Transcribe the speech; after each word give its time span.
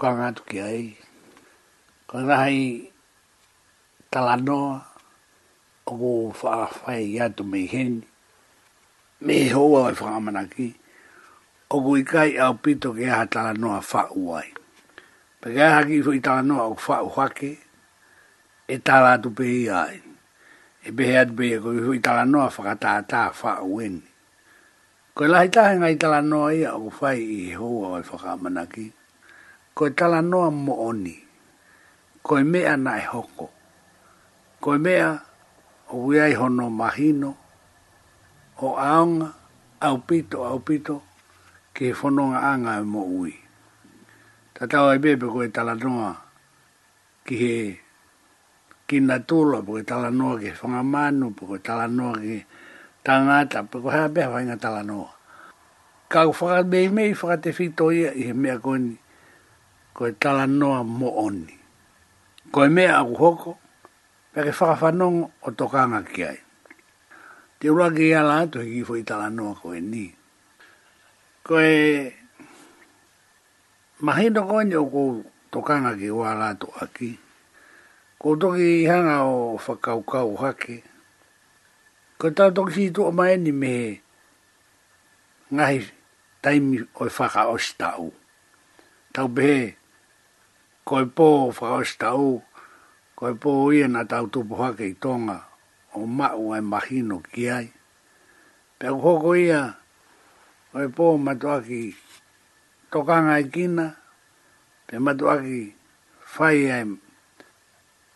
kanga 0.00 0.32
atu 0.32 0.42
ki 0.48 0.58
ai. 0.64 0.86
Ka 2.08 2.24
rahi 2.28 2.88
talanoa 4.12 4.74
o 5.86 5.92
ko 5.96 6.10
whaafai 6.40 7.00
i 7.12 7.20
atu 7.20 7.44
mei 7.52 7.68
hen. 7.72 7.92
Me 9.24 9.36
hoa 9.54 9.92
e 9.92 9.94
whaamana 10.00 10.42
ki. 10.54 10.66
O 11.70 11.76
ko 11.84 11.90
i 12.00 12.02
kai 12.12 12.30
au 12.42 12.56
pito 12.64 12.96
ki 12.96 13.04
aha 13.12 13.24
talanoa 13.34 13.78
whau 13.92 14.40
ai. 14.40 14.48
Pe 15.40 15.46
ki 15.54 15.60
aha 15.68 15.80
ki 15.88 16.02
fui 16.06 16.18
talanoa 16.24 16.62
o 16.72 16.74
whau 16.84 17.06
hake 17.16 17.52
e 18.74 18.76
tala 18.86 19.12
atu 19.20 19.28
pe 19.38 19.44
i 19.62 19.64
ai. 19.84 19.96
E 20.88 20.90
behe 20.96 21.14
atu 21.22 21.32
pe 21.38 21.44
i 21.52 21.58
ko 21.62 21.68
i 21.78 21.84
fui 21.86 21.98
talanoa 22.06 22.48
whakataata 22.56 23.22
whau 23.40 23.76
eni. 23.86 24.02
Ko 25.14 25.20
e 25.26 25.28
lahi 25.32 25.48
tahe 25.54 25.74
ngai 25.78 25.96
talanoa 26.02 26.48
ia 26.60 26.70
o 26.82 26.88
whai 26.96 27.18
i 27.38 27.52
hoa 27.58 28.00
o 28.00 28.00
e 28.00 28.66
ki 28.74 28.86
koe 29.80 29.90
tala 29.98 30.20
noa 30.30 30.50
mo 30.64 30.74
oni, 30.88 31.14
koe 32.26 32.42
mea 32.52 32.72
na 32.84 32.92
e 33.00 33.04
hoko, 33.12 33.46
koe 34.62 34.76
mea 34.84 35.06
o 35.94 36.04
wiai 36.06 36.32
hono 36.40 36.66
mahino, 36.80 37.30
o 38.66 38.76
aonga, 38.90 39.28
au 39.86 39.96
pito, 40.08 40.36
au 40.50 40.58
pito, 40.66 40.94
ke 41.74 41.84
whanonga 41.98 42.40
anga 42.52 42.72
e 42.76 42.84
mo 42.92 43.02
ui. 43.20 43.32
Ta 44.54 44.62
tau 44.70 44.84
ai 44.92 44.98
bebe 45.04 45.26
koe 45.34 45.46
tala 45.56 45.72
noa, 45.82 46.12
ki 47.24 47.34
he 47.42 47.52
kina 48.88 49.16
tula, 49.28 49.58
po 49.66 49.70
koe 49.80 49.82
tala 49.90 50.08
noa 50.18 50.34
ke 50.40 50.48
whangamanu, 50.60 51.26
po 51.36 51.42
koe 51.48 51.58
tala 51.66 51.86
noa 51.98 52.16
ki 52.24 52.36
tangata, 53.06 53.58
po 53.70 53.76
koe 53.82 53.92
hea 53.96 54.12
beha 54.14 54.28
whainga 54.32 54.56
tala 54.64 54.82
noa. 54.90 55.08
Kau 56.12 56.28
whakabei 56.36 56.86
mei 56.94 57.10
whakate 57.18 57.50
fito 57.58 57.88
ia, 57.94 58.10
i 58.12 58.22
he 58.28 58.34
mea 58.44 58.58
koe 58.64 58.76
ko 59.96 60.06
e 60.08 60.12
tala 60.16 60.46
noa 60.46 60.82
mo 60.86 61.08
oni. 61.26 61.54
Ko 62.50 62.64
e 62.64 62.68
mea 62.70 63.00
aku 63.00 63.14
hoko, 63.14 63.52
pe 64.32 64.38
ke 64.46 64.52
whakawhanongo 64.54 65.24
o 65.42 65.48
tokanga 65.50 66.00
ki 66.10 66.20
ai. 66.26 66.40
Te 67.60 67.68
ura 67.70 67.90
ki 67.92 68.04
i 68.10 68.14
ala 68.14 68.44
atu 68.46 68.60
hiki 68.62 68.82
fo 68.86 68.94
i 68.98 69.04
tala 69.06 69.30
noa 69.30 69.54
ko 69.54 69.74
e 69.74 69.80
ni. 69.82 70.04
Ko 71.44 71.54
e 71.60 71.72
mahino 74.02 74.40
koe 74.48 74.62
ni 74.66 74.74
o 74.78 74.86
ko 74.86 75.02
tokanga 75.50 75.94
ki 75.98 76.10
o 76.10 76.22
ala 76.22 76.54
atu 76.54 76.70
aki. 76.80 77.10
Ko 78.20 78.36
toki 78.36 78.84
i 78.84 78.86
hanga 78.88 79.24
o 79.26 79.56
whakaukau 79.56 80.36
hake. 80.40 80.82
Ko 82.20 82.30
e 82.30 82.34
tala 82.34 82.54
toki 82.54 82.72
si 82.72 82.88
o 83.00 83.10
mai 83.10 83.36
me 83.38 83.74
ngahi 85.52 85.78
taimi 86.42 86.78
o 86.78 87.04
whakaosi 87.10 87.74
tau. 87.78 88.14
Tau 89.10 89.26
behe, 89.26 89.79
koe 90.88 91.04
pō 91.16 91.28
whaosta 91.56 92.08
o, 92.16 92.30
koe 93.18 93.32
pō 93.42 93.50
ia 93.76 93.86
nā 93.88 94.02
tau 94.12 94.24
tupu 94.32 94.54
hake 94.62 94.84
i 94.90 94.94
tonga, 95.02 95.38
o 95.98 96.06
mau 96.18 96.52
ai 96.54 96.62
mahino 96.72 97.16
ki 97.32 97.42
ai. 97.58 97.66
Pea 98.78 98.90
kuhoko 98.94 99.32
ia, 99.36 99.62
koe 100.72 100.86
pō 100.96 101.04
matuaki 101.26 101.82
tokanga 102.92 103.34
i 103.42 103.48
kina, 103.54 103.86
pe 104.86 104.94
matuaki 105.04 105.62
whai 106.36 106.58
ai, 106.76 106.84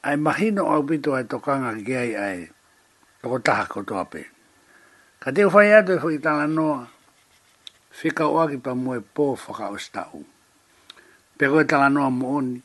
ai 0.08 0.16
mahino 0.26 0.62
au 0.72 0.82
pito 0.88 1.14
ai 1.16 1.24
tokanga 1.32 1.70
ki 1.86 1.94
ai 2.03 2.12
ai, 2.28 2.41
toko 3.20 3.38
taha 3.47 3.64
kotoa 3.72 4.04
pe. 4.12 4.22
Ka 5.20 5.28
teo 5.34 5.48
whai 5.53 5.69
atu 5.78 5.92
e 6.00 6.00
whai 6.03 6.19
tala 6.24 6.47
noa, 6.56 6.82
whika 8.00 8.24
oaki 8.36 8.56
pa 8.64 8.72
mua 8.82 8.97
e 9.03 9.04
pō 9.14 9.24
whaka 9.42 9.66
pe 11.39 11.45
koe 11.53 11.65
tala 11.71 11.89
noa 11.95 12.11
mooni, 12.21 12.59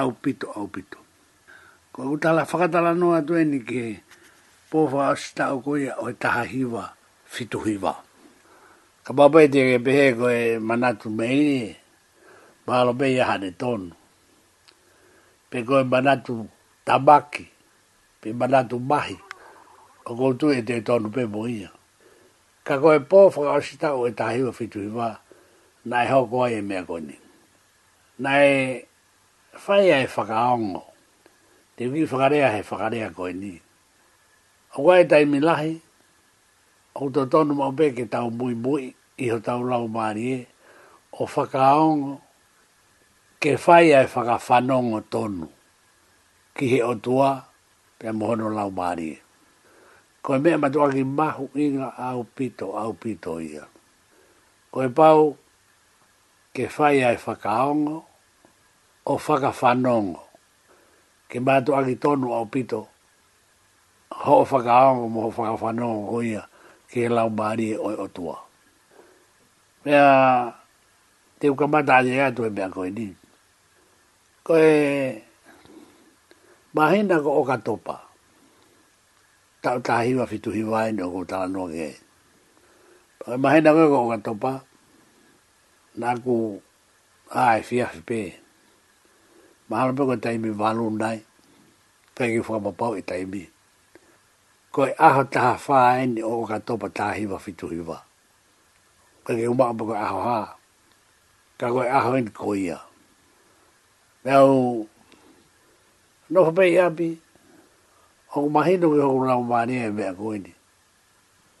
au 0.00 0.10
pito, 0.22 0.46
au 0.58 0.66
pito. 0.68 0.98
Ko 1.92 2.02
au 2.02 2.16
tala 2.22 2.42
whakatala 2.50 2.90
noa 2.94 3.22
tue 3.26 3.44
ni 3.44 3.58
ke 3.68 3.82
pōwha 4.70 5.10
asita 5.12 5.44
au 5.50 5.58
koe 5.64 5.86
o 6.02 6.10
e 6.10 6.14
taha 6.22 6.42
hiwa, 6.52 6.84
fitu 7.32 7.58
hiwa. 7.66 7.92
Ka 9.04 9.10
papai 9.18 9.44
e 9.44 9.48
te 9.52 9.60
ke 9.68 9.76
pehe 9.86 10.06
koe 10.20 10.38
manatu 10.68 11.06
meire, 11.18 11.76
maalo 12.66 12.92
me 12.98 13.06
ia 13.16 13.24
hane 13.30 13.50
tonu. 13.60 13.90
Pe 15.50 15.56
e 15.58 15.84
manatu 15.92 16.34
tabaki, 16.86 17.44
pe 18.20 18.28
manatu 18.40 18.76
mahi, 18.90 19.16
o 20.08 20.14
koutu 20.18 20.46
e 20.56 20.60
te 20.68 20.74
tonu 20.86 21.08
pe 21.14 21.22
moia. 21.34 21.70
Ka 22.66 22.74
koe 22.82 22.98
pōwha 23.10 23.56
asita 23.58 23.88
o 23.98 24.06
e 24.08 24.12
taha 24.18 24.32
hiwa, 24.36 24.52
fitu 24.52 24.78
hiwa, 24.86 25.08
nai 25.88 26.06
hau 26.10 26.22
koe 26.32 26.50
e 26.58 26.62
mea 26.62 26.84
koe 26.88 27.00
ni 27.00 27.16
na 28.18 28.30
fai 29.54 29.90
ai 29.92 30.06
whakaongo. 30.06 30.82
Te 31.76 31.86
wiki 31.86 32.06
whakarea 32.10 32.52
he 32.52 32.62
whakarea 32.62 33.10
koe 33.10 33.32
ni. 33.32 33.60
O 34.74 34.82
wai 34.82 35.04
tai 35.06 35.24
mi 35.24 35.40
lahi, 35.40 35.80
o 36.94 37.10
to 37.10 37.26
tonu 37.26 37.54
mau 37.54 37.72
pe 37.72 37.90
ke 37.96 38.04
tau 38.06 38.30
mui 38.30 38.54
mui, 38.54 38.94
iho 39.24 39.38
tau 39.40 39.62
lau 39.62 39.88
maari 39.88 40.24
e, 40.32 40.46
o 41.20 41.26
whakaongo, 41.26 42.20
ke 43.42 43.50
fai 43.58 43.94
ai 43.94 44.06
e 44.06 44.08
whakawhanongo 44.12 45.00
tonu, 45.10 45.46
ki 46.54 46.64
he 46.72 46.78
otua 46.82 47.00
tua, 47.02 47.28
pe 47.98 48.12
mohono 48.12 48.48
lau 48.54 48.70
maari 48.70 49.08
e. 49.14 49.18
Koe 50.24 50.38
mea 50.38 50.58
matua 50.58 50.88
ki 50.92 51.04
mahu 51.04 51.50
inga 51.54 51.92
au 51.98 52.24
pito, 52.24 52.72
au 52.78 52.92
pito 52.94 53.40
ia. 53.40 53.66
Koe 54.72 54.88
pau, 54.88 55.36
ke 56.54 56.70
fai 56.70 57.02
ai 57.02 57.18
whakaongo 57.18 57.96
o 59.10 59.14
whakawhanongo. 59.18 60.22
Ke 61.26 61.42
mato 61.42 61.74
aki 61.74 61.98
tonu 61.98 62.30
au 62.30 62.46
pito, 62.46 62.86
ho 64.22 64.32
o 64.38 64.44
whakaongo 64.46 65.04
mo 65.10 65.18
ho 65.26 65.30
whakawhanongo 65.34 66.06
ho 66.14 66.18
ia 66.22 66.42
ke 66.86 67.10
lau 67.10 67.26
maari 67.34 67.74
e 67.74 67.76
o 67.76 67.90
o 67.90 68.06
tua. 68.06 68.38
Mea, 69.84 70.06
te 71.42 71.50
uka 71.50 71.66
mata 71.66 71.98
aje 71.98 72.22
atu 72.22 72.46
e 72.46 72.50
mea 72.54 72.68
koe 72.74 72.90
ni. 72.94 73.06
Koe, 74.46 74.70
mahena 76.76 77.16
ko 77.18 77.30
o 77.42 77.42
katopa, 77.44 77.96
tau 79.58 79.82
tahiwa 79.82 80.22
fitu 80.30 80.50
hiwa 80.54 80.86
ino 80.88 81.10
ko 81.10 81.24
tala 81.26 81.50
noa 81.50 81.66
ke. 81.74 81.88
Mahena 83.42 83.74
ko 83.74 84.06
o 84.06 84.10
katopa, 84.14 84.62
na 85.96 86.10
ko 86.18 86.58
ai 87.30 87.62
fia 87.62 87.86
pe 88.06 88.20
ma 89.68 89.74
ha 89.80 89.92
pe 89.98 90.02
ko 90.08 90.14
tai 90.24 90.36
mi 90.44 90.50
valu 90.62 90.86
nai 91.02 91.18
pe 92.14 92.22
ki 92.32 92.40
fo 92.46 92.54
ma 92.64 92.70
pau 92.80 92.92
i 93.00 93.02
tai 93.10 93.22
mi 93.32 93.42
ko 94.74 94.80
a 95.06 95.08
ha 95.16 95.22
ta 95.34 95.44
fa 95.66 95.78
ni 96.14 96.20
o 96.30 96.32
ka 96.50 96.56
to 96.66 96.72
pa 96.82 96.88
ta 96.98 97.06
hi 97.16 97.24
va 97.32 97.38
fitu 97.44 97.66
hi 97.74 97.80
va 97.90 97.98
ka 99.24 99.30
ge 99.38 99.46
ma 99.58 99.70
pe 99.78 99.82
ko 99.90 99.94
a 100.04 100.06
ha 100.24 100.34
ka 101.58 101.66
ko 101.74 101.80
a 101.86 101.98
ha 102.04 102.10
ni 102.26 102.30
ko 102.42 102.50
ia 102.66 102.78
nau 104.26 104.50
no 106.30 106.38
fa 106.46 106.52
pe 106.58 106.64
ia 106.74 106.86
pi 106.98 107.08
o 108.36 108.48
ma 108.54 108.60
hi 108.66 108.74
no 108.82 108.86
ko 108.98 109.12
na 109.30 109.34
ma 109.54 109.60
ni 109.70 109.74
e 109.86 109.90
me 109.98 110.06
ko 110.20 110.26
ni 110.44 110.52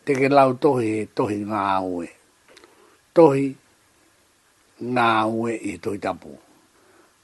te 0.04 0.10
ke 0.20 0.28
lau 0.38 0.50
tohi 0.62 0.88
tohi 1.16 1.36
ngā 1.50 1.60
oe. 1.92 2.08
Tohi 3.16 3.44
ngā 4.92 5.08
ue 5.32 5.52
i 5.70 5.76
toi 5.82 5.98
tapu. 5.98 6.36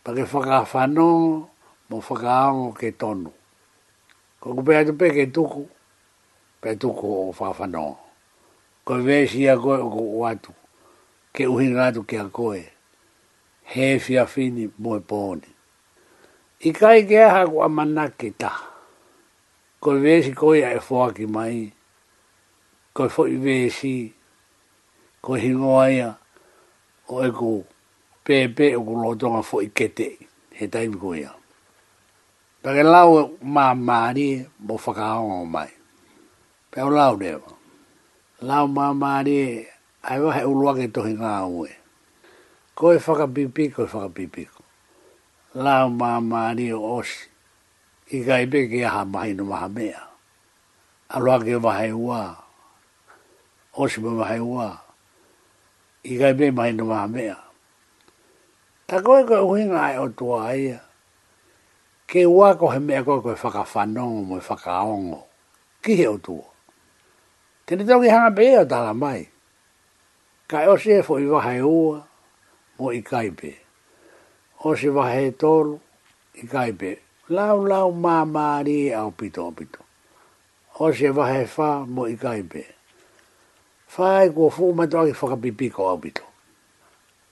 Pake 0.04 0.22
whakawhano 0.30 1.08
mo 1.88 1.96
whakaango 2.06 2.68
ke 2.78 2.88
tonu. 3.00 3.30
Ko 4.40 4.46
kupe 4.54 4.72
atu 4.76 4.92
pe 4.98 5.06
ke 5.14 5.24
tuku, 5.34 5.64
pe 6.60 6.70
tuku 6.80 7.04
o 7.04 7.24
whawhano. 7.38 7.86
Ko 8.84 8.92
vesi 9.06 9.42
a 9.48 9.54
koe 9.62 9.76
o 9.76 9.88
ko 9.94 10.00
uatu, 10.18 10.52
ke 11.34 11.42
uhinga 11.52 11.84
atu 11.92 12.02
ke 12.08 12.16
a 12.20 12.26
koe, 12.36 12.62
he 13.70 13.86
fia 14.04 14.24
fini 14.32 14.64
moe 14.82 15.00
pōne. 15.10 15.46
I 16.66 16.70
kai 16.78 17.00
ke 17.08 17.18
aha 17.26 17.42
ku 17.50 17.62
amana 17.62 18.08
ke 18.18 18.28
ta, 18.40 18.50
ko 19.82 19.90
vesi 20.04 20.32
koe 20.32 20.62
a 20.64 20.70
e 20.78 20.80
whaki 20.88 21.26
mai, 21.26 21.72
ko 22.94 23.08
fo 23.08 23.22
i 23.28 23.36
vesi, 23.36 24.12
ko 25.24 25.32
hingoa 25.42 25.86
ia, 25.92 26.10
E 27.10 27.12
o 27.16 27.20
e 27.26 27.30
ko 27.38 27.48
pepe 28.24 28.66
o 28.78 28.84
ko 28.86 28.92
lotonga 29.02 29.42
fo 29.48 29.56
i 29.58 29.68
kete 29.78 30.06
he 30.56 30.64
taimi 30.72 30.94
ko 31.02 31.08
ia. 31.18 31.32
Pake 32.62 32.82
lau 32.94 33.10
e 33.18 33.22
ma 33.54 33.74
maari 33.86 34.46
mo 34.66 34.74
whakaonga 34.82 35.36
o 35.42 35.44
mai. 35.54 35.70
Pe 36.70 36.78
o 36.82 36.88
lau 36.98 37.12
rewa. 37.20 37.50
Lau 38.48 38.64
ma 38.76 38.86
maari 39.02 39.36
ai 40.08 40.18
wahe 40.24 40.42
uruake 40.52 40.86
tohi 40.94 41.14
ngā 41.20 41.34
ue. 41.56 41.70
Ko 42.78 42.84
e 42.94 42.98
whakapipiko 43.04 43.80
e 43.88 43.90
whakapipiko. 43.90 44.62
Lau 45.64 45.84
ma 46.00 46.10
maari 46.30 46.66
o 46.72 46.80
osi. 47.00 47.26
I 48.14 48.18
ka 48.26 48.38
i 48.42 48.46
peke 48.46 48.86
aha 48.86 49.02
mahi 49.04 49.34
no 49.34 49.44
maha 49.50 49.68
mea. 49.68 50.00
Aruake 51.14 51.54
wahe 51.64 51.90
ua. 51.92 52.22
Osi 53.80 53.98
me 53.98 54.14
ua. 54.14 54.14
Osi 54.14 54.14
me 54.14 54.14
wahe 54.22 54.38
ua 54.38 54.66
i 56.02 56.16
kai 56.16 56.32
me 56.32 56.50
mai 56.50 56.72
no 56.72 56.84
mea. 57.08 57.36
Ta 58.86 58.96
koe 59.04 59.24
koe 59.28 59.38
uhinga 59.44 59.78
ai 59.80 59.98
o 59.98 60.08
tua 60.08 60.48
aia, 60.48 60.80
ke 62.06 62.24
ua 62.26 62.56
he 62.72 62.78
mea 62.78 63.04
koe 63.04 63.20
koe 63.20 63.34
whakawhanongo 63.36 64.24
mo 64.26 64.36
i 64.36 64.40
whakaongo, 64.40 65.20
ki 65.82 65.94
he 65.96 66.06
o 66.08 66.16
tua. 66.18 66.44
Tene 67.66 67.84
tau 67.84 68.00
ki 68.00 68.08
hanga 68.08 68.30
pe 68.36 68.56
o 68.58 68.64
tala 68.64 68.94
mai, 68.94 69.28
ka 70.48 70.62
e 70.64 70.68
ose 70.68 70.98
e 70.98 71.02
fo 71.02 71.18
i 71.20 71.26
wahai 71.26 71.60
ua 71.60 72.00
mo 72.78 72.92
i 72.92 73.02
kai 73.02 73.30
pe. 73.30 73.52
Ose 74.64 74.88
wahai 74.88 75.30
tolu 75.36 75.78
i 76.34 76.46
kai 76.46 76.72
pe, 76.72 76.96
lau 77.28 77.64
lau 77.64 77.92
mamari 77.92 78.90
au 78.94 79.10
pito 79.10 79.52
pito. 79.52 79.84
Ose 80.80 81.10
wahai 81.12 81.44
wha 81.56 81.84
mo 81.84 82.08
i 82.08 82.16
kai 82.16 82.16
pe. 82.16 82.16
Ose 82.16 82.16
wahai 82.16 82.16
wha 82.16 82.16
mo 82.16 82.16
i 82.16 82.16
kai 82.16 82.42
pe 82.42 82.66
fai 83.90 84.30
go 84.30 84.48
fu 84.54 84.70
ma 84.72 84.86
to 84.86 85.02
ki 85.06 85.10
fa 85.18 85.34
pipi 85.34 85.66
ko 85.68 85.90
abito 85.90 86.22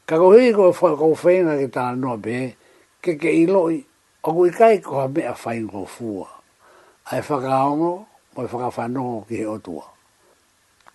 ka 0.03 0.19
ko 0.19 0.35
hi 0.35 0.51
ko 0.51 0.75
fa 0.75 0.91
ko 0.99 1.15
fe 1.15 1.39
ki 1.47 1.69
ta 1.71 1.95
no 1.95 2.17
be 2.19 2.59
ke 2.99 3.15
ke 3.15 3.31
i 3.31 3.47
lo 3.47 3.71
o 3.71 4.29
ku 4.35 4.43
kai 4.51 4.83
ko 4.83 5.07
ha 5.07 5.07
e 5.07 5.23
a 5.23 5.35
fai 5.39 5.63
go 5.63 5.87
fu 5.87 6.19
a 6.27 6.31
ai 7.15 7.23
fa 7.23 7.39
ka 7.39 7.55
ono 7.63 7.93
mo 8.35 8.39
fa 8.51 8.75
fa 8.75 8.91
no 8.91 9.23
ki 9.31 9.47
o 9.47 9.55
tua 9.63 9.87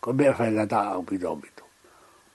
ko 0.03 0.11
be 0.11 0.27
fa 0.35 0.51
ga 0.51 0.67
ta 0.67 0.79
abito 0.99 1.31
abito 1.31 1.63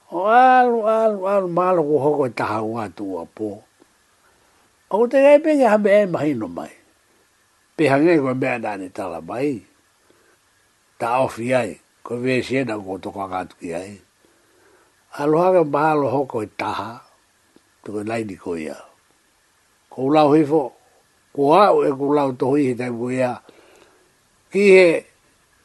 o 0.08 0.24
al 0.24 0.72
al 0.88 1.12
al 1.28 1.46
mal 1.52 1.76
ko 1.84 1.94
ho 2.00 2.10
ko 2.24 2.24
ta 2.32 2.48
ha 2.48 2.60
wa 2.64 2.88
tua 2.88 3.28
po 3.28 3.60
o 4.88 5.04
te 5.04 5.20
ga 5.20 5.36
pe 5.44 5.52
ga 5.60 5.76
be 5.76 6.08
mai 6.08 6.32
no 6.32 6.48
mai 6.48 6.72
pe 7.76 7.92
ha 7.92 8.00
ne 8.00 8.16
ko 8.24 8.32
be 8.32 8.56
da 8.56 8.72
ni 8.80 8.88
ta 8.88 9.04
la 9.04 9.20
bai 9.20 9.60
ta 10.96 11.20
o 11.20 11.28
fi 11.28 11.52
ai 11.52 11.76
ko 12.08 12.16
ve 12.16 12.40
se 12.42 12.64
na 12.64 12.78
ko 12.80 12.96
to 12.96 13.12
ka 13.12 13.28
ka 13.28 13.44
tu 13.52 13.68
ya 13.68 13.84
e 13.84 14.00
a 15.20 15.28
lo 15.28 15.44
ha 15.44 15.52
ga 15.52 15.60
ba 15.60 15.92
lo 15.92 16.08
ho 16.08 16.24
ko 16.24 16.40
ta 16.56 16.72
ha 16.72 16.92
to 17.84 17.92
ko 17.92 18.00
lai 18.00 18.24
di 18.24 18.32
ko 18.32 18.56
ya 18.56 18.72
ko 19.92 20.08
la 20.08 20.24
ho 20.24 20.32
fo 20.48 20.72
ko 21.36 21.42
a 21.52 21.68
o 21.68 21.84
e 21.84 21.92
ko 21.92 22.06
la 22.16 22.24
to 22.32 22.56
hi 22.56 22.72
ta 22.72 22.88
bu 22.88 23.12
ya 23.12 23.36
ki 24.48 24.62
he 24.72 24.88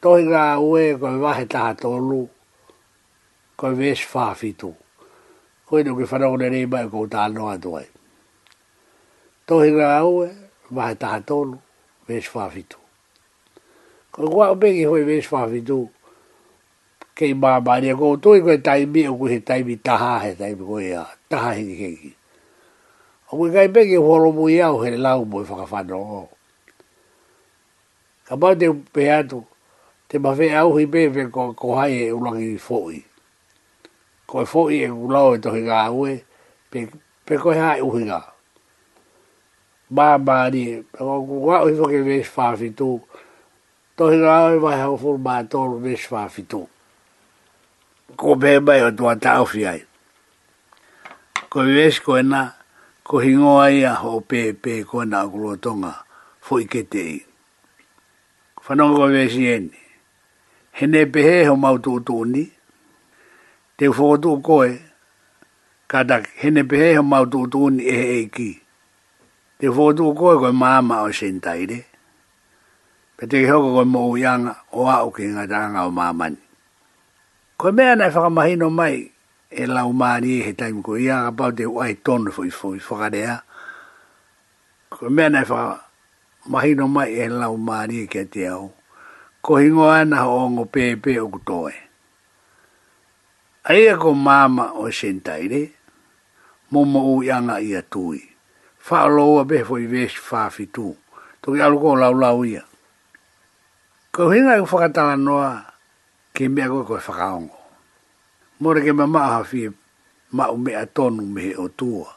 to 0.04 0.20
hi 0.20 0.28
ga 0.28 0.60
o 0.60 0.76
e 0.76 0.92
ko 1.00 1.16
ba 1.16 1.32
he 1.40 1.48
ta 1.48 1.72
ha 1.72 1.72
to 1.72 1.96
lu 1.96 2.28
ko 3.56 3.72
ve 3.72 3.96
se 3.96 4.04
fa 4.04 4.36
fi 4.36 4.52
tu 4.52 4.68
ko 5.64 5.80
no 5.80 5.96
ke 5.96 6.04
fa 6.04 6.20
na 6.20 6.28
ne 6.36 6.68
ba 6.68 6.84
ko 6.92 7.08
ta 7.08 7.24
no 7.32 7.48
a 7.48 7.56
to 7.56 7.80
ai 7.80 7.88
to 9.48 9.64
hi 9.64 9.72
ga 9.72 10.04
o 10.04 10.28
e 10.28 10.28
ba 10.68 10.92
he 10.92 10.94
ta 11.00 11.16
to 11.24 11.56
lu 11.56 11.58
ve 12.04 12.20
se 12.20 12.28
fa 12.28 12.52
fi 12.52 12.68
tu 12.68 12.76
ko 14.12 14.28
ko 14.28 14.44
o 14.52 14.54
be 14.60 14.76
ki 14.76 14.84
ho 14.84 14.92
ve 14.92 15.24
se 15.24 15.28
fa 15.32 15.48
fi 15.48 15.64
tu 15.64 15.88
ke 17.14 17.30
ma 17.32 17.60
ma 17.62 17.78
ni 17.78 17.94
ko 17.94 18.18
to 18.18 18.34
ko 18.42 18.56
tai 18.58 18.84
mi 18.90 19.06
o 19.06 19.14
ko 19.14 19.30
tai 19.46 19.62
mi 19.62 19.76
ta 19.78 19.94
ha 19.96 20.12
he 20.18 20.34
tai 20.34 20.52
ko 20.58 20.78
ya 20.82 21.06
ta 21.30 21.36
ha 21.38 21.50
ni 21.54 21.74
ke 21.78 21.88
ki 22.02 22.10
o 23.30 23.38
ko 23.38 23.44
ga 23.54 23.62
be 23.72 23.86
ke 23.86 23.96
ho 24.02 24.18
ro 24.18 24.32
mo 24.34 24.50
ya 24.50 24.74
o 24.74 24.82
he 24.82 24.90
la 24.98 25.14
e 25.14 25.18
o 25.22 25.24
mo 25.24 25.44
fa 25.46 25.62
fa 25.62 25.86
no 25.86 26.28
ka 28.26 28.34
ba 28.34 28.54
de 28.58 28.66
pe 28.92 29.06
a 29.14 29.22
tu 29.22 29.44
te 30.10 30.18
ba 30.18 30.34
ve 30.34 30.50
au 30.58 30.74
hi 30.74 30.84
be 30.90 31.06
ve 31.08 31.30
ko 31.30 31.54
ko 31.54 31.78
ha 31.78 31.86
e 31.88 32.10
u 32.10 32.18
langi 32.18 32.58
fo 32.58 32.90
i 32.90 32.98
ko 34.26 34.42
fo 34.44 34.66
i 34.70 34.82
e 34.82 34.90
u 34.90 35.06
lo 35.06 35.38
o 35.38 35.38
to 35.38 35.50
ga 35.68 35.86
u 35.94 36.06
e 36.10 36.18
pe 36.70 36.90
pe 37.26 37.36
ko 37.38 37.54
ha 37.54 37.78
u 37.78 37.94
hi 37.94 38.02
ga 38.10 38.26
ba 39.86 40.18
ma 40.18 40.50
ni 40.50 40.82
o 40.98 41.14
ko 41.30 41.34
ga 41.46 41.62
o 41.62 41.70
ke 41.90 42.02
ve 42.02 42.22
fa 42.26 42.58
fi 42.58 42.74
tu 42.74 42.98
to 43.94 44.10
ga 44.22 44.50
o 44.50 44.58
ve 44.58 44.74
ha 44.74 44.90
fo 44.98 45.14
ma 45.14 45.46
to 45.46 45.78
ve 45.78 45.94
fa 45.94 46.26
fi 46.26 46.42
tu 46.42 46.66
ko 48.16 48.28
be 48.40 48.50
bai 48.66 48.80
o 48.86 48.90
tua 48.90 49.14
tau 49.16 49.44
fiai. 49.46 49.82
Ko 51.50 51.62
iwesi 51.66 52.00
ko 52.02 52.18
ena, 52.18 52.54
ko 53.04 53.18
hingoa 53.22 53.70
ia 53.74 53.94
ho 53.98 54.20
pe 54.20 54.52
pe 54.62 54.82
ko 54.86 55.02
ena 55.02 55.22
akuro 55.24 55.52
tonga, 55.62 55.92
fo 56.44 56.58
i 56.62 56.66
kete 56.72 57.02
i. 57.18 57.20
Whanonga 58.64 58.96
ko 59.02 59.10
iwesi 59.12 59.42
eni, 59.54 59.78
hene 60.78 61.00
pehe 61.12 61.46
ho 61.48 61.54
mautu 61.56 61.90
utu 62.00 62.24
ni, 62.32 62.44
te 63.76 63.88
ufokotu 63.88 64.30
koe, 64.46 64.68
kata 65.90 66.16
hene 66.42 66.62
pehe 66.70 66.94
ho 66.96 67.02
mautu 67.02 67.38
utu 67.48 67.70
ni 67.70 67.84
e 67.90 67.94
he 68.00 68.06
eki. 68.22 68.50
Te 69.60 69.68
ufokotu 69.72 70.04
koe 70.18 70.34
koe 70.42 70.52
maama 70.62 70.96
o 71.06 71.10
sentaire, 71.20 71.78
pe 73.16 73.22
te 73.30 73.36
hoko 73.50 73.68
koe 73.78 73.86
mo 73.92 74.00
uyanga 74.10 74.52
o 74.78 74.82
au 74.96 75.08
ki 75.14 75.24
ngatanga 75.34 75.86
o 75.88 75.92
maamani 75.92 76.43
ko 77.64 77.72
me 77.72 77.80
ana 77.80 78.12
fa 78.12 78.28
mai 78.28 78.52
no 78.60 78.68
mai 78.68 79.08
e 79.48 79.64
la 79.64 79.88
umani 79.88 80.28
e 80.36 80.40
he 80.44 80.52
taimi 80.52 80.84
ko 80.84 80.98
ia 81.00 81.24
about 81.32 81.56
the 81.56 81.64
white 81.64 82.04
tone 82.04 82.28
fo 82.28 82.44
fo 82.52 82.76
fo 82.76 82.92
ga 83.00 83.08
dea 83.08 83.36
ko 84.92 85.08
me 85.08 85.24
ana 85.24 85.40
fa 85.48 85.80
mai 86.52 86.76
no 86.76 86.84
mai 86.92 87.16
e 87.16 87.24
la 87.32 87.48
umani 87.48 88.04
e 88.04 88.06
ke 88.12 88.26
te 88.28 88.44
au 88.52 88.68
ko 89.40 89.56
hingo 89.56 89.88
ana 89.88 90.28
ho 90.28 90.44
ngo 90.52 90.68
pepe 90.68 91.16
o 91.24 91.32
kutoe 91.32 91.72
ai 93.64 93.88
ko 93.96 94.12
mama 94.12 94.76
o 94.76 94.92
sentaire 94.92 95.72
momo 96.68 97.16
u 97.16 97.24
yanga 97.24 97.64
ia 97.64 97.80
tui 97.80 98.20
fa 98.76 99.08
lo 99.08 99.40
wa 99.40 99.42
be 99.48 99.64
fo 99.64 99.80
i 99.80 99.88
vesh 99.88 100.20
fa 100.20 100.52
fitu 100.52 100.92
to 101.40 101.56
ia 101.56 101.72
lo 101.72 101.80
ko 101.80 101.96
la 101.96 102.12
la 102.12 102.28
ia 102.44 102.60
ko 104.12 104.28
hinga 104.28 104.60
u 104.60 104.68
fa 104.68 104.84
ka 104.84 105.16
noa 105.16 105.72
ke 106.34 106.50
me 106.50 106.66
ko 106.66 106.82
ko 106.82 106.98
fa 106.98 107.14
more 108.60 108.80
ke 108.86 108.92
ma 108.98 109.04
maa 109.14 109.28
hafi 109.34 109.62
ma 110.36 110.44
ume 110.54 110.72
atonu 110.82 111.22
me 111.34 111.54
o 111.56 111.66
tua. 111.68 112.10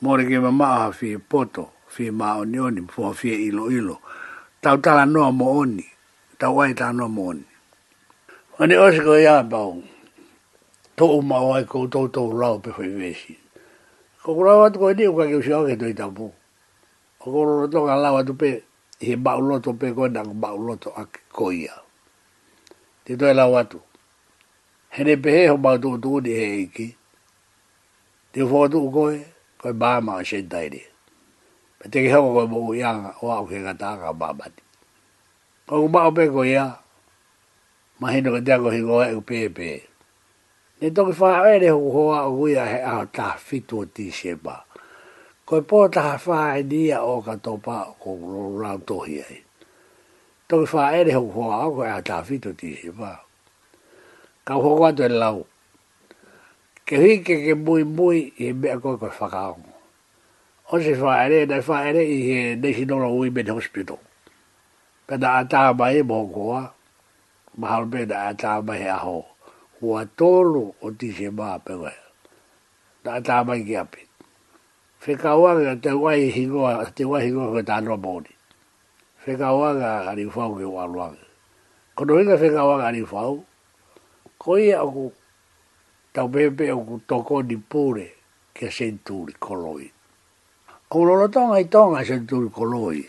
More 0.00 0.24
ke 0.30 0.38
ma 0.44 0.50
maa 0.50 0.78
hafi 0.82 1.18
poto, 1.18 1.64
fi 1.94 2.10
maa 2.10 2.36
oni 2.40 2.58
oni, 2.58 2.80
mpo 2.80 3.06
hafi 3.08 3.34
ilo 3.48 3.70
ilo. 3.70 3.96
Tau 4.62 4.76
tala 4.84 5.04
noa 5.06 5.32
mo 5.32 5.46
oni, 5.60 5.84
tau 6.38 6.54
wai 6.56 6.74
tala 6.78 6.92
noa 6.98 7.08
mo 7.08 7.22
oni. 7.30 7.44
Ani 8.60 8.74
osiko 8.84 9.18
ia 9.20 9.42
bau, 9.42 9.82
to 10.96 11.04
u 11.18 11.20
mau 11.22 11.52
ai 11.54 11.64
kou 11.64 11.86
tau 11.92 12.06
tau 12.14 12.30
rau 12.38 12.58
pe 12.62 12.70
fai 12.76 12.88
vesi. 12.98 13.34
Koko 14.22 14.40
rau 14.46 14.64
atu 14.64 14.78
koe 14.78 14.94
ni 14.94 15.06
uka 15.10 15.26
ke 15.30 15.36
usi 15.42 15.52
oke 15.52 15.74
toi 15.80 15.92
tapu. 15.98 16.26
Koko 17.18 17.38
rau 17.48 17.58
atu 17.66 17.78
ka 17.86 17.94
lau 18.02 18.16
atu 18.20 18.32
pe, 18.40 18.50
he 19.06 19.12
bau 19.16 19.40
loto 19.48 19.70
pe 19.80 19.86
koe 19.96 20.08
nang 20.14 20.30
bau 20.42 20.56
loto 20.66 20.88
ake 21.00 21.20
koia. 21.34 21.74
Tito 23.04 23.26
e 23.26 23.34
lau 23.34 23.56
atu 23.58 23.80
he 24.94 25.02
ne 25.04 25.16
pehe 25.18 25.48
ho 25.50 25.56
ma 25.58 25.76
do 25.76 25.96
do 25.98 26.20
de 26.24 26.32
he 26.38 26.46
iki. 26.64 26.86
Te 28.32 28.40
ufo 28.42 28.62
atu 28.64 28.78
u 28.78 29.70
ba 29.74 29.90
ma 30.06 30.14
shen 30.28 30.48
taire. 30.48 30.82
Pe 31.78 31.84
teke 31.92 32.08
hako 32.12 32.28
go 32.34 32.42
bo 32.52 32.72
ya 32.82 32.90
o 33.22 33.26
a 33.30 33.38
ke 33.48 33.58
kata 33.66 33.88
ga 34.00 34.10
ba 34.20 34.28
ba 34.38 34.46
Koe 35.66 35.80
ku 35.82 35.88
ma 35.92 36.00
o 36.06 36.10
be 36.16 36.24
go 36.34 36.42
ya 36.42 36.66
ma 38.00 38.06
hino 38.12 38.28
ka 38.38 38.56
go 38.62 38.68
hi 38.74 38.80
koe 38.88 39.06
u 39.16 39.20
pe 39.28 39.38
pe. 39.56 39.70
Ne 40.80 40.88
toki 40.94 41.12
faa 41.20 41.42
e 41.50 41.56
re 41.62 41.68
hu 41.76 41.88
hoa 41.96 42.20
u 42.30 42.46
ya 42.54 42.64
he 42.72 42.78
aho 42.90 43.04
ta 43.16 43.28
fitu 43.46 43.74
o 43.82 43.84
ti 43.94 44.10
se 44.10 44.32
ba. 44.44 44.56
ko 45.46 45.54
po 45.68 45.78
taha 45.94 46.18
faa 46.26 46.56
e 46.56 46.62
nia 46.70 46.98
o 47.02 47.14
ka 47.26 47.34
to 47.44 47.52
pa 47.64 47.76
ko 48.00 48.08
ro 48.14 48.78
o 48.78 48.78
to 48.88 48.96
hi 49.08 49.16
ai. 49.26 49.38
Toki 50.48 50.66
faa 50.72 50.90
e 50.94 51.00
re 51.06 51.12
hu 51.18 51.26
ho 51.34 51.42
a 51.62 51.66
koe 51.74 51.86
aho 51.90 52.00
ta 52.08 52.16
fitu 52.26 52.48
o 52.54 52.54
ti 52.54 52.76
se 52.78 52.90
ba 52.92 53.23
kau 54.44 54.60
hoko 54.60 54.84
atu 54.92 55.02
e 55.08 55.08
lau. 55.08 55.44
Ke 56.84 57.00
hui 57.00 57.18
ke 57.24 57.32
ke 57.48 57.52
mui 57.56 57.82
mui 57.84 58.18
i 58.36 58.44
he 58.48 58.52
mea 58.52 58.76
koe 58.78 58.96
koe 59.00 59.08
whakaongo. 59.08 59.72
O 60.72 60.80
se 60.80 60.92
whaere, 61.02 61.38
nei 61.48 61.60
whaere 61.68 62.02
i 62.04 62.16
he 62.28 62.36
National 62.56 63.16
Women 63.16 63.46
Hospital. 63.56 64.00
Pena 65.08 65.28
a 65.40 65.44
taha 65.48 65.72
mai 65.78 65.96
e 65.98 66.02
mokoa, 66.02 66.70
mahalo 67.58 67.86
pena 67.92 68.16
a 68.30 68.34
taha 68.40 68.62
mai 68.62 68.78
he 68.82 68.88
aho. 68.88 69.24
Hua 69.80 70.04
tolu 70.18 70.74
o 70.82 70.90
tise 70.92 71.30
maa 71.38 71.58
pewe. 71.58 71.92
Na 73.04 73.10
a 73.14 73.20
taha 73.22 73.44
mai 73.44 73.62
ki 73.64 73.76
api. 73.76 74.02
Whika 75.06 75.36
wanga 75.40 75.76
te 75.82 75.90
wai 75.96 76.20
hingoa, 76.36 76.92
te 76.94 77.04
wai 77.04 77.22
hingoa 77.24 77.48
koe 77.54 77.62
tā 77.64 77.80
noa 77.80 77.96
mauni. 77.96 78.32
Whika 79.24 79.56
wanga 79.60 79.92
ari 80.12 80.26
whau 80.28 80.52
ke 80.56 80.66
wā 80.74 80.84
luanga. 80.92 81.26
Kono 81.96 82.20
inga 82.22 82.36
whika 82.40 82.62
wanga 82.64 82.84
ari 82.88 83.02
whau, 83.04 83.44
koe 84.44 84.76
aku 84.76 85.08
tau 86.12 86.28
bebe 86.28 86.68
aku 86.68 87.00
toko 87.08 87.40
di 87.40 87.56
pure 87.56 88.12
ke 88.52 88.68
senturi 88.68 89.32
koloi. 89.40 89.88
Aku 90.92 91.00
lolo 91.08 91.24
tonga 91.32 91.56
i 91.56 91.64
tonga 91.64 92.04
senturi 92.04 92.52
koloi. 92.52 93.00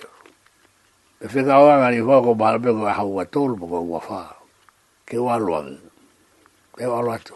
E 1.19 1.25
whika 1.27 1.55
oanga 1.59 1.91
ni 1.91 1.99
whako 1.99 2.31
mahalape 2.39 2.71
kua 2.71 2.93
haua 2.95 3.23
tolu 3.33 3.53
pa 3.59 3.65
kua 3.67 3.81
wafa. 3.91 4.21
Ke 5.05 5.19
walua 5.19 5.59
ni. 5.67 5.75
Ke 6.79 6.87
walua 6.87 7.19
tu. 7.19 7.35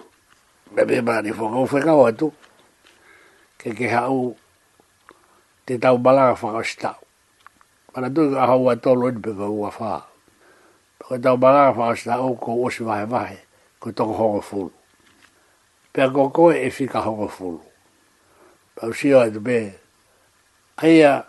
Me 0.72 0.82
me 0.88 1.01
maa 1.03 1.20
ni 1.22 1.32
whako 1.36 1.60
whika 1.68 1.91
oa 1.94 2.12
tu. 2.15 2.27
Ke 3.60 3.70
ke 3.75 3.88
hau 3.91 4.32
te 5.68 5.75
tau 5.77 6.00
malanga 6.00 6.39
whaka 6.39 6.63
stau. 6.63 7.01
Mana 7.91 8.08
tu 8.15 8.32
kua 8.32 8.48
haua 8.48 8.74
tolu 8.79 9.12
ni 9.12 9.20
pa 9.20 9.32
kua 9.36 9.50
wafa. 9.68 9.91
Pa 10.98 11.01
kua 11.06 11.20
tau 11.20 11.36
malanga 11.36 11.75
whaka 11.75 11.96
stau 12.00 12.36
kua 12.39 12.56
osi 12.63 12.84
vahe 12.88 13.03
vahe 13.06 13.39
ko 13.79 13.91
toko 13.91 14.13
hoko 14.13 14.41
fulu. 14.41 14.71
Pea 15.93 16.09
koko 16.09 16.51
e 16.53 16.69
fika 16.69 17.00
hoko 17.01 17.27
fulu. 17.27 17.62
Pau 18.75 18.93
sio 18.93 19.24
e 19.25 19.31
tupe, 19.31 19.74
aia 20.77 21.24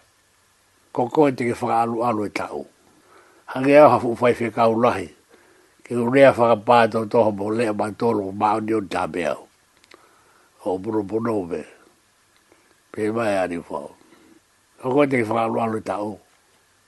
koko 0.92 1.28
e 1.28 1.32
teke 1.32 1.52
whaka 1.54 1.80
alu 1.82 2.04
alu 2.04 2.26
e 2.26 2.30
tau. 2.30 2.66
Hange 3.46 3.78
au 3.78 3.90
hafu 3.90 4.12
upai 4.12 4.34
fia 4.34 4.50
kau 4.50 4.74
lahi, 4.82 5.08
ke 5.84 5.92
urea 5.94 6.32
whaka 6.32 6.56
pāta 6.56 6.98
o 7.00 7.04
toho 7.06 7.32
mo 7.32 7.50
lea 7.50 7.72
mai 7.72 7.92
tolo 7.92 8.28
o 8.28 8.32
mao 8.32 8.60
ni 8.60 8.72
o 8.74 8.82
O 10.64 10.76
buru 10.78 11.04
puno 11.04 11.40
ube, 11.40 11.64
pe 12.92 13.10
mai 13.10 13.38
ari 13.38 13.62
fau. 13.62 13.94
Koko 14.82 15.04
e 15.04 15.06
teke 15.06 15.24
whaka 15.28 15.44
alu 15.44 15.60
alu 15.60 15.76
e 15.78 15.80
tau, 15.80 16.18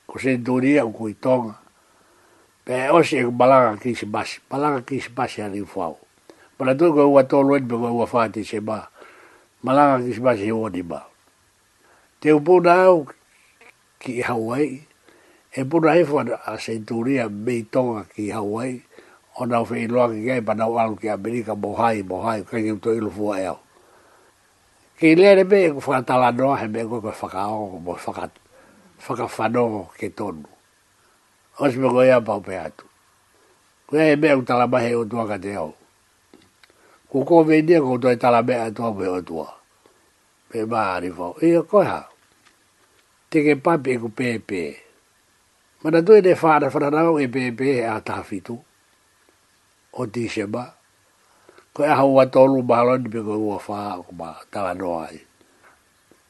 ko 0.07 0.19
se 0.19 0.37
tūri 0.39 0.81
au 0.81 0.91
kui 0.93 1.15
tonga, 1.15 1.62
Eh, 2.65 2.71
pe 2.71 2.87
e 2.95 2.95
o 2.97 3.03
se 3.03 3.19
balanga 3.27 3.75
ki 3.81 3.91
se 3.95 4.07
basi 4.07 4.39
balanga 4.51 4.87
ki 4.87 5.01
se 5.03 5.11
basi 5.11 5.43
ali 5.43 5.65
fao 5.67 5.99
para 6.57 6.77
to 6.79 6.93
go 6.95 7.09
wato 7.11 7.41
loit 7.43 7.67
be 7.67 7.75
go 7.77 7.91
wa 7.93 8.07
se 8.31 8.61
ba 8.63 8.87
malanga 9.67 10.07
ki 10.07 10.13
se 10.15 10.21
basi 10.23 10.47
o 10.55 10.69
di 10.71 10.79
ba 10.83 11.01
te 12.23 12.31
u 12.33 12.39
po 12.41 12.63
dau 12.63 13.03
ki 13.99 14.23
hawai 14.23 14.79
e 15.51 15.61
po 15.69 15.77
dau 15.83 15.91
e 15.99 16.05
fo 16.09 16.17
a 16.23 16.53
se 16.63 16.79
turia 16.87 17.27
be 17.45 17.67
tonga 17.75 18.07
ki 18.15 18.31
hawai 18.31 18.75
o 19.43 19.43
na 19.45 19.59
fe 19.67 19.89
lo 19.91 20.07
ki 20.15 20.23
ga 20.27 20.37
pa 20.47 20.55
dau 20.55 20.79
alu 20.79 20.95
ki 21.01 21.11
america 21.11 21.55
bo 21.59 21.75
hai 21.75 21.99
bo 22.07 22.23
hai 22.23 22.47
ka 22.47 22.57
ngi 22.63 22.79
to 22.83 22.91
ilu 22.95 23.11
fo 23.11 23.35
ao 23.35 23.57
ki 25.03 25.09
le 25.19 25.35
re 25.35 25.43
be 25.51 25.59
ko 25.75 25.81
fa 25.83 25.99
tala 26.07 26.31
no 26.31 26.55
he 26.55 26.67
be 26.71 26.83
go 26.91 27.03
ko 27.03 27.11
fa 27.11 27.27
ka 27.27 27.43
o 27.51 27.83
ko 27.83 27.95
fa 27.99 28.13
ka 28.23 28.25
fa 29.03 29.13
ka 29.19 29.27
fa 29.27 29.45
no 29.51 29.91
ke 29.99 30.09
tonu 30.15 30.47
Hos 31.63 31.75
me 31.81 31.87
goia 31.95 32.17
pa 32.27 32.35
pe 32.47 32.55
atu. 32.67 32.85
Ko 33.87 33.93
e 34.11 34.17
me 34.21 34.29
uta 34.41 34.55
la 34.61 34.67
mahe 34.73 34.93
o 35.01 35.05
tua 35.11 35.25
kate 35.31 35.53
au. 35.63 35.71
Ko 37.11 37.23
ko 37.29 37.45
me 37.49 37.57
nia 37.63 37.79
ko 37.87 37.95
tua 38.03 38.11
e 38.13 38.17
tala 38.23 38.41
me 38.49 38.55
a 38.59 38.67
tua 38.77 38.91
me 38.99 39.07
o 39.17 39.21
tua. 39.29 39.47
Me 40.51 40.59
maa 40.73 40.91
arifau. 40.99 41.33
Ia 41.49 41.63
koha. 41.71 42.01
Teke 43.31 43.55
pape 43.65 43.91
e 43.95 43.99
ku 44.03 44.09
pepe. 44.11 44.63
Mana 45.83 46.03
tu 46.03 46.13
e 46.19 46.21
ne 46.21 46.35
whaara 46.35 46.67
whanarau 46.73 47.21
e 47.25 47.29
pepe 47.35 47.65
e 47.79 47.83
a 47.87 48.01
tafitu. 48.01 48.57
O 49.99 50.03
ti 50.13 50.27
shema. 50.29 50.65
Ko 51.75 51.81
e 51.87 51.95
hau 51.99 52.19
atolu 52.25 52.59
mahalo 52.67 52.99
ni 52.99 53.09
peko 53.09 53.39
ua 53.39 53.63
whaa 53.69 54.03
ku 54.03 54.11
ma 54.19 54.35
tala 54.51 54.75
noa 54.75 55.15
e. 55.15 55.19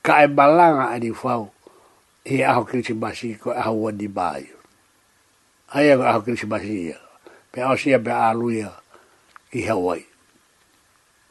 Ka 0.05 0.23
e 0.25 0.27
malanga 0.37 0.91
arifau. 0.93 1.49
Ia 2.29 2.53
hau 2.53 2.69
kiri 2.69 2.85
si 2.85 2.93
masi 2.93 3.39
ko 3.41 3.49
e 3.57 3.61
hau 3.65 3.81
wani 3.83 4.09
maa 4.09 4.61
ai 5.77 5.89
a 5.91 5.97
ho 6.13 6.21
kris 6.25 6.45
ma 6.51 6.59
si 6.67 6.77
pe 7.51 7.59
a 7.71 7.75
si 7.81 7.91
be 8.05 8.13
a 8.13 8.29
lu 8.39 8.47
ia 8.61 8.69
i 9.59 9.65
ha 9.69 9.75
wai 9.85 10.03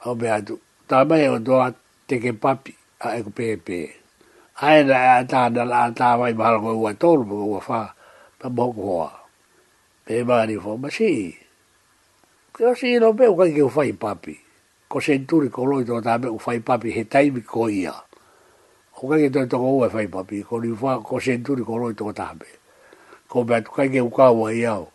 ho 0.02 0.10
be 0.20 0.28
a 0.36 0.42
tu 0.48 0.54
ta 0.90 0.98
ba 1.08 1.16
e 1.22 1.28
do 1.48 1.54
a 1.62 1.68
te 2.08 2.16
ke 2.24 2.32
papi 2.44 2.72
a 3.06 3.22
e 3.22 3.22
pe 3.38 3.48
pe 3.66 3.78
ai 4.66 4.80
da 4.90 5.00
a 5.22 5.26
ta 5.32 5.42
da 5.56 5.62
la 5.72 5.80
ta 6.00 6.18
wai 6.20 6.34
ba 6.34 6.58
ko 6.64 6.74
wa 6.84 6.92
to 7.02 7.10
lu 7.22 7.52
wa 7.54 7.60
fa 7.68 7.94
pa 8.42 8.48
bo 8.56 8.66
ko 8.76 8.84
wa 9.06 9.10
pe 10.06 10.16
ba 10.28 10.36
ri 10.50 10.58
fo 10.64 10.72
ma 10.82 10.90
si 10.90 11.38
ke 12.56 12.66
si 12.80 12.98
no 13.02 13.14
be 13.18 13.26
ko 13.38 13.46
ke 13.56 13.62
fa 13.76 13.84
i 13.86 13.94
papi 13.94 14.34
ko 14.90 14.98
senturi 15.00 15.50
ko 15.54 15.62
lo 15.70 15.86
to 15.86 16.02
ta 16.02 16.18
be 16.22 16.28
ko 16.34 16.38
fa 16.42 16.54
i 16.58 16.62
papi 16.66 16.90
he 16.96 17.04
tai 17.06 17.30
bi 17.30 17.42
ko 17.46 17.70
ia 17.70 17.94
ko 18.98 19.06
ke 19.08 19.30
to 19.34 19.46
to 19.46 19.54
ko 19.58 19.86
e 19.86 19.90
fa 19.94 20.02
i 20.02 20.08
papi 20.10 20.42
ko 20.44 20.58
li 20.58 20.74
fa 20.74 20.98
ko 21.00 21.20
senturi 21.22 21.62
ko 21.62 21.78
lo 21.78 21.94
to 21.94 22.10
ta 22.14 22.34
be 22.40 22.48
ko 23.32 23.46
me 23.48 23.56
atu 23.56 23.72
kai 23.72 23.88
ngeu 23.88 24.12
kawa 24.12 24.52
i 24.52 24.68
au. 24.68 24.92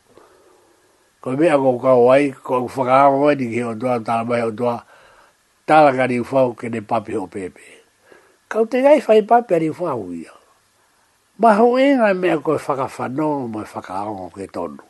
Ko 1.25 1.33
me 1.33 1.49
ako 1.49 1.81
kawa 1.81 2.21
i, 2.21 2.29
ko 2.33 2.69
u 2.69 2.69
whakaama 2.69 3.17
wai 3.25 3.37
ni 3.41 3.49
ke 3.57 3.65
o 3.65 3.73
doa, 3.75 3.97
tala 4.05 4.29
mai 4.29 4.43
o 4.45 4.51
doa, 4.53 4.85
tala 5.65 5.97
ka 5.97 6.05
ni 6.07 6.21
ufau 6.21 6.53
ke 6.53 6.69
ne 6.69 6.85
papi 6.85 7.17
ho 7.17 7.25
pepe. 7.27 7.65
Kau 8.53 8.67
te 8.69 8.83
gai 8.85 9.01
whai 9.01 9.25
papi 9.25 9.55
a 9.57 9.61
ni 9.65 9.71
ufau 9.73 10.13
i 10.13 10.29
au. 10.29 10.41
Ma 11.41 11.55
hau 11.57 11.79
e 11.81 11.97
ngai 11.97 12.13
mea 12.15 12.37
koe 12.45 12.59
whakawhanoa 12.61 13.49
mo 13.49 13.61
e 13.65 13.69
whakaama 13.73 14.29
ke 14.37 14.45
tonu. 14.55 14.85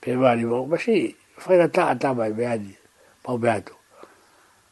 Pe 0.00 0.16
mani 0.16 0.44
mo, 0.48 0.64
ma 0.64 0.76
si, 0.80 1.12
whai 1.44 1.58
na 1.60 1.68
taa 1.68 1.92
taa 2.00 2.14
mai 2.16 2.32
mea 2.32 2.56
ni, 2.56 2.72
pau 3.22 3.36
mea 3.38 3.60
tu. 3.60 3.74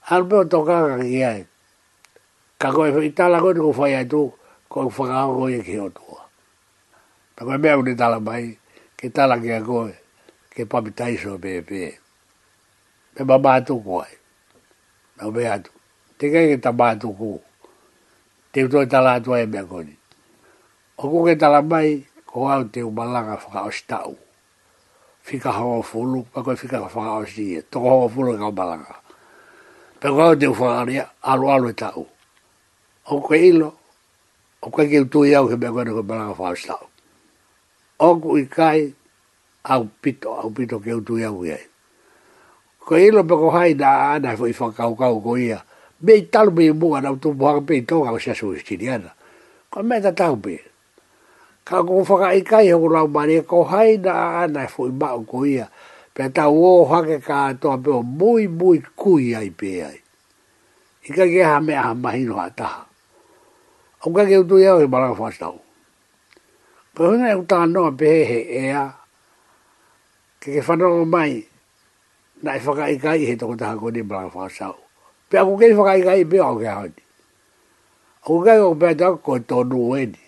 Alu 0.09 0.25
peo 0.29 0.45
toka 0.49 0.89
ka 0.89 0.97
ngi 1.05 1.21
ai. 1.25 1.45
Ka 2.59 2.73
koe 2.73 2.89
i 3.05 3.13
tala 3.13 3.41
koe 3.45 3.53
ni 3.53 3.61
ufai 3.61 3.93
ai 4.01 4.09
tu, 4.09 4.31
ko 4.73 4.81
u 4.89 4.89
whakaama 4.91 5.35
koe 5.37 5.53
i 5.61 5.61
ke 5.63 5.77
o 5.85 5.89
tu. 5.93 6.04
Tako 7.37 7.53
e 7.53 7.57
mea 7.63 7.79
unita 7.79 8.09
la 8.09 8.19
mai, 8.21 8.59
ke 8.97 9.09
tala 9.11 9.37
ki 9.43 9.51
a 9.51 9.61
koe, 9.67 9.91
ke 10.55 10.63
papitaiso 10.73 11.39
pe 11.43 11.51
e 11.59 11.63
pe. 11.69 11.95
Me 13.15 13.21
ma 13.29 13.37
mātu 13.45 13.75
koe, 13.85 14.07
na 15.17 15.27
ume 15.27 15.45
atu. 15.55 15.71
Te 16.19 16.31
kai 16.33 16.47
ke 16.55 16.61
ta 16.63 16.71
mātu 16.71 17.11
kū, 17.19 17.33
te 18.53 18.63
uto 18.65 18.85
tala 18.87 19.19
atua 19.19 19.43
e 19.43 19.47
mea 19.51 19.67
koni. 19.67 19.91
O 21.03 21.11
kū 21.11 21.25
ke 21.27 21.35
tala 21.39 21.61
mai, 21.63 22.05
ko 22.31 22.47
au 22.47 22.69
te 22.71 22.87
umalanga 22.87 23.37
whaka 23.43 23.65
o 23.67 23.71
stau. 23.71 24.15
Fika 25.23 25.51
hawa 25.53 25.83
fulu, 25.83 26.23
pa 26.31 26.43
koe 26.43 26.55
fika 26.57 26.81
whaka 26.87 27.19
o 27.19 27.25
stie, 27.27 27.63
toko 27.63 27.89
hawa 27.91 28.09
fulu 28.09 28.35
e 28.35 28.39
ka 28.39 28.49
umalanga. 28.55 28.95
Pe 29.99 30.07
ko 30.09 30.21
au 30.31 30.37
te 30.39 30.47
ufangaria, 30.47 31.11
alu 31.23 31.51
alu 31.51 31.69
e 31.75 31.75
tau. 31.75 32.07
O 33.11 33.21
kue 33.21 33.43
ilo, 33.51 33.75
o 34.63 34.71
kue 34.71 34.87
ke 34.87 35.03
utu 35.03 35.27
iau 35.27 35.51
ke 35.51 35.57
mea 35.59 35.75
koni 35.75 35.91
ko 35.99 36.07
umalanga 36.07 36.39
whaka 36.39 36.55
o 36.55 36.57
stau 36.57 36.85
oku 37.99 38.39
i 38.41 38.45
kai 38.47 38.93
au 39.65 39.85
pito, 40.03 40.35
au 40.35 40.51
pito 40.51 40.81
ke 40.83 40.95
utu 40.99 41.19
iau 41.21 41.45
ia. 41.47 41.59
Ko 42.83 42.99
ilo 42.99 43.25
pe 43.25 43.35
hai 43.57 43.75
na 43.75 44.15
ana 44.19 44.33
i 44.35 44.53
whakau 44.53 44.97
kau 44.99 45.21
ko 45.21 45.37
ia. 45.37 45.63
Mei 46.01 46.23
talu 46.27 46.51
mei 46.51 46.71
mua 46.73 47.01
na 47.01 47.13
utu 47.13 47.33
mua 47.33 47.61
pei 47.61 47.83
tonga 47.83 48.13
o 48.13 48.19
sasu 48.19 48.55
i 48.55 48.59
stiriana. 48.61 49.15
Ko 49.71 49.83
mei 49.83 50.01
ta 50.01 50.11
tau 50.13 50.37
pe. 50.37 50.61
Ka 51.65 51.81
ko 51.83 52.05
whaka 52.05 52.35
i 52.35 52.43
kai 52.43 52.69
hau 52.71 52.87
rau 52.89 53.07
mani 53.09 53.41
ko 53.43 53.65
hai 53.65 53.97
na 53.97 54.45
ana 54.45 54.65
i 54.65 54.69
fwoi 54.69 54.91
mao 54.93 55.25
ko 55.25 55.45
ia. 55.45 55.69
Pe 56.15 56.29
ta 56.31 56.49
uo 56.49 56.85
hake 56.85 57.21
ka 57.23 57.47
atoa 57.55 57.79
peo 57.79 58.03
mui 58.03 58.47
mui 58.49 58.83
kui 58.97 59.35
ai 59.35 59.51
pe 59.51 59.83
ai. 59.83 59.99
Ika 61.05 61.25
ke 61.27 61.43
ha 61.45 61.61
mea 61.61 61.83
ha 61.83 61.95
mahino 61.95 62.37
ha 62.37 62.51
taha. 62.51 62.87
Au 64.05 64.13
kake 64.13 64.39
utu 64.45 64.59
iau 64.61 64.81
i 64.85 64.89
marang 64.89 65.17
whastau. 65.19 65.64
Pohunga 66.95 67.29
e 67.31 67.35
utaha 67.41 67.67
noa 67.75 67.91
behehe 67.99 68.39
ea, 68.71 68.85
ke 70.41 70.49
ke 70.55 70.61
whanau 70.67 71.03
mai, 71.05 71.35
na 72.43 72.51
e 72.55 72.61
whakaikai 72.65 73.27
he 73.29 73.35
toko 73.37 73.57
taha 73.57 73.75
kone 73.81 74.03
mara 74.07 74.29
whasau. 74.31 74.77
Pea 75.29 75.43
ko 75.43 75.59
kei 75.59 75.75
whakaikai 75.75 76.23
me 76.31 76.39
o 76.39 76.55
ke 76.59 76.69
haoni. 76.71 77.03
O 78.31 78.39
kei 78.47 78.59
o 78.63 78.75
pea 78.79 78.95
tau 78.95 79.17
koe 79.19 79.41
tonu 79.43 79.79
ueni. 79.91 80.23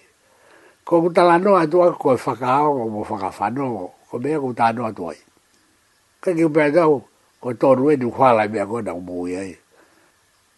Ko 0.85 1.03
kutala 1.07 1.39
noa 1.39 1.71
tua 1.71 1.95
koe 1.95 2.19
whakaao 2.25 2.91
mo 2.91 3.05
whakawhanau, 3.07 3.91
ko 4.11 4.19
mea 4.19 4.41
kutala 4.43 4.73
noa 4.75 4.91
tuai. 4.93 5.19
Ke 6.21 6.35
kei 6.35 6.45
o 6.51 6.51
pea 6.51 6.73
tau 6.75 7.07
koe 7.41 7.55
tonu 7.55 8.11
kwa 8.11 8.33
lai 8.33 8.49
mea 8.49 8.67
kona 8.67 8.91
umu 8.95 9.29
iai. 9.29 9.55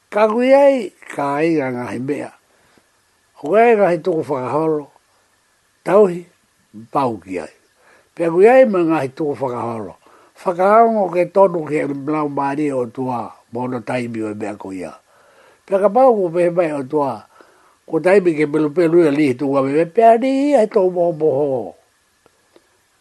Ka 0.09 0.25
kui 0.33 0.55
ai, 0.55 0.89
ka 1.15 1.35
ai 1.37 1.53
ngā 1.59 1.69
ngahi 1.73 2.01
mea. 2.01 2.31
Ko 3.39 3.53
kei 3.53 3.77
ngahi 3.77 3.99
tuku 4.05 4.25
whakaholo, 4.29 4.89
tauhi 5.89 6.21
pau 6.93 7.17
ki 7.17 7.41
ai. 7.41 7.53
Pea 8.15 8.29
kui 8.33 8.45
ai 8.53 8.65
mga 8.69 8.97
hi 9.03 9.09
tuko 9.17 9.33
whakahoro. 9.41 9.95
Whakaongo 10.43 11.05
ke 11.15 11.23
tonu 11.35 11.65
ke 11.71 11.89
lau 12.13 12.29
maari 12.29 12.69
o 12.73 12.85
tua 12.97 13.33
mono 13.53 13.81
taimi 13.81 14.21
o 14.23 14.35
mea 14.37 14.53
kui 14.61 14.85
a. 14.85 14.93
Pea 15.67 15.81
ka 15.81 15.89
pau 15.89 16.13
kupe 16.17 16.41
he 16.45 16.51
mai 16.51 16.73
o 16.77 16.83
tua 16.85 17.25
ko 17.89 17.97
taimi 18.05 18.37
ke 18.39 18.45
pelu 18.53 18.69
pelu 18.77 19.09
e 19.09 19.11
lihi 19.19 19.35
tuko 19.41 19.65
me 19.65 19.85
pea 19.97 20.19
ni 20.21 20.53
hi 20.61 20.67
to 20.69 20.85
mo 20.93 21.09
mo 21.13 21.29
ho. 21.39 21.75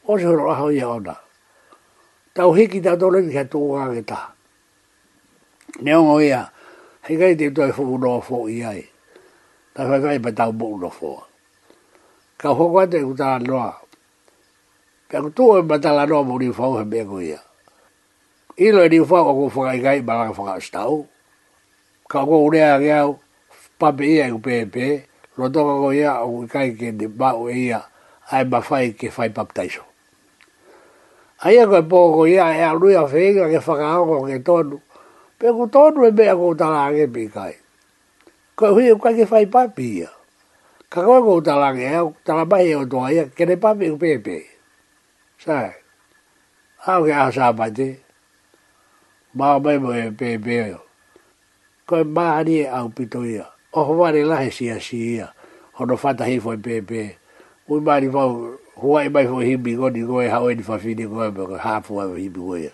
O 0.08 0.16
se 0.18 0.24
horo 0.32 0.48
aho 0.54 0.72
ia 0.72 0.88
ona. 0.88 1.16
Tau 2.32 2.54
hiki 2.56 2.80
tau 2.80 2.96
tonu 2.96 3.20
ki 3.28 3.36
ha 3.38 3.44
tuko 3.44 3.76
kangeta. 3.76 4.32
Neongo 5.84 6.24
ia, 6.24 6.48
hei 7.06 7.18
kai 7.20 7.36
te 7.36 7.52
toi 7.52 7.72
fuku 7.76 7.98
noa 8.00 8.22
fuku 8.24 8.48
i 8.56 8.60
ai. 8.64 8.82
Tau 9.76 9.92
hei 9.92 10.02
kai 10.04 10.18
pa 10.24 10.32
tau 10.32 10.52
mo 10.56 10.72
noa 10.80 10.90
fuku 10.90 11.27
ka 12.38 12.54
hoko 12.54 12.78
ate 12.86 13.02
ku 13.02 13.18
e 13.18 13.18
tala 13.18 13.42
noa. 13.42 13.74
Pea 15.10 15.22
ku 15.26 15.30
tuwe 15.34 15.58
ma 15.66 15.82
tala 15.82 16.06
noa 16.06 16.22
mo 16.24 16.38
ni 16.38 16.54
fau 16.54 16.78
hebe 16.78 17.02
ko 17.10 17.18
ia. 17.18 17.42
Ilo 18.62 18.86
ri 18.86 18.86
e 18.86 18.90
ni 18.94 18.98
ko 19.06 19.50
fo 19.50 19.62
whakai 19.66 19.82
kai 19.82 20.00
ba 20.06 20.14
langa 20.18 20.38
whaka 20.38 20.62
stau. 20.62 21.10
Ka 22.06 22.22
ako 22.24 22.46
urea 22.48 22.78
ke 22.80 22.90
au, 22.94 23.18
pape 23.82 23.98
pe 23.98 24.06
pe 24.24 24.28
ku 24.32 24.40
pepe, 24.40 24.86
rotoka 25.36 25.74
ko 25.82 25.90
ia 25.92 26.22
o 26.22 26.26
ku 26.34 26.40
kai 26.48 26.72
ke 26.78 26.94
de 26.94 27.08
ba 27.10 27.34
e 27.52 27.74
ia, 27.74 27.80
ai 28.32 28.46
ba 28.46 28.62
fai 28.62 28.94
ke 28.94 29.10
fai 29.10 29.34
paptaiso. 29.34 29.82
Ai 31.42 31.58
ako 31.58 31.74
e 31.74 31.84
poko 31.90 32.10
ko 32.22 32.24
ia, 32.26 32.54
e 32.54 32.62
alui 32.64 32.94
a 32.96 33.04
whenga 33.10 33.50
ke 33.50 33.60
whakaoko 33.66 34.30
ke 34.30 34.38
tonu. 34.46 34.78
Pea 35.42 35.52
ku 35.54 35.66
tonu 35.74 36.06
e 36.08 36.12
mea 36.16 36.38
ko 36.38 36.54
tala 36.56 36.88
ake 36.94 37.10
pi 37.12 37.24
kai. 37.34 37.54
Ko 38.56 38.74
hui 38.78 38.88
e 38.94 38.94
ka 38.96 39.10
ke 39.18 39.26
fai 39.26 39.50
papi 39.50 40.06
ia 40.06 40.12
ka 40.90 41.04
kawa 41.04 41.20
ko 41.20 41.44
ta 41.44 41.60
lang 41.60 41.78
ya 41.80 42.00
ta 42.24 42.32
la 42.36 42.44
bai 42.48 42.72
e 42.72 42.76
o 42.80 42.88
do 42.88 43.04
ya 43.12 43.28
ke 43.36 43.44
ne 43.44 43.60
pa 43.60 43.76
pe 43.76 43.92
pe 44.00 44.18
pe 44.24 44.36
sa 45.36 45.76
ha 46.84 46.94
ke 47.04 47.12
a 47.12 47.28
sa 47.32 47.52
ba 47.52 47.68
de 47.70 48.00
ba 49.36 49.60
ba 49.60 49.76
mo 49.76 49.92
e 49.92 50.08
pe 50.16 50.40
pe 50.40 50.72
yo 50.72 50.80
ko 51.84 52.08
ba 52.08 52.40
ri 52.40 52.64
e 52.64 52.66
a 52.72 52.88
u 52.88 52.90
pito 52.96 53.20
ya 53.28 53.52
o 53.76 53.84
ho 53.84 53.92
ba 54.00 54.16
re 54.16 54.24
la 54.24 54.40
he 54.48 54.48
si 54.50 54.72
a 54.72 54.80
si 54.80 55.20
ya 55.20 55.36
ho 55.76 55.84
no 55.84 56.00
fa 56.00 56.16
ta 56.16 56.24
he 56.24 56.40
fo 56.40 56.56
pe 56.56 56.80
pe 56.80 57.20
u 57.68 57.84
ba 57.84 58.00
ri 58.00 58.08
fo 58.08 58.56
ho 58.80 58.88
ai 58.96 59.12
ba 59.12 59.28
fo 59.28 59.44
hi 59.44 59.60
bi 59.60 59.76
go 59.76 59.92
di 59.92 60.08
go 60.08 60.24
e 60.24 60.32
ha 60.32 60.40
o 60.40 60.48
di 60.56 60.64
fa 60.64 60.80
fi 60.80 60.96
di 60.96 61.04
go 61.04 61.20
e 61.28 61.32
ba 61.36 61.44
ha 61.68 61.84
fo 61.84 62.00
a 62.00 62.08
hi 62.16 62.32
bi 62.32 62.40
go 62.40 62.56
ya 62.56 62.72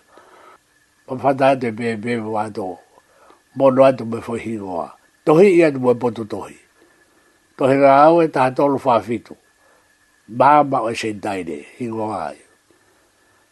o 1.09 1.17
fa 1.17 1.33
ta 1.33 1.57
de 1.57 1.73
pe 1.73 1.97
pe 1.97 2.21
wa 2.21 2.45
do 2.45 2.77
mo 3.57 3.73
no 3.73 3.81
a 3.81 3.89
tu 3.97 4.05
me 4.05 4.21
fo 4.21 4.37
hi 4.37 4.53
go 4.61 4.85
a 4.85 4.93
tohi 5.25 5.57
ya 5.65 5.73
tu 5.73 5.79
me 5.81 5.97
po 5.97 6.13
tu 6.13 6.21
tohi 6.29 6.61
to 7.57 7.63
he 7.69 7.75
rao 7.77 8.21
e 8.23 8.27
taha 8.27 8.51
tolu 8.51 8.77
wha 8.83 8.99
fitu. 9.01 9.35
Bāma 10.29 10.81
o 10.81 10.89
e 10.89 10.95
sen 10.95 11.19
taide, 11.19 11.65
hingo 11.77 12.09
ai. 12.13 12.37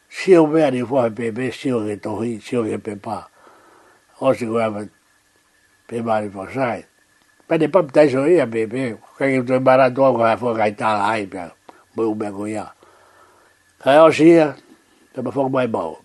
Sio 0.09 0.47
mea 0.47 0.71
ni 0.71 0.83
fua 0.83 1.05
he 1.07 1.09
pepe, 1.11 1.51
sio 1.51 1.81
ke 1.85 1.95
tohi, 2.01 2.41
sio 2.41 2.63
ke 2.65 2.79
pepa. 2.81 3.27
O 4.21 4.33
si 4.33 4.45
koe 4.45 4.63
ama 4.63 4.85
pe 5.87 6.01
maari 6.01 6.29
fua 6.29 6.49
sai. 6.53 6.83
Pene 7.47 7.69
pap 7.71 7.91
taiso 7.91 8.25
ia 8.27 8.43
e 8.43 8.47
pepe, 8.47 8.97
kai 9.17 9.39
ke 9.39 9.45
tue 9.47 9.59
mara 9.59 9.91
tua 9.93 10.11
koe 10.11 10.23
hae 10.25 10.37
fua 10.37 10.55
kai 10.55 10.71
tala 10.75 11.11
ai 11.15 11.25
pia, 11.27 11.51
mui 11.95 12.05
ume 12.09 12.31
ko 12.31 12.45
ia. 12.47 12.65
Kai 13.79 13.97
o 14.03 14.11
si 14.11 14.31
ia, 14.35 14.51
te 15.13 15.21
ma 15.21 15.31
fua 15.31 15.47
mai 15.49 15.67
mau. 15.67 15.95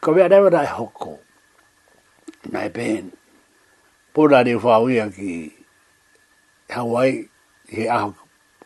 Ko 0.00 0.12
mea 0.14 0.28
nema 0.28 0.50
nai 0.50 0.66
hoko, 0.66 1.18
nai 2.50 2.68
pen. 2.70 3.12
Puna 4.14 4.42
ni 4.42 4.58
fua 4.58 4.78
uia 4.82 5.06
ki 5.10 5.26
ii 5.26 5.57
hawai 6.68 7.28
he 7.68 7.88
a 7.88 8.12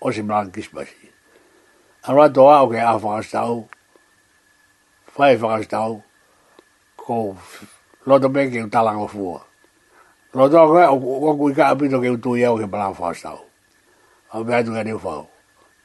o 0.00 0.10
se 0.12 0.22
mlan 0.22 0.50
kispasi. 0.52 1.12
A 2.04 2.10
rā 2.12 2.26
toa 2.34 2.60
o 2.62 2.70
ke 2.70 2.76
a 2.82 2.98
whakastau, 2.98 3.68
whai 5.16 5.36
whakastau, 5.38 6.02
ko 6.98 7.36
loto 8.06 8.28
me 8.28 8.46
ke 8.50 8.64
utalanga 8.66 9.06
fua. 9.08 9.38
Loto 10.34 10.58
a 10.58 10.66
koe, 10.66 10.84
o 10.90 11.30
kui 11.38 11.54
ka 11.54 11.70
apito 11.74 12.00
ke 12.02 12.10
utu 12.10 12.34
iau 12.36 12.58
ke 12.58 12.66
mlan 12.70 12.94
whakastau. 12.94 13.38
A 14.34 14.42
me 14.42 14.52
atu 14.54 14.72
ke 14.74 14.82
niu 14.84 14.98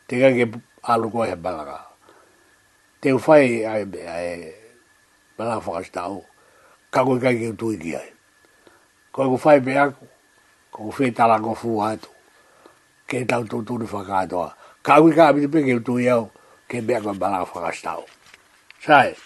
Te 0.08 0.17
ka 0.23 0.32
ke 0.32 0.47
alu 0.88 1.12
koe 1.12 1.27
he 1.27 1.36
balaka. 1.36 1.82
Te 3.01 3.12
whai 3.13 3.62
a 3.63 3.77
e 3.82 4.53
mlan 5.38 5.62
whakastau, 5.62 6.25
ka 6.89 7.03
kui 7.06 7.19
ka 7.21 7.30
ke 7.32 7.53
utu 7.53 7.73
iki 7.77 7.93
ai. 7.95 8.10
Koe 9.13 9.27
ku 9.30 9.38
whai 9.38 9.60
me 9.60 9.77
aku, 9.77 10.06
ko 10.77 10.93
fe 10.93 11.09
tala 11.09 11.41
ko 11.41 11.57
fu 11.57 11.81
ato 11.81 12.07
ke 13.09 13.25
tau 13.25 13.41
tu 13.49 13.65
tu 13.65 13.81
ni 13.81 13.89
faka 13.89 14.13
ato 14.29 14.45
ka 14.85 15.01
wi 15.01 15.09
ka 15.17 15.33
bi 15.33 15.49
pe 15.49 15.65
ke 15.65 15.81
tu 15.81 15.97
yo 15.97 16.29
ke 16.69 16.85
be 16.85 17.01
ka 17.01 17.17
bala 17.17 17.41
faka 17.41 17.73
stao 17.73 18.05
sai 18.85 19.17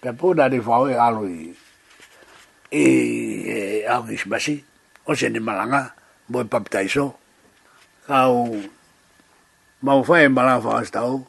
pe 0.00 0.14
po 0.14 0.30
da 0.34 0.46
ni 0.46 0.62
fa 0.62 0.78
we 0.86 0.94
alu 0.94 1.26
i 1.26 1.38
e 2.70 2.82
a 3.90 3.98
ni 4.06 4.14
shbasi 4.16 4.62
o 5.10 5.10
se 5.18 5.26
ni 5.34 5.40
malanga 5.42 5.94
bo 6.30 6.46
pa 6.46 6.62
pta 6.62 6.86
iso 6.86 7.10
ka 8.06 8.30
u 8.30 8.62
ma 9.82 9.98
fa 10.06 10.22
e 10.22 10.28
bala 10.30 10.62
faka 10.62 10.86
stao 10.86 11.26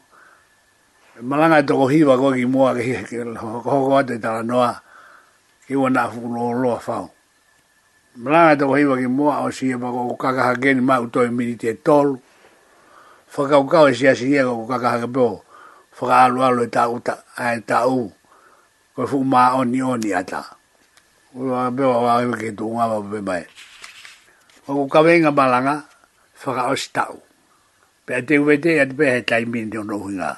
malanga 1.26 1.58
to 1.66 1.74
ko 1.74 1.86
hiwa 1.90 2.14
ko 2.22 2.30
ki 2.38 2.46
mua 2.46 2.70
ke 2.78 3.02
ko 3.40 3.58
ko 3.66 3.98
ate 3.98 4.14
tala 4.22 4.46
noa 4.46 4.78
ki 5.66 5.74
wana 5.74 6.06
fu 6.06 6.22
lo 6.22 6.54
lo 6.54 6.78
fao 6.78 7.13
Mlanga 8.14 8.54
te 8.54 8.62
kohi 8.64 8.86
waki 8.86 9.08
mua 9.10 9.42
o 9.42 9.50
siya 9.50 9.74
e 9.74 9.80
pa 9.82 9.90
koko 9.90 10.14
kakaha 10.14 10.54
geni 10.62 10.78
ma 10.86 11.02
uto 11.02 11.18
e 11.26 11.30
mini 11.34 11.58
te 11.58 11.70
tolu. 11.82 12.14
Faka 13.26 13.58
ukao 13.58 13.90
e 13.90 13.90
siya 13.98 14.14
siya 14.14 14.46
koko 14.46 14.70
kakaha 14.70 15.02
ke 15.02 15.08
po. 15.10 15.42
Faka 15.90 16.30
alu 16.30 16.38
alu 16.46 16.62
e 16.62 16.70
ta 16.70 16.86
uta, 16.86 17.18
e 17.34 17.58
u. 17.90 18.06
Koe 18.94 19.06
fuku 19.10 19.26
maa 19.26 19.58
oni 19.58 19.82
oni 19.82 20.14
ata. 20.14 20.46
Ulo 21.34 21.58
a 21.58 21.74
bewa 21.74 21.98
wa 22.06 22.22
ewe 22.22 22.38
ke 22.38 22.54
tu 22.54 22.70
unga 22.70 22.86
wapu 22.86 23.10
bebae. 23.18 23.50
Koko 24.62 24.86
kawenga 24.86 25.34
malanga, 25.34 25.82
faka 26.38 26.70
o 26.70 26.78
si 26.78 26.94
tau. 26.94 27.18
Pe 28.06 28.14
a 28.22 28.22
te 28.22 28.38
uwe 28.38 28.62
te 28.62 28.78
e 28.78 28.86
atipe 28.86 29.10
he 29.10 29.26
tai 29.26 29.42
mini 29.44 29.74
te 29.74 29.78
ono 29.82 29.98
uhinga. 29.98 30.30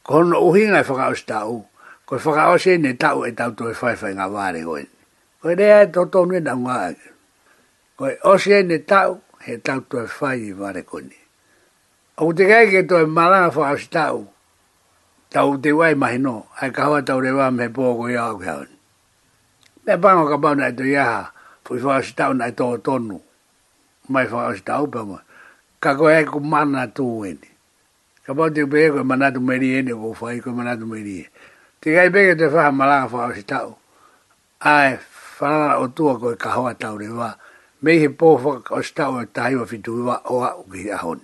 Kono 0.00 0.40
uhinga 0.48 0.80
e 0.80 0.88
faka 0.88 1.12
o 1.12 1.12
si 1.14 1.28
tau. 1.28 1.60
Koe 2.08 2.16
faka 2.16 2.56
o 2.56 2.56
si 2.56 2.72
ene 2.80 2.96
tau 2.96 3.20
e 3.28 3.36
tau 3.36 3.52
to 3.52 3.68
e 3.68 3.76
fai 3.76 3.96
fai 4.00 4.16
ngā 4.16 4.26
wāre 4.32 4.64
goeni. 4.64 4.95
Koe 5.40 5.54
rea 5.58 5.78
e 5.82 5.86
toto 5.94 6.18
nui 6.26 6.38
e 6.40 6.40
na 6.46 6.54
ngā 6.64 6.76
ake. 6.90 7.08
Koe 7.98 8.14
osi 8.30 8.50
e 8.56 8.62
ne 8.68 8.78
tau, 8.90 9.12
he 9.44 9.52
tau 9.66 9.80
tue 9.88 10.02
whai 10.18 10.38
i 10.48 10.52
vare 10.60 10.82
koni. 10.90 11.16
O 12.24 12.30
te 12.36 12.42
kai 12.50 12.64
ke 12.72 12.80
toi 12.90 13.04
marana 13.16 13.48
wha 13.56 13.64
asi 13.74 13.88
tau, 13.98 14.18
tau 15.34 15.50
te 15.62 15.70
wai 15.80 15.94
mahi 16.02 16.18
no, 16.26 16.36
ai 16.60 16.70
kawa 16.76 16.98
tau 17.08 17.18
rewa 17.24 17.46
me 17.56 17.64
pōko 17.76 18.04
i 18.12 18.16
au 18.16 18.34
ke 18.40 18.46
haun. 18.50 18.70
Me 19.84 19.94
pango 20.02 20.24
ka 20.30 20.36
pau 20.42 20.54
nai 20.56 20.72
tu 20.78 20.84
iaha, 20.94 21.30
pui 21.64 21.78
wha 21.86 21.98
asi 22.00 22.12
tau 22.20 22.32
nai 22.32 22.50
tō 22.58 22.68
tonu, 22.86 23.18
mai 24.08 24.24
wha 24.32 24.48
asi 24.50 24.62
tau 24.70 24.84
pa 24.92 25.00
mo, 25.08 25.18
ka 25.82 25.90
koe 25.98 26.12
e 26.20 26.24
ku 26.30 26.40
mana 26.40 26.86
tū 26.96 27.04
eni. 27.30 27.50
Ka 28.24 28.32
pau 28.36 28.48
te 28.54 28.60
upe 28.64 28.78
e 28.82 28.88
koe 28.90 29.04
manatu 29.04 29.40
meri 29.40 29.68
eni 29.78 29.92
o 29.92 29.98
kou 30.00 30.14
whai, 30.20 30.40
koe 30.40 30.54
manatu 30.60 30.86
meri 30.88 31.14
e. 31.22 31.28
Te 31.80 31.92
kai 31.96 32.08
peke 32.14 32.34
te 32.40 32.46
wha 32.54 32.70
marana 32.78 33.06
wha 33.12 33.28
asi 33.30 33.42
tau, 33.44 33.76
ai 34.60 34.96
whanara 35.40 35.78
o 35.80 35.88
tua 35.88 36.18
koe 36.18 36.36
ka 36.36 36.50
hoa 36.54 36.74
tau 36.74 36.96
rewa, 36.98 37.36
mei 37.82 37.98
he 37.98 38.08
pōwhaka 38.08 38.76
o 38.78 38.82
stau 38.82 39.20
e 39.20 39.26
taiwa 39.26 39.66
fituiwa 39.66 40.20
o 40.30 40.42
a 40.42 40.56
uki 40.56 40.90
a 40.92 40.96
hon. 41.02 41.20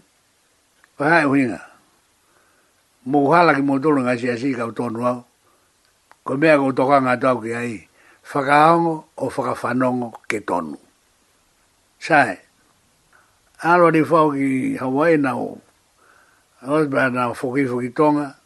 Whahae 0.99 1.25
huinga, 1.25 1.61
mō 3.09 3.35
hala 3.35 3.55
ki 3.55 3.63
mō 3.65 3.79
tōru 3.81 4.05
ngā 4.05 4.19
si 4.21 4.31
asi 4.31 4.53
ka 4.55 4.67
utonu 4.69 5.07
au, 5.07 5.25
ko 6.25 6.37
mea 6.37 6.59
ko 6.59 6.73
toka 6.73 7.01
ngā 7.01 7.17
tau 7.21 7.41
ki 7.43 7.55
ai, 7.57 7.79
whakaongo 8.33 8.93
o 9.17 9.29
whakawhanongo 9.29 10.13
ke 10.29 10.43
tonu. 10.47 10.77
Sae, 12.03 12.37
alo 13.63 13.91
ni 13.91 14.03
whau 14.03 14.29
ki 14.35 14.77
Hawaii 14.83 15.17
na 15.19 15.37
o, 15.39 15.59
Osbara 16.63 17.11
na 17.11 17.27
o 17.31 17.35
whukifu 17.35 17.81
tonga, 17.95 18.37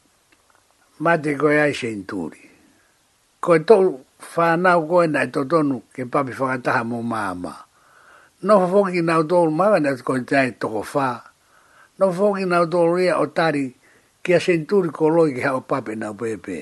mate 1.01 1.37
koe 1.37 1.59
ai 1.61 1.75
sein 1.75 2.07
ko 3.47 3.59
to 3.59 4.06
fana 4.33 4.73
koe 4.89 5.07
nai 5.15 5.27
tō 5.35 5.41
tonu 5.51 5.77
ke 5.95 6.03
papi 6.13 6.33
whakataha 6.39 6.83
mō 6.91 6.99
māma. 7.13 7.55
No 8.43 8.55
whoki 8.73 9.03
na 9.03 9.17
tōru 9.23 9.51
māma 9.61 9.81
nai 9.81 9.95
koe 10.07 10.21
tēi 10.31 10.55
tōko 10.61 10.83
whā. 10.93 11.09
No 11.99 12.11
whoki 12.13 12.47
na 12.47 12.65
tōru 12.67 13.01
ia 13.05 13.19
o 13.19 13.27
tari 13.27 13.69
ki 14.23 14.35
a 14.35 14.41
senturi 14.41 14.91
ko 14.93 15.09
loi 15.09 15.35
ki 15.35 15.41
hao 15.45 15.61
papi 15.61 15.97
nau 15.97 16.13
pēpē. 16.17 16.59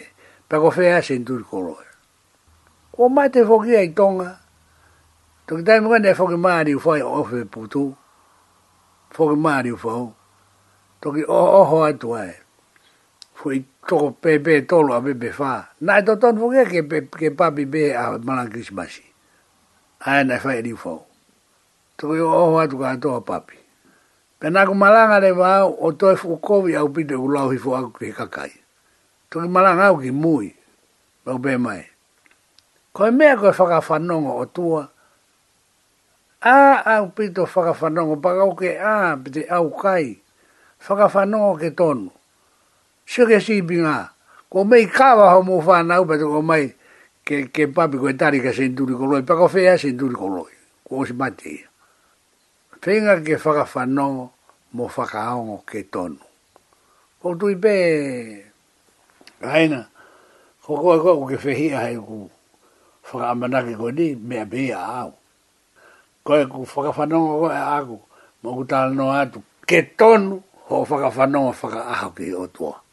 Pako 0.48 0.72
whea 0.76 1.00
senturi 1.02 1.44
ko 1.50 1.60
loi. 1.68 1.86
Ko 2.94 3.08
mai 3.08 3.28
te 3.30 3.42
whoki 3.44 3.76
ai 3.78 3.88
tonga. 3.96 4.30
Tō 5.46 5.58
ki 5.60 5.66
tēi 5.68 5.82
mga 5.86 6.02
nai 6.04 6.14
ma 6.20 6.40
māri 6.48 6.74
fo 6.80 6.90
whai 6.90 7.02
o 7.02 7.22
whe 7.22 7.44
putu. 7.44 7.94
Whoki 9.16 9.36
māri 9.40 9.70
u 9.70 9.76
whau. 9.78 10.12
Tō 11.02 11.14
ki 11.14 11.22
ai 11.30 11.92
to 12.02 12.14
ai 12.16 12.43
foi 13.34 13.56
to 13.88 13.98
pe 14.22 14.32
pe 14.44 14.54
to 14.68 14.76
lo 14.82 14.96
be 15.20 15.30
fa 15.38 15.52
na 15.84 15.94
to 16.06 16.12
ton 16.20 16.36
foge 16.40 16.62
ke 16.70 16.80
pe 16.90 16.98
ke 17.18 17.28
pa 17.38 17.46
bi 17.50 17.64
be 17.72 17.82
a 17.90 18.04
mala 18.26 18.46
christmas 18.48 19.00
a 20.10 20.20
e 20.20 20.24
na 20.24 20.38
fa 20.38 20.54
di 20.62 20.70
e 20.70 20.76
fo 20.78 21.02
to 21.98 22.14
yo 22.14 22.30
o 22.30 22.54
wa 22.54 22.62
to 22.70 22.78
ga 22.78 22.94
to 23.02 23.10
pa 23.26 23.42
pi 23.42 23.56
pe 24.38 24.46
na 24.54 24.62
ku 24.64 24.74
mala 24.74 25.18
le 25.18 25.30
va 25.34 25.66
o 25.66 25.90
to 25.98 26.14
e 26.14 26.16
fu 26.16 26.38
ko 26.38 26.62
ya 26.70 26.86
u 26.86 26.90
pi 26.94 27.02
de 27.04 27.14
ulau 27.18 27.50
hi 27.50 27.58
fo 27.58 27.74
a 27.74 27.82
ke 27.90 28.14
ka 28.14 28.26
kai 28.30 28.52
to 29.30 29.42
ku 29.42 29.48
mala 29.50 29.74
nga 29.74 29.86
u 29.90 29.98
ki 29.98 30.10
mui 30.14 30.54
ba 31.26 31.34
be 31.42 31.58
mai 31.58 31.82
ko 32.94 33.10
me 33.10 33.26
ko 33.34 33.50
fa 33.58 33.64
ka 33.66 33.80
fa 33.82 33.98
o 33.98 34.44
tua 34.46 34.82
a 36.54 36.54
a 36.86 36.94
u 37.02 37.10
pi 37.10 37.34
to 37.34 37.42
fa 37.50 37.66
ka 37.66 37.72
fa 37.74 37.90
no 37.90 38.14
pa 38.22 38.30
ka 38.38 38.44
o 38.46 38.54
ke 38.54 38.70
a 38.78 39.18
pe 39.18 39.42
au 39.50 39.74
kai 39.74 40.22
fa 40.78 40.92
ka 40.94 41.06
fa 41.08 41.24
ke 41.58 41.72
tonu. 41.74 42.12
Sige 43.04 43.36
si 43.44 43.60
binga. 43.62 44.16
Ko 44.48 44.64
mai 44.64 44.86
kawa 44.88 45.34
ho 45.36 45.40
mo 45.44 45.60
fa 45.60 45.82
na 45.84 46.00
u 46.00 46.04
ko 46.08 46.40
mai 46.42 46.72
ke 47.24 47.48
ke 47.52 47.68
papi 47.68 47.96
ko 48.00 48.08
tari 48.16 48.38
ka 48.40 48.52
sen 48.52 48.72
duri 48.76 48.94
ko 48.96 49.04
loi 49.10 49.24
pa 49.26 49.34
ko 49.36 49.48
fea 49.50 49.74
sen 49.78 49.96
duri 49.96 50.14
ko 50.16 50.26
loi. 50.28 50.52
Ko 50.86 51.04
si 51.04 51.12
mate. 51.12 51.68
Fenga 52.80 53.18
ke 53.24 53.36
fa 53.36 53.64
fa 53.64 53.82
no 53.84 54.32
mo 54.74 54.84
fa 54.88 55.04
ka 55.04 55.36
ongo 55.36 55.62
ke 55.68 55.84
tonu. 55.92 56.20
Ko 57.20 57.34
tu 57.36 57.50
i 57.52 57.56
be. 57.60 57.74
Aina. 59.44 59.84
Ko 60.64 60.72
ko 60.80 60.90
ko 61.02 61.10
ko 61.20 61.24
ke 61.28 61.36
fehi 61.36 61.68
a 61.76 61.84
hai 61.84 61.98
ku. 62.00 62.28
Fa 63.04 63.14
ka 63.20 63.28
mana 63.36 63.60
ke 63.66 63.74
ko 63.76 63.90
ni 63.92 64.16
me 64.16 64.38
be 64.48 64.70
a 64.72 64.80
au. 65.02 65.12
Ko 66.24 66.30
e 66.40 66.44
ku 66.48 66.64
fa 66.64 66.88
ka 66.88 66.90
fa 66.94 67.04
no 67.04 67.42
ko 67.44 67.48
e 67.52 67.58
a 67.60 67.78
ku. 67.84 67.98
Mo 68.40 68.48
ku 68.64 68.64
tal 68.64 68.94
no 68.96 69.12
atu 69.12 69.44
ke 69.68 69.92
tonu 69.98 70.40
ho 70.68 70.84
fa 70.88 70.96
ka 71.04 71.10
fa 71.12 71.24
no 71.28 71.50
fa 71.52 71.68
ka 71.74 71.80
a 71.84 71.96
ke 72.14 72.30
o 72.32 72.46
tuo 72.48 72.83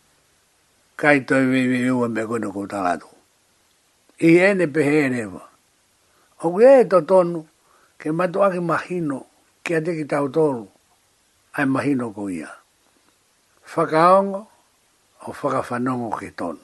kai 1.01 1.17
toi 1.25 1.43
vi 1.51 1.61
vi 1.71 1.81
u 1.91 1.97
me 2.15 2.21
ko 2.29 2.35
ko 2.53 2.61
ta 2.71 2.79
i 4.27 4.37
ene 4.47 4.65
pe 4.73 4.81
he 4.87 5.09
ne 5.13 5.23
va 5.33 5.41
o 6.45 6.51
ge 6.57 6.73
to 6.91 6.99
tonu 7.09 7.39
ke 7.99 8.07
ma 8.17 8.25
to 8.33 8.39
ake 8.47 8.61
mahino 8.69 9.19
ke 9.65 9.71
ate 9.81 9.91
ki 9.97 10.05
tau 10.11 10.25
tonu 10.35 10.65
ai 11.57 11.65
mahino 11.73 12.05
ko 12.17 12.23
ia 12.29 12.49
whakaongo 13.73 14.41
o 15.25 15.29
whakawhanongo 15.37 16.09
ke 16.21 16.29
tonu 16.39 16.61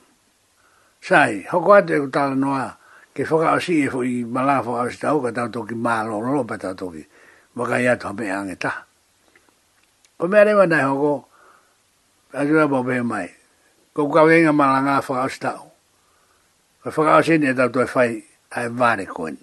sai 1.08 1.42
hoko 1.50 1.72
ate 1.74 1.98
e 1.98 2.02
ku 2.06 2.10
tala 2.14 2.36
noa 2.38 2.78
ke 3.18 3.26
whaka 3.26 3.58
o 3.58 3.58
si 3.58 3.74
e 3.86 3.90
fo 3.90 4.06
i 4.06 4.22
malafo 4.22 4.78
a 4.78 4.86
si 4.94 5.02
tau 5.02 5.18
ka 5.26 5.34
tau 5.34 5.50
toki 5.50 5.74
malo 5.74 6.22
lolo 6.22 6.46
pa 6.46 6.62
tau 6.62 6.78
toki 6.78 7.02
waka 7.58 7.82
i 7.82 7.90
ato 7.90 8.06
hape 8.14 8.30
ange 8.30 8.54
ta 8.62 8.86
ko 10.22 10.30
mea 10.30 10.46
rewa 10.46 10.66
nai 10.70 10.86
hoko 10.86 11.14
Ajua 12.38 12.68
bobe 12.68 13.00
mai 13.02 13.32
ko 13.98 14.06
ka 14.14 14.30
venga 14.30 14.54
malanga 14.54 15.02
fa 15.02 15.26
asta 15.26 15.58
fa 16.86 16.90
fa 16.94 17.18
ase 17.18 17.42
ni 17.42 17.50
da 17.50 17.66
do 17.66 17.82
fai 17.90 18.22
ai 18.54 18.70
vare 18.70 19.10
koin 19.10 19.34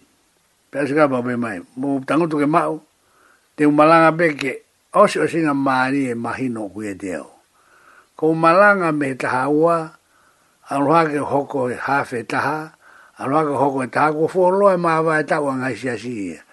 pe 0.70 0.86
se 0.86 0.94
ka 0.94 1.10
ba 1.10 1.18
be 1.26 1.34
mai 1.34 1.58
mo 1.74 1.98
tango 2.06 2.30
to 2.30 2.38
ke 2.38 2.46
ma 2.46 2.70
te 3.58 3.66
un 3.66 3.74
malanga 3.74 4.14
be 4.14 4.30
ke 4.38 4.62
o 4.94 5.10
se 5.10 5.18
o 5.18 5.26
singa 5.26 5.50
mari 5.50 6.06
e 6.06 6.14
magino 6.14 6.70
ku 6.70 6.86
e 6.86 6.94
deo 6.94 7.42
ko 8.14 8.30
malanga 8.30 8.94
me 8.94 9.10
ta 9.18 9.28
hawa 9.42 9.90
aloha 10.70 11.02
ke 11.10 11.18
hoko 11.18 11.66
e 11.74 11.74
hafe 11.74 12.22
taha, 12.22 12.70
aloha 13.18 13.42
ke 13.42 13.54
hoko 13.58 13.78
e 13.82 13.88
taha, 13.90 14.08
ko 14.14 14.54
lo 14.54 14.70
e 14.70 14.78
maha 14.78 15.02
vai 15.02 15.26
e 15.26 15.28
taua 15.28 15.52
ngai 15.60 15.74
si 15.76 15.90
asi 15.92 16.12
ia. 16.32 16.40
E 16.40 16.44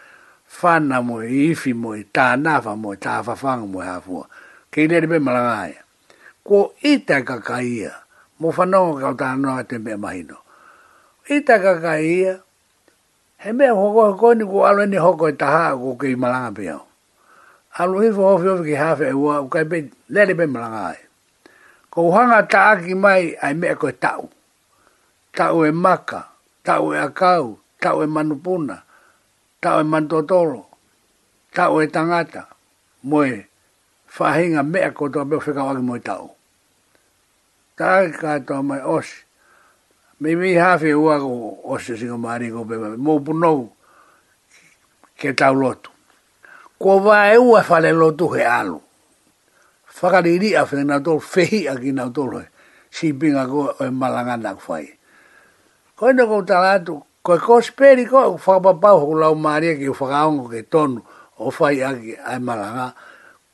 whana 0.60 1.00
mo 1.00 1.22
i 1.24 1.32
e 1.54 1.56
ifi 1.56 1.72
mo 1.72 1.96
i 1.96 2.04
tā 2.12 2.36
nafa 2.36 2.76
mo 2.76 2.92
i 2.92 3.00
tā 3.00 3.24
fafanga 3.24 3.64
mo 3.64 3.80
i 3.80 3.88
hafua. 3.88 4.28
Kei 4.68 4.86
lere 4.92 5.08
pe 5.08 5.16
malanga 5.20 5.56
aia 5.64 5.81
ko 6.52 6.76
ita 6.84 7.24
ka 7.24 7.40
kaia 7.40 7.96
mo 8.36 8.52
fanong 8.52 9.00
ka 9.00 9.10
ta 9.16 9.40
no 9.40 9.56
te 9.64 9.80
me 9.80 9.96
maino 9.96 10.36
ita 11.32 11.56
ka 11.64 11.80
kaia 11.80 12.44
he 13.40 13.50
me 13.56 13.72
ho 13.72 13.88
ko 13.96 14.04
ko 14.20 14.28
ni 14.36 14.44
ko 14.44 14.68
alo 14.68 14.84
ni 14.84 15.00
ho 15.00 15.10
ko 15.16 15.32
e 15.32 15.36
ta 15.40 15.48
ha 15.56 15.64
ko 15.80 15.96
ke 15.96 16.12
malanga 16.20 16.52
pe 16.58 16.64
ao 16.76 16.84
alo 17.80 18.04
i 18.04 18.10
fo 18.18 18.36
fo 18.42 18.52
ki 18.68 18.76
ha 18.82 18.90
fe 19.00 19.08
wa 19.24 19.34
e 19.40 19.48
ka 19.54 19.60
be 19.70 19.78
le 20.14 20.22
le 20.28 20.34
be 20.40 20.44
malanga 20.54 20.82
ai 21.00 21.00
ko 21.94 22.00
hanga 22.16 22.40
ta 22.54 22.64
ki 22.82 22.94
mai 23.04 23.24
ai 23.46 23.54
me 23.60 23.68
ko 23.82 23.88
ta 24.04 24.12
u 24.20 24.26
ta 25.38 25.46
u 25.56 25.60
e 25.64 25.72
maka 25.86 26.22
ta 26.68 26.74
u 26.84 26.88
e 26.92 26.98
akau 27.08 27.46
ta 27.82 27.90
u 27.98 28.04
e 28.04 28.08
manupuna 28.16 28.78
ta 29.64 29.70
u 29.80 29.88
e 29.88 29.88
mantotolo 29.92 30.64
ta 31.56 31.64
u 31.74 31.80
e 31.80 31.86
tangata 31.96 32.42
moe 33.10 33.38
fahinga 34.16 34.62
mea 34.72 34.90
kotoa 34.98 35.24
beo 35.30 35.40
whekawagi 35.46 35.80
moe 35.90 36.02
tau 36.10 36.26
tāke 37.82 38.20
kātoa 38.22 38.62
mai 38.64 38.80
osi. 38.80 39.18
Mi 40.22 40.36
mi 40.36 40.54
hawhi 40.54 40.94
ua 40.94 41.18
ko 41.20 41.58
osi 41.74 41.94
e 41.94 41.98
singa 41.98 42.18
maari 42.18 42.52
ko 42.54 42.64
pe 42.66 42.78
mami. 42.78 42.98
Mō 43.02 43.16
punou 43.26 43.64
ke 45.18 45.34
tau 45.34 45.58
lotu. 45.58 45.90
Ko 46.78 47.00
vāe 47.02 47.38
ua 47.42 47.64
whale 47.70 47.92
lotu 47.98 48.30
he 48.38 48.44
alu. 48.46 48.80
Whakariri 50.02 50.56
a 50.58 50.66
whenga 50.66 51.00
tōru 51.02 51.22
whehi 51.22 51.62
a 51.70 51.78
ki 51.80 51.92
nau 51.92 52.10
tōru 52.10 52.42
he. 52.42 52.48
Si 52.92 53.14
pinga 53.14 53.48
ko 53.50 53.68
e 53.80 53.90
malangana 53.94 54.56
ku 54.58 54.68
whai. 54.74 54.88
Ko 55.96 56.10
ina 56.10 56.26
ko 56.26 56.42
talatu, 56.44 56.96
ko 57.22 57.36
e 57.36 57.40
kosperi 57.40 58.06
ko, 58.10 58.34
whakapapau 58.38 58.98
ho 59.06 59.10
lau 59.24 59.36
maari 59.36 59.78
ki 59.78 59.90
whakaongo 59.94 60.50
ke 60.50 60.66
tonu 60.70 61.02
o 61.38 61.52
whai 61.58 61.82
a 61.82 61.94
ki 61.96 62.16
ai 62.18 62.38
malangana. 62.40 62.94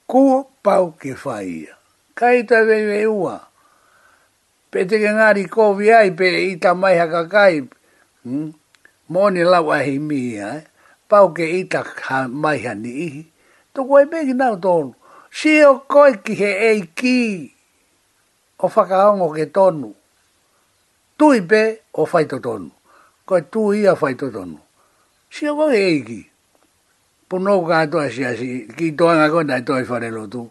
Ko 0.07 0.47
pau 0.63 0.95
ki 0.99 1.11
whai 1.23 1.45
ia. 1.67 1.75
Kaita 2.17 2.63
vei 2.63 2.85
vei 2.89 3.05
ua. 3.05 3.05
Kaita 3.05 3.05
vei 3.05 3.05
vei 3.05 3.05
ua 3.07 3.35
pe 4.71 4.79
te 4.89 4.95
ke 5.01 5.11
ngāri 5.17 5.43
kōwi 5.53 5.87
ai, 5.95 6.09
pe 6.17 6.27
i 6.47 6.55
ta 6.59 6.73
mai 6.75 6.97
haka 6.99 7.21
kai, 7.31 7.55
mōne 9.13 9.43
hmm? 9.45 9.51
lau 9.51 9.71
ahi 9.75 9.97
mi 9.99 10.19
ai, 10.43 10.57
eh? 10.57 10.61
pau 11.09 11.29
ke 11.35 11.45
i 11.57 11.61
ta 11.71 11.79
mai 12.27 12.59
hani 12.65 12.93
ihi, 13.07 13.21
tō 13.73 13.85
koe 13.87 14.03
pēki 14.11 14.35
nau 14.35 14.57
tonu, 14.59 14.91
si 15.31 15.53
o 15.63 15.77
koe 15.87 16.19
ki 16.23 16.35
he 16.41 16.51
ei 16.71 16.81
ki, 16.91 17.15
o 18.59 18.67
whakaongo 18.67 19.29
ke 19.37 19.45
tōnu, 19.55 19.93
tui 21.17 21.41
pe 21.41 21.61
o 21.95 22.05
whaito 22.05 22.39
tonu, 22.43 22.71
koe 23.27 23.39
tū 23.47 23.69
ia 23.77 23.95
whaito 23.95 24.27
tōnu, 24.35 24.59
si 25.31 25.47
o 25.49 25.55
koe 25.61 25.75
ei 25.79 26.01
ki, 26.09 26.23
Puno 27.27 27.57
ka 27.67 27.81
atoa 27.83 28.05
si 28.07 28.23
asi, 28.23 28.45
ki 28.77 28.93
toanga 28.95 29.25
kona 29.27 29.57
atoa 29.59 29.81
toi 29.83 29.87
whare 29.89 30.11
lotu. 30.15 30.45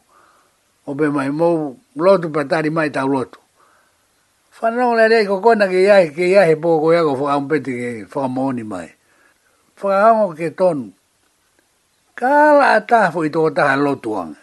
Ope 0.87 1.09
mai 1.09 1.31
mou, 1.33 1.71
lotu 1.97 2.29
patari 2.29 2.69
mai 2.69 2.91
tau 2.93 3.09
lotu. 3.09 3.41
Whanau 4.61 4.97
le 4.97 5.05
rei 5.13 5.27
kona 5.29 5.69
ke 5.69 5.85
iahe, 5.85 6.07
ke 6.17 6.33
iahe 6.33 6.55
pōko 6.57 6.89
ko 7.05 7.13
fa 7.21 7.37
un 7.37 7.45
pete 7.49 7.73
ke 7.77 7.91
whakamoni 8.09 8.65
mai. 8.65 8.89
Whakahango 9.77 10.33
ke 10.33 10.49
tonu. 10.57 10.93
Kala 12.17 12.81
ala 12.81 13.01
a 13.05 13.27
i 13.29 13.29
tōko 13.29 13.51
taha 13.53 13.77
lotu 13.77 14.17
anga. 14.17 14.41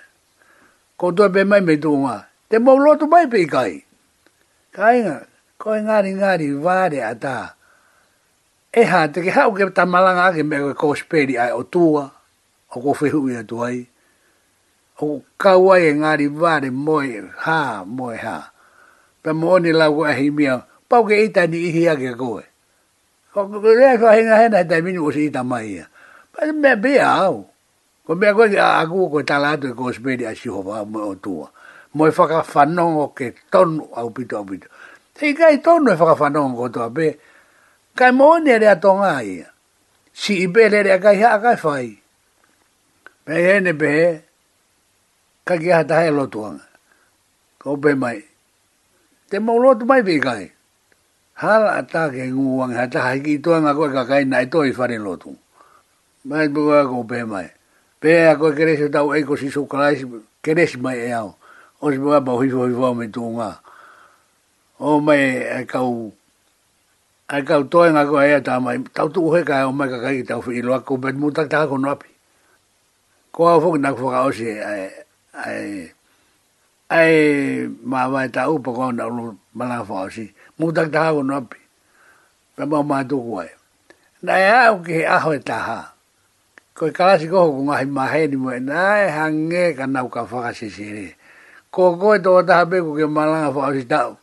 Ko 1.02 1.10
to 1.12 1.30
pe 1.34 1.42
mai 1.44 1.62
me 1.66 1.78
tūngā. 1.82 2.26
Te 2.50 2.62
mou 2.62 2.78
lotu 2.78 3.10
mai 3.10 3.26
pe 3.26 3.42
kai. 3.50 3.82
kai. 4.70 5.02
nga 5.02 5.18
inga, 5.18 5.18
ko 5.58 5.74
i 5.74 5.82
ngāri 5.82 6.14
ri 6.38 6.48
vāre 6.62 7.02
a 7.02 7.16
tā. 7.18 7.38
E 8.70 8.84
ha 8.86 9.08
te 9.10 9.22
ke 9.26 9.34
hau 9.34 9.50
ke 9.58 9.66
tamalanga 9.74 10.30
ake 10.30 10.46
me 10.46 10.62
ko 10.78 10.94
speri 10.94 11.42
ai 11.42 11.50
o 11.58 11.66
tua. 11.66 12.06
o 12.70 12.78
ko 12.78 12.94
whehu 13.02 13.34
i 13.34 13.42
atu 13.42 13.66
ai. 13.66 13.82
O 15.02 15.26
kauai 15.42 15.90
e 15.90 15.94
ngāri 15.98 16.30
vāre 16.30 16.70
moe 16.70 17.34
hā, 17.50 17.82
moi 17.82 17.82
ha 17.82 17.84
Moe 17.86 18.18
hā 18.22 18.53
pe 19.24 19.32
moni 19.32 19.72
la 19.72 19.88
wa 19.90 20.12
hi 20.12 20.28
mia 20.38 20.56
pa 20.90 21.00
ke 21.08 21.16
ita 21.26 21.48
ni 21.48 21.72
hi 21.74 21.82
ya 21.88 21.94
ke 21.96 22.12
ko 22.20 22.44
ko 23.34 23.40
ko 23.64 23.70
le 23.80 23.90
ko 24.02 24.12
hi 24.12 24.22
na 24.28 24.36
hena 24.42 24.60
ta 24.68 24.76
minu 24.84 25.08
si 25.16 25.32
ta 25.32 25.42
mai 25.48 25.80
ya 25.80 25.86
pa 26.36 26.44
me 26.64 26.76
be 26.84 27.00
au 27.00 27.48
ko 28.06 28.12
me 28.20 28.28
ko 28.38 28.44
a 28.60 28.84
ku 28.92 29.00
ko 29.14 29.20
ta 29.30 29.40
la 29.44 29.56
to 29.56 29.72
e 29.72 29.76
ko 29.80 29.96
spedi 29.96 30.28
a 30.28 30.36
si 30.36 30.52
ho 30.54 30.60
va 30.68 30.84
mo 30.84 31.00
e 31.16 31.16
tu 31.24 31.40
mo 31.96 32.04
fa 32.12 32.24
e 32.28 32.30
ka 32.36 32.40
fa 32.44 32.64
no 32.68 33.08
ke 33.16 33.32
ton 33.48 33.80
au 33.96 34.10
pito 34.16 34.36
au 34.44 34.46
pito 34.46 34.68
te 35.16 35.32
ka 35.32 35.56
i 35.56 35.58
ton 35.64 35.88
no 35.88 35.96
fa 35.96 36.06
ka 36.12 36.16
fa 36.20 36.28
no 36.28 36.52
ko 36.60 36.68
to 36.68 36.84
be 36.92 37.08
ka 37.96 38.12
moni 38.12 38.60
le 38.60 38.68
ato 38.76 38.92
ngai 39.00 39.40
si 40.12 40.44
i 40.44 40.48
bele 40.52 40.84
le 40.84 41.00
ka 41.00 41.16
ha 41.16 41.40
ka 41.40 41.56
fai 41.64 41.96
pe 43.24 43.32
ene 43.56 43.72
be 43.72 43.92
ka 45.48 45.56
ki 45.56 45.72
ha 45.72 45.82
ta 45.88 46.04
he 46.04 46.12
lo 46.12 46.28
tuanga 46.28 46.68
ko 47.64 47.80
be 47.80 47.96
mai 47.96 48.33
te 49.34 49.40
maulo 49.40 49.70
tu 49.76 49.86
mai 49.90 50.04
pe 50.06 50.20
kai 50.22 50.52
Hala 51.42 51.76
la 51.82 51.82
ta 51.88 52.02
ke 52.14 52.24
ngu 52.30 52.58
wang 52.62 52.74
ha 52.78 52.86
ta 52.94 53.00
ha 53.08 53.18
ki 53.24 53.42
to 53.44 53.52
nga 53.62 53.72
ko 53.78 53.84
e 53.90 53.94
ka 53.96 54.04
kai 54.10 54.24
nai 54.30 54.46
i 54.46 54.72
fare 54.78 54.98
lo 55.06 55.14
tu 55.22 55.32
mai 56.30 56.46
bu 56.54 56.62
ga 56.70 56.80
ko 56.90 56.98
pe 57.10 57.20
mai 57.32 57.48
pe 58.02 58.10
a 58.30 58.36
ko 58.40 58.48
kere 58.58 58.76
tau 58.96 59.10
e 59.18 59.24
ko 59.28 59.34
si 59.36 59.50
su 59.50 59.66
kai 59.66 59.96
kere 60.46 60.66
mai 60.84 60.98
e 61.10 61.10
ao 61.20 61.34
o 61.82 61.90
si 61.92 61.98
bu 61.98 62.10
ga 62.14 62.22
bo 62.22 62.38
hi 62.42 62.50
fo 62.54 62.62
fo 62.80 62.94
me 63.00 63.06
tu 63.14 63.22
o 64.90 65.00
mai 65.06 65.24
e 65.42 65.60
ka 65.72 65.80
e 65.82 65.82
u 65.86 66.14
a 67.36 67.42
ka 67.48 67.56
e 67.58 67.60
u 67.66 67.66
to 67.74 67.80
nga 67.92 68.04
ko 68.10 68.14
mai 68.62 68.78
tau 68.98 69.08
tu 69.10 69.34
he 69.34 69.42
ka 69.50 69.66
o 69.66 69.72
mai 69.74 69.90
ka 69.94 69.98
kai 70.06 70.22
tau 70.30 70.42
fi 70.46 70.62
lo 70.62 70.78
ko 70.86 70.94
pe 71.02 71.10
mu 71.20 71.34
ta 71.36 71.44
ta 71.50 71.66
ko 71.70 71.78
no 71.82 71.90
api 71.90 72.12
ko 73.34 73.42
a 73.50 73.58
fo 73.62 73.74
na 73.82 73.90
fo 74.00 74.06
ga 74.14 74.20
o 74.30 74.30
si 74.32 74.46
ai 74.46 74.84
ai 75.34 75.90
ai 76.94 77.68
ma 77.90 78.08
vai 78.14 78.28
ta 78.36 78.42
u 78.54 78.60
pokon 78.66 78.92
na 78.98 79.06
lu 79.16 79.24
mala 79.58 79.78
fo 79.88 79.96
si 80.16 80.24
mu 80.58 80.68
tak 80.76 80.88
ta 80.94 81.10
ko 81.14 81.22
no 81.30 81.38
pi 81.50 81.58
ta 82.56 82.64
ma 82.72 82.80
ma 82.90 82.98
tu 83.10 83.18
ko 83.30 83.42
na 84.26 84.34
ya 84.46 84.58
e 84.70 84.70
u 84.78 84.78
ke 84.86 84.96
a 85.02 85.18
ho 85.24 85.32
ta 85.50 85.58
ha 85.68 85.80
ko 86.78 86.84
ka 86.98 87.18
si 87.20 87.26
ko 87.34 87.40
ko 87.54 87.60
ma 87.68 87.76
ma 87.98 88.04
he 88.14 88.20
e 88.30 88.30
ni 88.30 88.38
mo 88.44 88.52
na 88.70 88.82
e 89.02 89.10
hange 89.16 89.66
ka 89.78 89.86
na 89.94 90.00
u 90.06 90.10
ka 90.14 90.22
fa 90.30 90.54
si 90.58 90.70
si 90.70 90.86
ni 90.98 91.08
ko 91.74 91.98
ko 91.98 92.10
to 92.26 92.32
ta 92.50 92.58
be 92.70 92.78
ko 92.86 92.92
ke 93.00 93.06
mala 93.18 93.50
fo 93.54 93.62
si 93.74 93.84
ta 93.92 94.14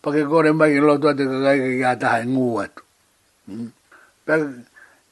pa 0.00 0.08
ke 0.14 0.22
ko 0.30 0.36
re 0.48 0.52
ma 0.56 0.64
ke 0.72 0.80
lo 0.80 0.96
to 0.96 1.12
te 1.18 1.24
ka 1.28 1.52
ke 1.60 1.70
ya 1.82 1.92
ta 2.00 2.08
ha 2.16 2.18
ngu 2.24 2.46
wa 2.56 2.64
tu 2.74 2.82
hmm? 3.52 3.68
pa 4.24 4.34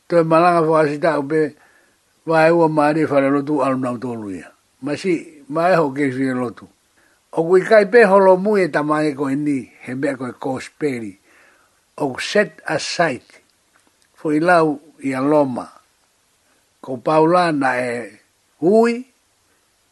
to 0.09 0.17
mala 0.25 0.65
fo 0.65 0.81
si 0.89 0.97
ta 0.99 1.19
u 1.21 1.23
be 1.29 1.53
vai 2.25 2.49
u 2.51 2.65
ma 2.73 2.89
ni 2.97 3.05
fa 3.05 3.21
lo 3.21 3.43
tu 3.45 3.61
al 3.61 3.77
na 3.77 3.93
to 4.01 4.15
lu 4.17 4.33
ya 4.33 4.49
ma 4.81 4.97
si 4.97 5.45
ma 5.53 5.69
ho 5.77 5.93
ke 5.93 6.09
si 6.09 6.25
lo 6.33 6.49
tu 6.51 6.65
O 7.33 7.41
kui 7.49 7.61
kai 7.65 7.87
pe 7.93 8.03
holo 8.05 8.35
mui 8.45 8.61
e 8.69 8.69
tamai 8.75 9.07
ko 9.17 9.25
e 9.33 9.37
ni, 9.47 9.59
he 9.85 9.91
mea 10.01 10.19
ko 10.21 10.25
e 10.29 10.35
kōsperi. 10.45 11.13
O 12.05 12.13
set 12.31 12.59
aside, 12.77 13.33
fo 14.19 14.29
i 14.37 14.41
lau 14.41 14.69
i 15.01 15.15
a 15.17 15.23
loma. 15.25 15.65
Ko 16.85 16.99
paula 17.01 17.47
na 17.57 17.71
e 17.81 17.95
hui, 18.61 18.99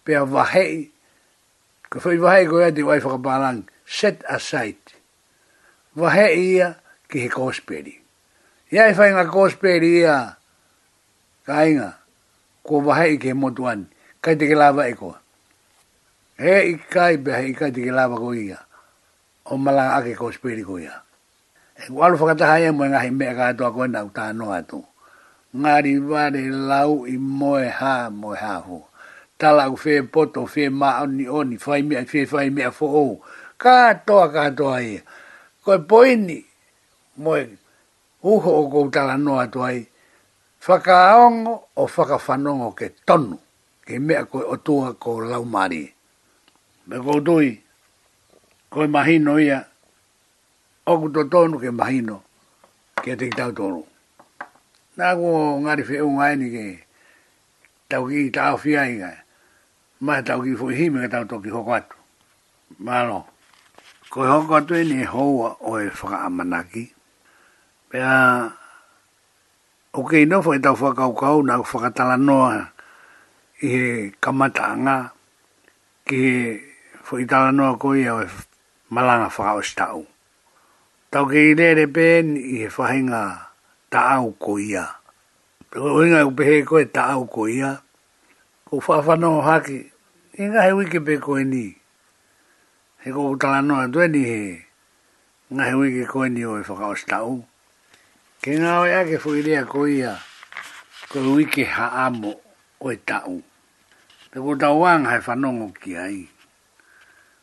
pe 0.04 0.12
a 0.20 0.24
vahei, 0.28 0.82
ko 1.88 1.96
fai 2.04 2.20
vahei 2.20 2.44
ko 2.50 2.60
e 2.60 2.68
te 2.76 2.84
wai 2.84 3.00
whakapalang, 3.00 3.64
set 3.88 4.20
aside. 4.28 5.00
Vahei 5.96 6.44
ia 6.60 6.68
ki 7.08 7.24
he 7.24 7.28
kōsperi. 7.32 7.96
Ia 8.76 8.90
e 8.92 8.98
whainga 9.00 9.24
kōsperi 9.32 9.90
ia, 10.04 10.18
ka 11.48 11.64
inga, 11.64 11.88
ko 12.68 12.84
vahei 12.84 13.16
ki 13.16 13.32
he 13.32 13.40
motuani, 13.46 13.88
kai 14.20 14.36
te 14.36 14.44
ke 14.44 14.60
lava 14.60 14.90
e 14.92 14.92
koa 14.92 15.19
he 16.40 16.50
i 16.72 16.74
kai 16.92 17.14
be 17.24 17.32
i 17.48 17.52
kai 17.58 17.68
te 17.76 17.80
lava 17.98 18.16
ko 18.22 18.28
ia 18.44 18.56
o 19.52 19.52
mala 19.64 19.84
ake 20.00 20.12
ko 20.20 20.32
spiri 20.32 20.62
ko 20.68 20.74
ia 20.80 20.96
e 21.82 21.84
ku 21.92 21.98
alu 22.04 22.16
whakata 22.20 22.44
hai 22.50 22.64
e 22.68 22.70
moenga 22.76 23.04
he 23.04 23.10
mea 23.18 23.34
kato 23.38 23.62
a 23.68 23.74
koe 23.76 23.86
na 23.92 24.00
uta 24.08 24.22
atu 24.32 24.64
tu 24.70 24.78
ngari 25.60 25.94
vare 26.10 26.44
lau 26.72 26.94
i 27.14 27.16
moe 27.40 27.68
ha 27.78 27.94
moe 28.20 28.36
ha 28.42 28.54
ho 28.66 28.78
tala 29.38 29.64
u 29.74 29.76
fe 29.82 29.94
poto 30.12 30.40
fe 30.52 30.64
ma 30.80 30.88
oni 31.04 31.24
oni 31.38 31.56
fai 31.64 31.82
mea 31.88 32.00
fe 32.12 32.20
fai 32.32 32.48
mea 32.56 32.70
fo 32.78 32.86
o 33.04 33.06
kato 33.62 34.16
a 34.24 34.28
kato 34.34 34.66
a 34.76 34.80
ia 34.94 35.00
koe 35.64 35.76
poini 35.88 36.40
moe 37.22 37.40
uho 38.32 38.50
o 38.60 38.64
kou 38.72 38.88
tala 38.94 39.14
noa 39.24 39.44
tu 39.52 39.58
ai 39.68 39.80
whakaongo 40.64 41.52
o 41.80 41.84
whakawhanongo 41.94 42.68
ke 42.78 42.86
tonu 43.06 43.36
ke 43.84 43.94
mea 44.06 44.22
koe 44.30 44.44
o 44.52 44.56
tua 44.64 44.88
ko 45.02 45.10
lau 45.32 45.44
marie 45.56 45.99
me 46.90 46.96
koutui, 47.06 47.48
koe 48.72 48.86
mahino 48.94 49.32
ia, 49.46 49.58
oku 50.90 51.06
to 51.14 51.20
tonu 51.32 51.56
ke 51.62 51.70
mahino, 51.70 52.16
ke 53.02 53.12
te 53.18 53.24
kitau 53.30 53.52
tonu. 53.56 53.80
Nā 54.98 55.14
ku 55.18 55.28
ngāri 55.62 55.82
whi 55.88 55.96
unga 56.06 56.24
aini 56.28 56.48
ke, 56.54 56.64
tau 57.88 58.08
ki 58.10 58.30
tau 58.34 58.58
whia 58.62 58.82
inga, 58.90 59.10
ma 60.02 60.18
tau 60.26 60.42
ki 60.42 60.56
fuhi 60.58 60.90
me 60.92 61.06
tau 61.06 61.22
toki 61.30 61.48
hoko 61.54 61.70
atu. 61.78 61.94
Mālo, 62.82 63.22
koe 64.10 64.26
hoko 64.26 64.58
atu 64.58 64.74
e 64.74 64.82
ni 64.90 65.02
e 65.04 65.06
houa 65.06 65.54
o 65.62 65.76
e 65.78 65.86
whaka 65.88 66.26
amanaki, 66.26 66.90
pia, 67.90 68.10
Ok, 69.92 70.24
no 70.26 70.38
foi 70.40 70.60
tau 70.62 70.76
fa 70.78 70.94
kau 70.94 71.10
kau 71.18 71.42
na 71.42 71.58
katala 71.58 72.16
noa 72.16 72.70
i 73.60 74.12
kamata 74.22 74.78
nga 74.78 74.96
ki 76.06 76.22
fo 77.10 77.18
i 77.18 77.26
tala 77.26 77.50
noa 77.50 77.74
koi 77.74 78.06
au 78.06 78.22
e 78.22 78.26
malanga 78.94 79.26
whaka 79.34 79.58
o 79.58 79.62
stau. 79.66 80.02
Tau 81.10 81.26
ke 81.26 81.48
i 81.50 81.56
lere 81.58 81.88
pēn 81.90 82.36
i 82.38 82.62
he 82.62 82.68
whahinga 82.70 83.22
ta 83.90 84.00
au 84.14 84.30
koi 84.38 84.76
a. 84.78 84.84
Pero 85.74 85.90
uinga 85.98 86.22
u 86.28 86.30
pehe 86.38 86.62
koe 86.66 86.84
ta 86.86 87.08
au 87.18 87.26
koi 87.26 87.58
a. 87.66 87.72
Ko 88.70 88.78
whawhano 88.78 89.40
haki, 89.42 89.80
i 90.38 90.46
ngā 90.54 90.62
he 90.68 90.72
wiki 90.78 91.02
pe 91.02 91.18
koe 91.18 91.42
ni. 91.42 91.66
He 93.02 93.10
ko 93.10 93.32
utala 93.34 93.58
noa 93.66 93.90
tue 93.90 94.06
ni 94.08 94.22
he. 94.30 94.40
Ngā 95.50 95.66
he 95.72 95.82
wiki 95.82 96.06
koe 96.06 96.30
ni 96.30 96.46
o 96.46 96.60
e 96.62 96.62
whaka 96.62 97.24
o 97.26 97.40
Ke 98.40 98.54
ngā 98.54 98.78
oi 98.86 98.94
ake 99.02 99.18
fo 99.18 99.34
i 99.34 99.42
lea 99.42 99.64
koi 99.66 99.98
a. 100.06 100.14
Ko 101.10 101.26
wiki 101.34 101.64
haamo 101.66 102.38
koe 102.78 102.94
tau. 103.02 103.40
Pe 104.30 104.38
ko 104.38 104.54
tau 104.54 104.78
wang 104.86 105.10
hai 105.10 105.18
whanongo 105.18 105.74
ki 105.74 105.98
ai 105.98 106.29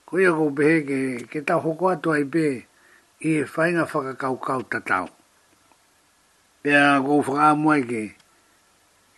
koia 0.08 0.32
ko 0.32 0.44
pehe 0.58 0.78
ke, 0.88 1.00
ke 1.32 1.40
tau 1.48 1.60
hoko 1.66 1.86
atu 1.94 2.10
ai 2.16 2.24
pe 2.34 2.46
i 3.28 3.30
e 3.44 3.44
whainga 3.52 3.84
whakakaukau 3.92 4.62
ta 4.72 4.80
tau. 4.90 5.08
Pea 6.64 7.04
ko 7.06 7.14
whakaamu 7.20 7.68
ai 7.76 7.84
ke 7.92 8.04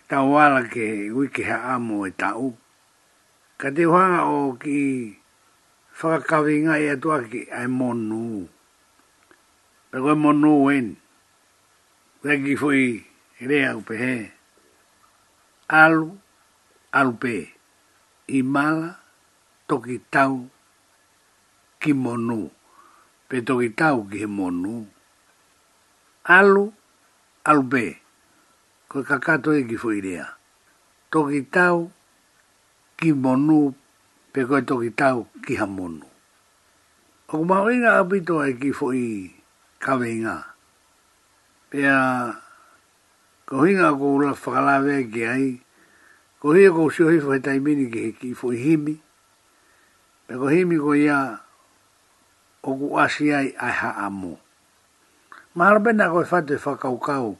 tau 0.09 0.27
wala 0.35 0.61
ke 0.73 0.85
wiki 1.17 1.43
ha 1.49 1.55
amo 1.75 1.95
e 2.09 2.11
tau. 2.21 2.45
Ka 3.61 3.67
te 3.75 3.83
whanga 3.93 4.21
o 4.37 4.57
ki 4.63 4.79
whakakawi 6.01 6.55
ngā 6.65 6.73
i 6.83 6.87
atu 6.97 7.07
aki 7.17 7.41
ai 7.57 7.67
monu. 7.77 8.23
Pea 9.93 9.99
koe 10.03 10.15
monu 10.23 10.51
wen. 10.65 10.87
Pea 12.21 12.35
ki 12.43 12.53
fui 12.61 12.83
rea 13.49 13.69
ko 13.77 13.81
pehe. 13.93 14.15
Alu, 15.81 16.05
alu 16.97 17.13
pe. 17.21 17.35
I 18.33 18.41
mala 18.53 18.89
toki 19.69 19.97
tau 20.15 20.35
ki 21.81 21.91
monu, 22.03 22.41
pe 23.31 23.35
toki 23.47 23.69
tau 23.79 23.99
ki 24.11 24.17
he 24.21 24.27
monu. 24.37 24.75
Alu, 26.35 26.65
alu 27.49 27.63
be, 27.71 27.83
koe 28.91 29.03
kakato 29.09 29.49
e 29.55 29.61
ki 29.69 29.75
fuirea. 29.81 30.25
Toki 31.11 31.39
tau 31.55 31.79
ki 32.99 33.09
monu, 33.23 33.59
pe 34.33 34.39
koe 34.49 34.61
toki 34.69 34.89
tau 35.01 35.17
ki 35.47 35.53
ha 35.59 35.65
monu. 35.77 36.03
O 36.03 37.33
kumawinga 37.39 37.91
apito 38.03 38.35
e 38.43 38.51
ki 38.59 38.69
fui 38.77 39.03
kawinga. 39.83 40.35
Pea, 41.71 41.95
ko 43.47 43.55
hinga 43.65 43.89
ko 43.99 44.05
ula 44.19 44.29
whakalawe 44.41 44.95
ki 45.11 45.21
ai, 45.33 45.45
ko 46.43 46.51
hia 46.55 46.73
ko 46.75 46.89
siohifu 46.91 47.31
he 47.39 47.59
mini 47.59 47.85
ki 48.21 48.29
fui 48.39 48.57
himi, 48.59 48.95
pe 50.27 50.33
ko 50.39 50.47
himi 50.51 50.75
ko 50.77 50.91
ia, 50.93 51.19
o 52.61 52.69
ku 52.75 52.87
asi 52.99 53.31
ai 53.33 53.49
ai 53.55 53.73
ha 53.73 53.89
amu. 54.07 54.35
Mahalo 55.55 55.79
pena 55.83 56.11
koe 56.11 56.23
fatu 56.25 56.53
e 56.55 56.59
whakaukau 56.65 57.37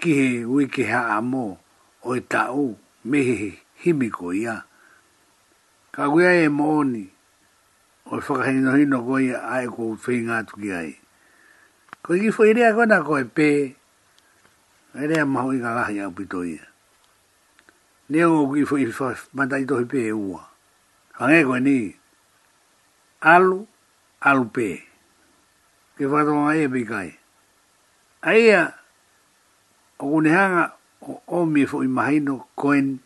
ki 0.00 0.10
he 0.20 0.26
wiki 0.44 0.84
ha 0.92 1.16
amu 1.18 1.56
o 2.04 2.10
i 2.16 2.20
tau 2.24 2.76
mehe 3.04 3.34
he 3.36 3.50
himi 3.84 4.08
ia. 4.40 4.64
Ka 5.94 6.02
kuia 6.10 6.30
e 6.46 6.48
mooni 6.48 7.04
o 8.10 8.16
i 8.16 8.20
whakahino 8.24 8.72
hino 8.78 8.98
ko 9.06 9.18
ia 9.20 9.38
ai 9.54 9.66
ko 9.74 9.96
whi 10.02 10.16
ngātu 10.26 10.54
ki 10.60 10.68
ai. 10.80 10.90
Ko 12.02 12.14
i 12.14 12.28
fo 12.34 12.44
i 12.48 12.52
rea 12.56 12.72
kona 12.76 12.98
koe 13.06 13.22
pē, 13.36 13.50
e 14.96 15.02
rea 15.10 15.24
maho 15.32 15.52
i 15.52 15.58
ka 15.62 15.70
lahi 15.76 16.00
au 16.04 16.10
pito 16.12 16.40
ia. 16.46 16.62
Nia 18.10 18.26
ngō 18.26 18.40
ki 18.56 18.62
fo 18.68 18.74
i 18.82 18.86
fo 18.96 19.06
matai 19.36 19.62
tohi 19.68 19.84
pē 19.90 20.00
e 20.08 20.12
ua. 20.16 20.40
Hangai 21.20 21.44
koe 21.46 21.60
ni, 21.60 21.76
alu, 23.20 23.66
alupe. 24.20 24.84
Ke 25.96 26.04
whatonga 26.04 26.56
ia 26.56 26.68
pikai. 26.68 27.10
A 28.22 28.32
ia, 28.36 28.74
o 29.98 30.06
kunehanga 30.12 30.72
o 31.02 31.22
omi 31.28 31.66
fo 31.66 31.80
i 31.82 31.88
mahino 31.88 32.34
koen, 32.56 33.00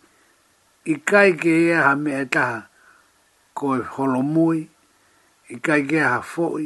i 0.85 0.95
kai 1.11 1.31
ke 1.41 1.53
ia 1.69 1.83
ha 1.87 1.95
mea 1.95 2.27
taha 2.35 2.61
koe 3.59 3.79
holomui, 3.97 4.59
i 5.51 5.59
kai 5.67 5.83
ke 5.89 5.97
ia 6.03 6.09
ha 6.17 6.21
foi, 6.21 6.65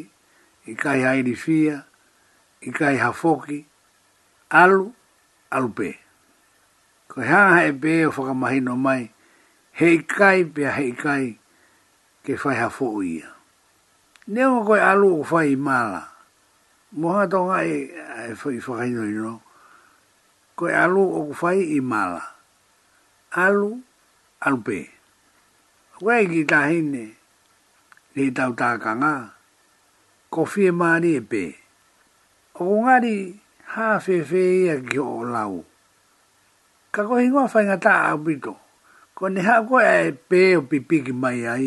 i 0.64 0.72
kai 0.82 1.00
ha 1.04 1.10
irifia, 1.20 1.84
i 2.66 2.70
kai 2.78 2.96
ha 2.96 3.12
foki, 3.12 3.64
alu, 4.50 4.92
alupe. 5.52 5.90
Ko 7.08 7.20
hanga 7.20 7.66
e 7.68 7.72
pe 7.82 8.02
o 8.08 8.12
whakamahino 8.12 8.74
mai, 8.86 9.10
hei 9.80 9.96
kai 10.16 10.44
pia 10.44 10.70
hei 10.72 10.92
kai 10.92 11.24
ke 12.24 12.32
whaiha 12.42 12.68
fo 12.72 12.90
uia. 13.02 13.37
Nego 14.34 14.58
o 14.60 14.64
koe 14.68 14.76
alu 14.90 15.08
o 15.20 15.22
whai 15.28 15.50
mala. 15.66 16.02
Moha 17.00 17.22
tonga 17.32 17.58
e, 17.74 17.78
e 18.30 18.34
fai 18.40 18.58
fai 18.66 18.88
no 18.96 19.00
no. 19.24 19.34
Koe 20.58 20.68
alu 20.82 21.00
o 21.18 21.22
fai 21.40 21.58
i 21.62 21.78
mala. 21.90 22.20
Alu, 23.42 23.70
alu 24.46 24.58
pē. 24.66 24.78
Koe 25.96 26.18
e 26.22 26.26
ki 26.32 26.42
tā 26.50 26.60
hine, 26.70 27.04
le 28.16 28.24
tau 28.36 28.52
tā 28.60 28.70
ka 28.82 28.92
nga. 29.00 29.14
Ko 30.32 30.44
whie 30.50 30.70
maari 30.78 31.10
e 31.16 31.22
pē. 31.30 31.42
O 32.60 32.68
ko 32.68 32.74
ngari, 32.84 33.14
hā 33.78 33.88
whewhe 34.04 34.44
ia 34.64 34.76
ki 34.88 34.98
o 35.08 35.16
lau. 35.34 35.64
Ka 36.92 37.00
koe 37.08 37.24
hingoa 37.24 37.48
whai 37.52 37.64
ngā 37.72 37.80
tā 37.86 37.94
apito. 38.12 38.58
Ko 39.16 39.32
ne 39.32 39.40
hā 39.48 39.56
koe 39.68 39.82
e 39.88 40.12
pe 40.28 40.42
o 40.60 40.68
pipiki 40.68 41.16
mai 41.22 41.46
ai. 41.48 41.66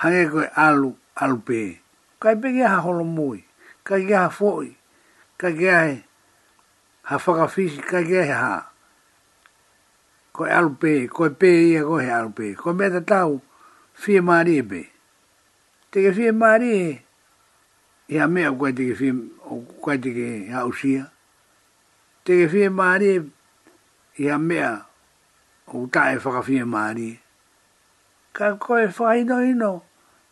Hange 0.00 0.24
koe 0.32 0.46
alu, 0.66 0.94
alupe. 1.20 1.80
Kai 2.20 2.36
pege 2.36 2.62
ha 2.66 2.76
holo 2.84 3.04
mui, 3.04 3.44
kai 3.84 4.04
ge 4.08 4.16
ha 4.16 4.28
foi, 4.28 4.76
kai 5.40 5.52
ge 5.58 5.68
ha 7.08 7.16
whakawhisi, 7.16 7.80
kai 7.90 8.04
ge 8.04 8.22
ha 8.32 8.72
ko 10.32 10.44
alupe, 10.44 11.08
koe 11.08 11.30
pe 11.40 11.48
ia 11.70 11.82
kohe 11.84 12.10
alupe. 12.18 12.54
Koe 12.60 12.72
mea 12.72 12.90
te 12.94 13.00
tau, 13.12 13.40
fie 13.94 14.20
maari 14.20 14.58
e 14.58 14.62
pe. 14.62 14.80
Teke 15.90 16.12
fie 16.16 16.30
maari 16.32 16.70
e, 16.82 16.84
ia 18.14 18.24
e 18.24 18.28
mea 18.34 18.48
koe 18.56 18.70
teke 18.76 18.94
fie, 19.00 19.10
koe 19.82 19.96
teke 20.02 20.26
hausia. 20.56 21.04
Teke 22.24 22.46
fie 22.52 22.68
maari 22.78 23.10
e, 23.16 23.26
ia 24.24 24.36
e 24.36 24.38
mea, 24.48 24.70
o 25.72 25.86
tae 25.92 26.16
whakafie 26.22 26.64
maari. 26.64 27.10
Ka 28.32 28.46
koe 28.62 28.86
whaino 28.98 29.42
ino 29.44 29.74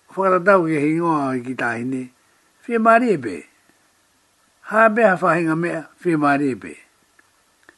whakaratau 0.09 0.65
ke 0.67 0.77
hei 0.81 0.97
ngoa 0.99 1.37
i 1.37 1.41
ki 1.47 1.55
tāhine, 1.63 2.03
whia 2.65 2.81
maria 2.87 3.17
pē. 3.25 3.37
Hā 4.71 4.83
pē 4.95 5.03
ha 5.11 5.15
whahinga 5.21 5.57
mea, 5.63 5.81
whia 6.05 6.17
maria 6.25 6.57
pē. 6.63 6.73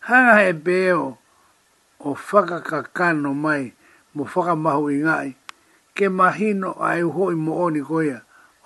Hanga 0.08 0.34
hei 0.38 0.52
pē 0.66 0.76
o, 0.96 1.06
o 2.06 2.14
whakakakano 2.14 3.30
mai, 3.44 3.72
mo 4.14 4.22
whakamahu 4.32 4.86
i 4.94 4.98
ngai, 5.04 5.28
ke 5.96 6.06
mahino 6.18 6.70
a 6.88 6.96
e 6.98 7.02
hoi 7.14 7.34
mo 7.34 7.52
oni 7.66 7.82
koia, 7.82 8.18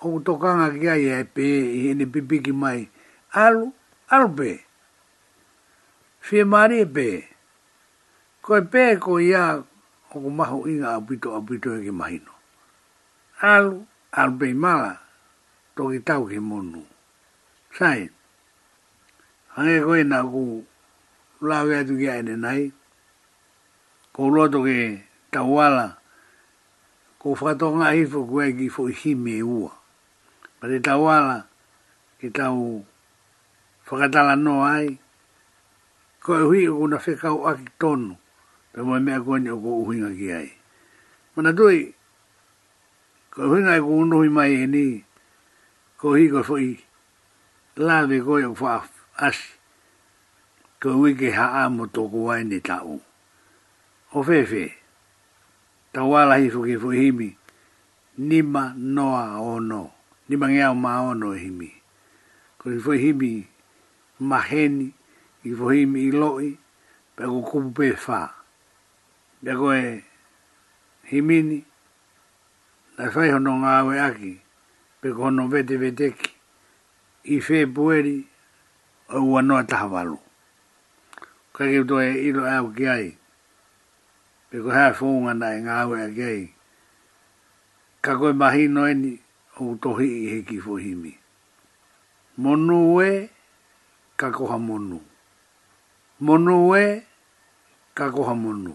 o 0.05 0.19
tokanga 0.25 0.67
ki 0.77 0.87
ai 0.93 1.03
e 1.11 1.23
pē 1.35 1.47
i 1.63 1.81
hene 1.87 2.05
pipiki 2.13 2.53
mai, 2.61 2.79
alu, 3.43 3.71
alu 4.13 4.27
pē. 4.37 4.51
Whia 6.25 6.45
maria 6.53 6.85
pē. 6.89 7.09
Koe 8.45 8.61
pē 8.71 8.83
ko 9.01 9.17
ia, 9.21 9.43
o 10.15 10.29
mahu 10.29 10.63
inga 10.69 10.93
apito 10.97 11.33
apito 11.37 11.73
e 11.79 11.83
ke 11.85 11.91
mahino 11.93 12.34
al 13.41 13.83
alu 14.15 14.33
pei 14.39 14.53
mala 14.53 15.01
toki 15.75 15.99
ki 16.01 16.39
monu. 16.39 16.85
Sai, 17.77 18.09
ange 19.55 19.83
koe 19.83 20.03
nā 20.03 20.19
ku 20.23 20.63
lawe 21.41 21.75
atu 21.79 21.97
ki 21.99 22.07
aene 22.07 22.35
nai, 22.39 22.71
ko 24.13 24.27
loa 24.31 24.47
toki 24.47 25.03
tau 25.31 25.59
ala, 25.59 25.99
ko 27.19 27.35
whato 27.35 27.75
ngā 27.75 27.91
hifo 27.95 28.23
kue 28.27 28.55
ki 28.55 28.69
fo 28.69 28.87
i 28.87 29.15
me 29.15 29.41
ua. 29.43 29.71
Pa 30.59 30.67
te 30.71 30.79
tau 30.79 31.03
ala, 31.11 31.43
ki 32.19 32.29
tau 32.31 32.79
whakatala 33.85 34.35
no 34.39 34.63
ai, 34.63 34.95
ko 36.23 36.39
e 36.39 36.43
hui 36.47 36.67
kuna 36.71 36.95
whekau 36.97 37.43
aki 37.51 37.65
tonu, 37.79 38.15
pe 38.71 38.79
mo 38.81 38.95
mea 38.99 39.19
koe 39.19 39.39
ni 39.39 39.49
o 39.51 39.59
ko 39.59 39.75
uhinga 39.83 40.11
ki 40.15 40.31
ai. 40.31 40.49
Mana 41.35 41.51
tui, 41.51 41.94
ko 43.35 43.41
hui 43.51 43.59
nai 43.67 43.79
e 43.83 43.83
ko 43.83 43.87
uno 44.01 44.15
hui 44.23 44.31
mai 44.37 44.51
ni 44.73 44.85
ko 45.99 46.07
hi 46.17 46.23
ko 46.33 46.39
fo 46.47 46.55
la 47.85 47.97
ve 48.09 48.17
ko 48.25 48.33
yo 48.39 48.53
fa 48.55 48.79
as 49.27 49.35
ko 50.79 50.95
wi 51.03 51.11
ke 51.19 51.35
ha 51.35 51.45
a 51.67 51.67
to 51.93 52.01
ko 52.07 52.19
wai 52.31 52.47
ni 52.47 52.59
ta 52.67 52.79
u 52.87 52.95
o 54.15 54.23
fe 54.27 54.39
fe 54.51 54.63
ta 55.91 55.99
wa 56.07 56.23
la 56.29 56.35
hi 56.39 56.47
fu 56.47 56.63
ki 56.63 56.79
fu 56.79 56.89
hi 56.95 57.11
mi 57.11 57.27
ni 58.23 58.39
ma 58.41 58.71
no 58.71 59.07
a 59.19 59.35
o 59.43 59.59
no 59.59 59.81
ni 60.31 60.39
e 60.39 60.39
ma 60.39 60.47
ngia 60.47 60.71
ma 60.71 60.91
o 61.03 61.11
no 61.11 61.35
hi 61.35 61.49
mi 61.51 61.67
ko 62.63 62.71
hi 62.71 62.79
fu 62.79 62.91
hi 62.95 63.11
mi 63.19 63.31
ma 64.29 64.39
hen 64.47 64.79
i 65.43 65.49
fu 65.57 65.67
hi 65.75 65.83
mi 65.83 66.07
lo 66.19 66.39
i 66.39 66.55
pe 67.19 67.23
ko 67.31 67.37
ku 67.47 67.57
pe 67.75 67.87
fa 68.05 68.21
ya 69.43 69.51
ko 69.59 69.75
e 69.75 70.07
hi 71.11 71.19
mi 71.27 71.37
ni 71.49 71.59
lai 72.97 73.09
fai 73.13 73.27
hono 73.33 73.51
ngā 73.61 73.71
aue 73.81 73.95
aki, 74.07 74.31
pe 75.03 75.07
ko 75.15 75.21
hono 75.27 75.43
vete 75.53 75.75
veteki, 75.81 76.29
i 77.35 77.41
fē 77.45 77.59
pueri, 77.75 78.17
o 79.11 79.17
ua 79.29 79.39
noa 79.47 79.63
taha 79.69 79.87
walu. 79.93 80.17
Kai 81.55 81.67
ke 81.73 81.79
utoe 81.83 82.07
ilo 82.27 82.43
au 82.55 82.67
ki 82.75 82.85
ai, 82.95 83.07
pe 84.49 84.57
ko 84.63 84.69
hea 84.75 84.93
fōunga 84.97 85.33
na 85.39 85.47
i 85.57 85.63
ngā 85.65 85.73
aue 85.83 85.97
aki 86.07 86.23
ai, 86.31 86.41
ka 88.03 88.11
koe 88.21 88.31
mahi 88.41 88.63
noeni, 88.75 89.11
o 89.59 89.73
utohi 89.73 90.07
i 90.21 90.31
heki 90.31 90.57
fōhimi. 90.65 91.11
Monu 92.41 92.79
e, 93.03 93.09
ka 94.19 94.27
koha 94.35 94.55
monu. 94.67 94.99
Monu 96.25 96.55
e, 96.75 96.85
ka 97.97 98.05
koha 98.15 98.33
monu. 98.43 98.73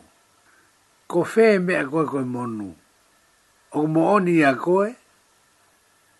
Ko 1.11 1.25
fē 1.33 1.47
mea 1.67 1.85
koe 1.91 2.07
koe 2.13 2.25
Monu 2.35 2.71
o 3.79 3.87
mooni 3.95 4.37
a 4.45 4.53
koe. 4.55 4.91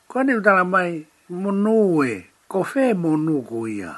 Ko 0.09 0.19
ane 0.21 0.35
utala 0.39 0.65
mai, 0.65 1.07
monu 1.31 1.75
kofe 1.75 2.25
ko 2.51 2.59
fe 2.71 2.85
monu 3.03 3.43
ko 3.49 3.67
ia. 3.67 3.93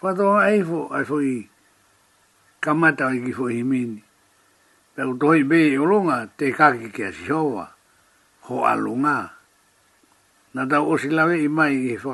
Fato 0.00 0.24
a 0.38 0.46
eifo, 0.50 0.78
ai 0.96 1.06
i, 1.32 1.48
kamata 2.62 3.04
i 3.16 3.20
ki 3.24 3.32
i 3.32 3.62
mini. 3.62 4.02
Pelo 4.94 5.12
tohi 5.20 5.42
be 5.50 5.58
i 5.74 5.78
ulunga, 5.82 6.16
te 6.38 6.46
kaki 6.58 6.88
kia 6.94 7.10
si 7.12 7.26
hoa, 7.30 7.66
ho 8.46 8.54
alunga. 8.64 9.30
Na 10.54 10.62
tau 10.70 10.88
o 10.92 10.96
si 10.98 11.08
lawe 11.10 11.36
i 11.38 11.48
mai 11.48 11.74
i 11.92 11.96
fo 11.98 12.08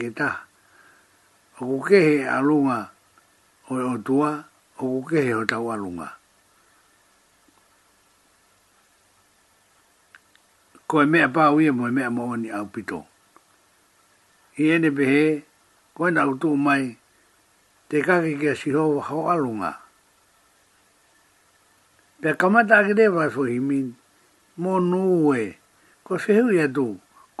ki 0.00 0.10
ta. 0.14 0.30
O 1.60 1.64
kukehe 1.68 2.26
alunga, 2.28 2.90
o 3.70 3.98
tua, 3.98 4.44
o 4.78 4.82
kukehe 4.86 5.34
o 5.34 5.44
tau 5.44 5.70
alunga. 5.72 6.08
ko 10.94 11.02
me 11.02 11.10
mea 11.10 11.26
pāu 11.26 11.58
ia 11.58 11.72
mo 11.74 11.88
e 11.90 11.90
mea 11.90 12.06
maoni 12.10 12.52
au 12.54 12.66
pito. 12.70 13.02
I 14.62 14.68
ene 14.76 14.92
pehe, 14.94 15.42
ko 15.90 16.06
e 16.06 16.10
nau 16.14 16.36
tō 16.38 16.52
mai, 16.54 16.92
te 17.90 17.98
kake 18.06 18.36
kia 18.38 18.54
sirova 18.54 19.02
hau 19.08 19.24
alunga. 19.32 19.72
Pe 22.22 22.30
kamata 22.40 22.74
ake 22.84 22.94
te 23.00 23.08
wai 23.10 23.26
fuhi 23.34 23.58
min, 23.68 23.86
mō 24.62 24.74
nūwe, 24.90 25.40
ko 26.06 26.14
whehu 26.22 26.54
ia 26.54 26.68
tū, 26.76 26.86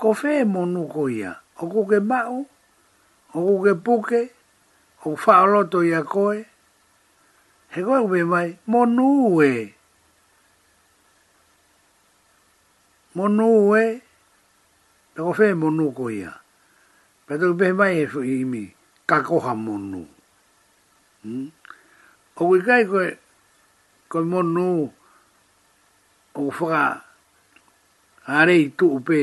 ko 0.02 0.10
fe 0.18 0.40
mō 0.42 0.66
nū 0.74 0.82
ko 0.94 1.06
ia, 1.14 1.36
o 1.62 1.70
ko 1.70 1.86
ke 1.94 2.02
mau, 2.10 2.42
o 3.36 3.38
ko 3.46 3.54
ke 3.68 3.72
puke, 3.86 4.22
o 5.06 5.14
whaoloto 5.22 5.86
ia 5.86 6.02
koe, 6.02 6.42
he 7.70 7.86
koe 7.86 8.02
ube 8.02 8.26
mai, 8.34 8.48
mō 8.66 8.82
nūwe, 8.96 9.52
mō 9.62 9.83
monu 13.16 13.50
e 13.80 13.84
te 15.14 15.20
fe 15.38 15.46
monu 15.60 15.84
ko 15.98 16.04
ia 16.18 16.32
pe 17.26 17.32
te 17.40 17.46
be 17.58 17.66
mai 17.78 17.94
e 18.02 18.06
i 18.26 18.44
mi 18.52 18.62
ka 19.08 19.16
ko 19.26 19.36
ha 19.44 19.52
monu 19.64 20.02
hmm? 21.22 21.46
o 22.34 22.42
ki 22.50 22.58
kai 22.66 22.82
ko 22.90 22.98
ko 24.10 24.18
monu 24.30 24.66
o 26.38 26.50
fra 26.56 26.82
are 28.36 28.54
i 28.64 28.74
tu 28.78 28.86
pe 29.06 29.20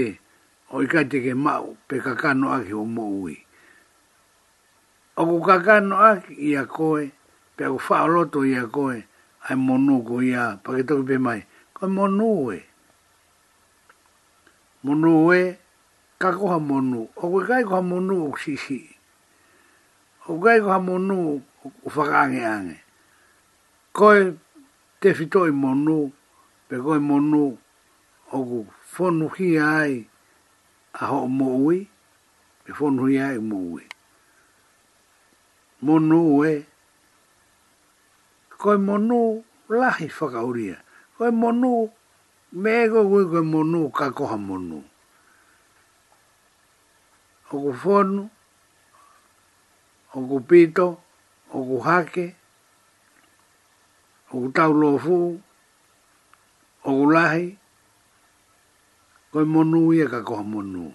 o 0.73 0.85
i 0.87 0.87
kai 0.91 1.03
te 1.11 1.17
ke 1.25 1.33
mau 1.45 1.67
pe 1.87 1.95
ka 2.05 2.11
kano 2.21 2.47
aki 2.57 2.71
o 2.71 2.83
mo 2.95 3.03
ui 3.27 3.35
o 5.19 5.27
ku 5.29 5.37
ka 5.47 5.55
kano 5.67 5.95
aki 6.11 6.31
i 6.39 6.49
a 6.55 6.63
koe 6.75 7.03
pe 7.59 7.63
o 7.67 7.75
fa 7.85 7.95
o 8.07 8.07
loto 8.13 8.39
i 8.47 8.53
a 8.55 8.71
koe 8.75 8.97
ai 9.51 9.55
monu 9.65 9.95
ko 10.07 10.15
ia 10.31 10.43
pa 10.63 10.69
ke 10.79 10.87
toki 10.87 11.03
pe 11.11 11.17
mai 11.25 11.39
ko 11.75 11.83
monu 11.97 12.31
e 12.57 12.70
monu 14.83 15.33
e 15.33 15.41
ka 16.21 16.29
koha 16.37 16.59
monu. 16.59 17.01
O 17.17 17.21
koe 17.29 17.43
kai 17.49 17.63
koha 17.63 17.81
monu 17.91 18.15
o 18.29 18.33
sisi. 18.43 18.81
O 20.29 20.33
kai 20.43 20.57
koha 20.59 20.79
monu 20.81 21.15
o 21.65 21.71
whakaange 21.93 22.41
ange. 22.55 22.77
Koe 23.97 24.19
te 24.99 25.09
fitoi 25.17 25.51
monu, 25.63 25.97
pe 26.67 26.75
koe 26.85 26.99
monu 27.09 27.41
o 28.31 28.37
ku 28.47 28.57
whonu 28.97 29.25
hi 29.37 29.47
ai 29.77 29.93
a 30.93 31.03
ho 31.11 31.17
mo 31.37 31.47
ui, 31.65 31.77
pe 32.65 32.71
whonu 32.77 33.03
hi 33.11 33.17
ai 33.27 33.37
mo 33.49 33.57
ui. 33.73 33.85
Monu 35.85 36.17
e, 36.45 36.53
koe 38.61 38.77
monu 38.87 39.19
lahi 39.79 40.07
whakauria. 40.17 40.77
Koe 41.17 41.31
monu 41.41 41.71
me 42.53 42.85
go 42.89 43.07
go 43.07 43.23
go 43.31 43.41
monu 43.41 43.87
ka 43.95 44.11
ko 44.11 44.25
ha 44.27 44.35
monu 44.35 44.83
o 47.53 47.59
go 47.63 47.71
fonu 47.71 48.27
o 50.15 50.19
go 50.27 50.37
pito 50.43 50.87
o 51.53 51.57
go 51.65 51.77
hake 51.79 52.35
o 54.35 54.51
tau 54.51 54.71
lo 54.75 54.97
fu 54.99 55.39
o 56.83 56.89
go 56.91 57.05
lahi 57.15 57.55
ko 59.31 59.45
monu 59.47 59.95
ye 59.95 60.03
ka 60.11 60.19
ko 60.19 60.43
monu 60.43 60.91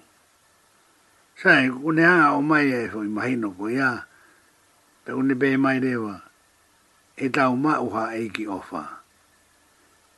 sai 1.41 1.73
ko 1.73 1.89
ne 1.97 2.05
ha 2.05 2.37
o 2.37 2.45
mai 2.45 2.69
e 2.69 2.81
fo 2.93 3.01
imagino 3.01 3.49
ko 3.57 3.65
ya 3.73 4.05
pe 5.09 5.17
un 5.17 5.29
be 5.41 5.49
mai 5.57 5.81
rewa 5.81 6.21
e 7.17 7.27
tau 7.33 7.57
ma 7.57 7.81
u 7.81 7.89
e 8.13 8.29
ki 8.29 8.45
ofa. 8.45 8.96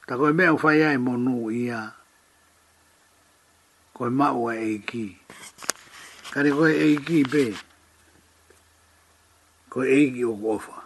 Ta 0.09 0.15
koe 0.21 0.33
mea 0.39 0.51
whai 0.61 0.81
ai 0.89 0.97
mo 1.05 1.13
nō 1.27 1.37
ia. 1.63 1.81
Koe 3.95 4.09
maua 4.19 4.53
e 4.57 4.73
ki. 4.89 5.05
Kare 6.33 6.51
koe 6.57 6.71
e 6.73 6.89
ki 7.07 7.19
be. 7.33 7.45
Koe 9.73 9.85
e 9.85 10.25
o 10.25 10.33
kofa. 10.43 10.77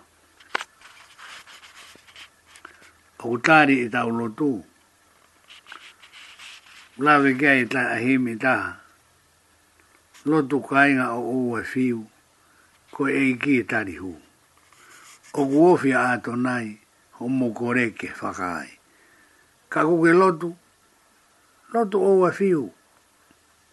O 3.23 3.27
kutari 3.31 3.75
e 3.85 3.89
tau 3.95 4.11
lotu. 4.18 4.53
Lawe 7.05 7.31
kia 7.39 7.53
e 7.55 7.64
ta 7.73 7.81
ahimi 7.95 8.35
taha. 8.45 8.70
Lotu 10.29 10.59
kainga 10.68 11.07
o 11.14 11.20
o 11.37 11.59
e 11.61 11.62
fiu. 11.70 12.01
Koe 12.95 13.09
e 13.23 13.35
ki 13.43 13.53
e 13.59 13.62
tarihu. 13.70 14.14
O 15.35 15.43
kuofi 15.51 15.91
a 16.01 16.18
atonai. 16.18 16.66
Homo 17.16 17.47
koreke 17.59 18.09
whakai 18.20 18.82
ka 19.73 19.81
kuke 19.89 20.12
lotu, 20.20 20.51
lotu 21.73 21.97
o 22.09 22.11
wa 22.23 22.31
fiu, 22.39 22.62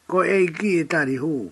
ko 0.09 0.17
e 0.23 0.37
ki 0.57 0.69
e 0.79 0.83
tari 0.91 1.15
huu. 1.23 1.45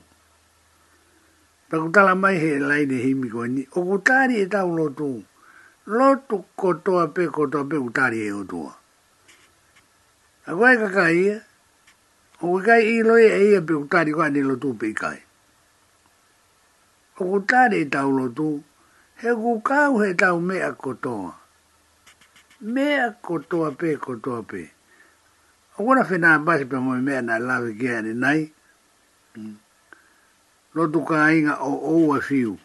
Pakutala 1.69 2.13
mai 2.21 2.37
he 2.43 2.51
laine 2.69 2.97
himi 3.05 3.27
koe 3.33 3.47
ni, 3.55 3.61
o 3.75 3.79
kutari 3.87 4.33
e 4.43 4.45
tau 4.53 4.69
lotu, 4.79 5.09
lotu 5.97 6.35
kotoa 6.61 7.03
pe 7.15 7.23
kotoa 7.35 7.63
pe 7.69 7.77
kutari 7.85 8.17
e 8.27 8.31
otua. 8.39 8.71
A 10.47 10.51
koe 10.57 10.73
kaka 10.81 11.05
ia, 11.23 11.37
o 12.41 12.49
kai 12.67 12.81
i 12.93 13.03
loe 13.07 13.27
e 13.27 13.41
ia 13.49 13.59
pe 13.67 13.73
kutari 13.81 14.11
koe 14.17 14.29
ni 14.33 14.41
lotu 14.49 14.69
pe 14.81 14.87
kai. 15.01 15.19
O 17.19 17.23
kutari 17.31 17.77
e 17.83 17.89
tau 17.93 18.09
lotu, 18.19 18.49
he 19.19 19.29
kukau 19.41 19.91
he 20.01 20.09
tau 20.21 20.37
mea 20.47 20.71
kotoa 20.83 21.31
mea 22.61 23.11
kotoa 23.21 23.71
pe 23.71 23.95
kotoa 23.97 24.41
pe. 24.43 24.71
O 25.77 25.83
kona 25.85 26.03
whena 26.09 26.39
basi 26.39 26.65
pe 26.65 26.77
mo 26.79 26.95
mea 26.95 27.21
na 27.21 27.37
lawe 27.39 27.73
ke 27.77 27.97
ane 27.97 28.13
nai. 28.13 28.51
Lotu 30.75 30.99
mm. 30.99 31.05
ka 31.05 31.31
inga 31.33 31.55
o 31.61 31.71
oua 31.71 32.21
fiu. 32.21 32.57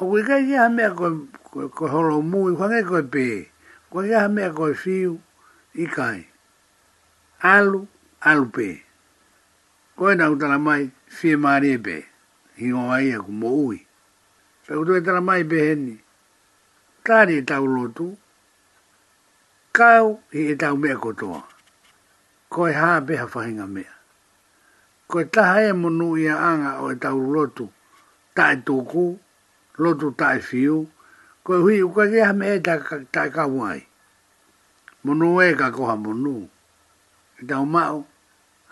O 0.00 0.06
kui 0.06 0.22
kai 0.22 0.44
ki 0.44 0.54
ha 0.56 0.68
mea 0.68 0.90
koe 0.92 1.10
ko, 1.42 1.68
ko 1.68 1.88
holo 1.88 2.20
mui, 2.20 2.52
whangai 2.52 2.84
koe 2.84 3.02
pe. 3.02 3.48
Koe 3.90 4.06
ki 4.08 4.12
ha 4.14 4.28
mea 4.28 4.52
koe 4.52 4.74
fiu, 4.74 5.16
i 5.74 5.86
kai. 5.86 6.26
Alu, 7.42 7.86
alu 8.20 8.48
pe. 8.52 8.68
Koe 9.96 10.14
na 10.14 10.28
utala 10.30 10.58
mai, 10.58 10.90
fie 11.08 11.36
maari 11.36 11.72
e 11.72 11.78
pe. 11.78 12.04
Hingo 12.58 12.90
ai 12.92 13.08
e 13.08 13.18
kumo 13.18 13.48
ui. 13.64 13.80
Pe 14.66 14.76
utu 14.76 14.92
e 14.96 15.00
tala 15.00 15.20
mai 15.20 15.44
pe 15.44 15.62
heni. 15.68 15.98
Tari 17.04 17.36
e 17.36 17.42
tau 17.42 17.44
Tari 17.44 17.44
e 17.44 17.44
tau 17.44 17.66
lotu 17.66 18.12
kau 19.82 20.06
i 20.38 20.40
e 20.52 20.54
tau 20.62 20.74
mea 20.82 20.96
kotoa. 21.04 21.40
Ko 22.52 22.60
e 22.68 22.72
hā 22.72 22.90
beha 23.06 23.26
whahinga 23.32 23.66
mea. 23.74 23.92
Ko 25.08 25.14
e 25.20 25.24
taha 25.34 25.60
e 25.68 25.72
monu 25.82 26.08
i 26.16 26.24
a 26.32 26.36
anga 26.50 26.70
o 26.84 26.88
e 26.92 26.96
tau 27.04 27.18
lotu. 27.34 27.66
Ta 28.36 28.44
e 28.52 28.56
tōku, 28.66 29.04
lotu 29.82 30.08
ta 30.20 30.28
e 30.38 30.40
Ko 31.44 31.50
e 31.54 31.60
hui 31.62 31.82
uka 31.82 32.04
kia 32.10 32.32
me 32.38 32.46
e 32.56 32.60
ta, 32.66 32.74
ta 33.14 33.20
e 33.26 33.30
kawai. 33.36 33.80
Monu 35.04 35.30
e 35.44 35.54
ka 35.60 35.68
koha 35.76 35.96
monu. 36.04 36.48
I 37.40 37.44
tau 37.50 37.64
mao, 37.66 38.06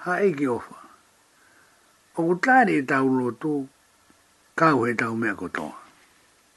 ha 0.02 0.12
e 0.26 0.32
ki 0.36 0.46
ofa. 0.48 0.76
O 2.16 2.20
kutari 2.28 2.74
e 2.78 2.82
tau 2.82 3.06
lotu, 3.18 3.68
kau 4.56 4.86
e 4.86 4.94
tau 4.94 5.14
mea 5.16 5.34
kotoa. 5.34 5.76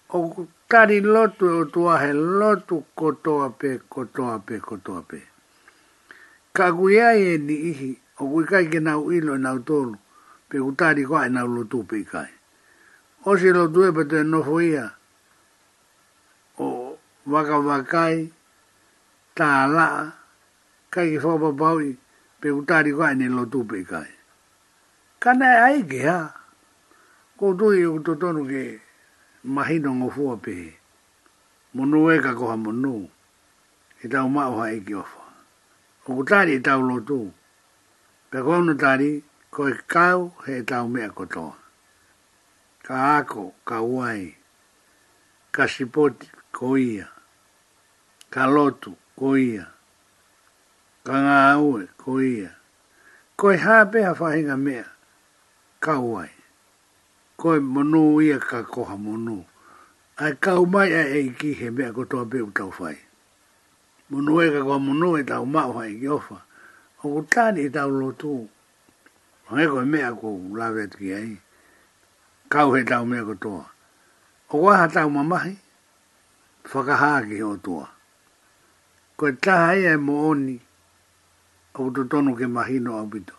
O 0.09 0.29
kutari 0.29 0.55
kari 0.71 0.99
lotu 1.13 1.45
o 1.59 1.65
tua 1.65 1.97
he 2.03 2.11
lotu 2.13 2.77
kotoa 2.95 3.49
pe, 3.49 3.77
kotoa 3.89 4.39
pe, 4.39 4.59
kotoa 4.59 5.01
pe. 5.09 5.19
Ka 6.55 6.65
kuiai 6.77 7.19
e 7.33 7.37
ni 7.47 7.55
ihi, 7.71 7.89
o 8.21 8.27
kuikai 8.31 8.65
ke 8.71 8.79
nau 8.87 9.01
ilo 9.15 9.33
e 9.35 9.37
nau 9.45 9.57
tolu, 9.67 9.95
pe 10.49 10.57
utari 10.69 11.03
kua 11.09 11.25
e 11.25 11.29
nau 11.35 11.47
lotu 11.55 11.79
pe 11.89 11.95
ikai. 12.03 12.31
O 13.27 13.37
si 13.39 13.49
lotu 13.57 13.79
e 13.87 13.91
pato 13.95 14.15
e 14.19 14.23
nofo 14.31 14.59
ia, 14.61 14.85
o 16.65 16.97
waka 17.33 17.55
wakai, 17.67 18.15
taa 19.37 19.67
laa, 19.75 20.03
kai 20.93 21.07
ki 21.11 21.19
fopa 21.23 21.49
paui, 21.59 21.89
pe 22.41 22.47
utari 22.51 22.91
kua 22.93 23.11
e 23.11 23.15
ni 23.15 23.27
lotu 23.31 23.63
pe 23.69 23.75
ikai. 23.79 24.11
Kana 25.21 25.45
e 25.45 25.57
aike 25.69 26.01
ha, 26.09 26.19
koutui 27.39 27.77
e 27.81 27.87
kutotonu 27.93 28.43
ke, 28.51 28.63
ke, 28.73 28.86
mahino 29.55 29.89
ngo 29.97 30.09
fua 30.15 30.35
pehe. 30.43 30.71
Monu 31.73 31.99
e 32.11 32.17
ka 32.25 32.31
koha 32.39 32.57
monu. 32.63 32.93
E 34.03 34.07
tau 34.11 34.27
mao 34.35 34.53
ha 34.59 34.65
eki 34.75 34.93
ofa. 35.01 35.21
O 36.07 36.15
kutari 36.15 36.51
e 36.53 36.59
tau 36.67 36.81
lotu. 36.89 37.19
Pe 38.29 38.37
kono 38.45 38.73
tari, 38.83 39.11
ko 39.53 39.61
e 39.69 39.73
kau 39.93 40.19
he 40.45 40.51
e 40.59 40.63
tau 40.69 40.85
mea 40.93 41.09
kotoa. 41.17 41.55
Ka 42.85 42.95
ako, 43.19 43.45
ka 43.69 43.77
uai. 43.81 44.23
Ka 45.55 45.63
sipoti, 45.73 46.27
ko 46.55 46.77
ia. 46.77 47.07
Ka 48.33 48.43
lotu, 48.55 48.93
ko 49.19 49.27
ia. 49.37 49.65
Ka 51.05 51.15
ngā 51.23 51.37
aue, 51.55 51.83
ko 52.01 52.11
ia. 52.21 52.51
Ko 53.37 53.45
e 53.51 53.57
hape 53.65 53.99
ha 54.03 54.11
whahinga 54.19 54.57
mea, 54.57 54.85
ka 55.79 55.99
uai 55.99 56.36
koe 57.47 57.59
monu 57.59 58.21
ia 58.21 58.37
ka 58.49 58.59
koha 58.73 58.95
monu. 59.05 59.37
Ai 60.21 60.33
kau 60.43 60.63
mai 60.73 60.89
ai 60.99 61.11
e 61.27 61.33
ki 61.39 61.49
he 61.59 61.67
mea 61.75 61.93
kotoa 61.97 62.23
pe 62.31 62.37
u 62.43 62.49
tau 62.57 62.71
whai. 62.77 62.97
Monu 64.09 64.31
e 64.43 64.47
ka 64.55 64.59
koha 64.67 64.79
monu 64.87 65.07
e 65.19 65.23
tau 65.31 65.43
mau 65.55 65.71
hai 65.77 65.91
ki 66.01 66.07
ofa. 66.17 66.37
O 67.03 67.05
ku 67.13 67.19
e 67.65 67.69
tau 67.75 67.89
lotu. 68.01 68.31
O 69.49 69.59
e 69.63 69.65
koe 69.73 69.83
mea 69.93 70.09
ko 70.19 70.27
lawe 70.59 70.81
atu 70.87 70.97
ki 71.01 71.09
ai. 71.19 71.31
Kau 72.53 72.67
he 72.75 72.81
tau 72.91 73.03
mea 73.11 73.23
kotoa. 73.29 73.65
O 74.51 74.55
waha 74.65 74.85
tau 74.95 75.07
mamahi. 75.15 75.53
Whakaha 76.71 77.13
ki 77.29 77.37
o 77.43 77.53
tua. 77.65 77.85
Koe 79.17 79.31
taha 79.43 79.69
ia 79.81 79.93
e 79.93 79.97
mooni. 80.07 80.57
O 81.75 81.77
ku 81.77 81.83
tutonu 81.95 82.31
ke 82.39 82.45
mahino 82.55 82.91
abito. 83.03 83.35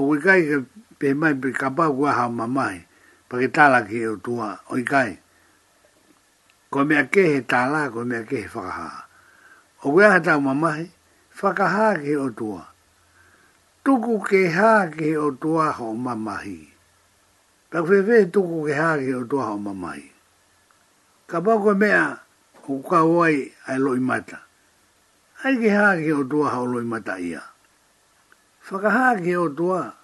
O 0.00 0.08
ku 0.08 0.14
kai 0.24 0.40
ke 0.48 0.56
pe 0.98 1.08
mai 1.20 1.34
pe 1.40 1.48
kapau 1.60 1.92
waha 2.02 2.24
mamahi 2.40 2.80
pake 3.32 3.48
tala 3.50 3.80
ki 3.88 3.98
o 4.12 4.14
e 4.14 4.20
tua 4.24 4.48
oikai. 4.70 5.12
Ko 6.70 6.84
mea 6.84 7.06
ke 7.08 7.22
he 7.32 7.40
tala, 7.40 7.88
ko 7.88 8.04
mea 8.04 8.24
ke 8.28 8.44
he 8.44 8.48
whakaha. 8.54 8.90
O 9.84 9.92
kwea 9.92 10.12
he 10.12 10.20
tau 10.20 10.38
mamahi, 10.40 10.84
whakaha 11.40 11.96
ki 12.04 12.16
o 12.16 12.28
tua. 12.30 12.60
Tuku 13.84 14.20
ke 14.28 14.42
ha 14.52 14.84
ki 14.92 15.16
o 15.16 15.30
tua 15.32 15.72
ho 15.72 15.94
mamahi. 15.96 16.58
Pak 17.72 17.84
whewe 17.88 18.28
tuku 18.34 18.58
ke 18.68 18.74
ha 18.76 18.98
ki 19.00 19.14
o 19.16 19.24
tua 19.24 19.42
ho 19.48 19.56
mamahi. 19.58 20.12
Ka 21.26 21.40
pako 21.40 21.72
mea 21.74 22.20
kuka 22.64 23.00
wai 23.04 23.48
ai 23.68 23.78
loi 23.80 23.96
mata. 24.10 24.38
Ai 25.44 25.56
ke 25.56 25.72
ha 25.72 25.96
ki 25.96 26.12
o 26.12 26.20
tua 26.28 26.48
ho 26.52 26.64
loi 26.68 26.84
mata 26.84 27.16
ia. 27.18 27.40
Whakaha 28.68 29.18
ki 29.24 29.36
o 29.40 29.48
tua 29.48 29.80
ho 29.88 30.00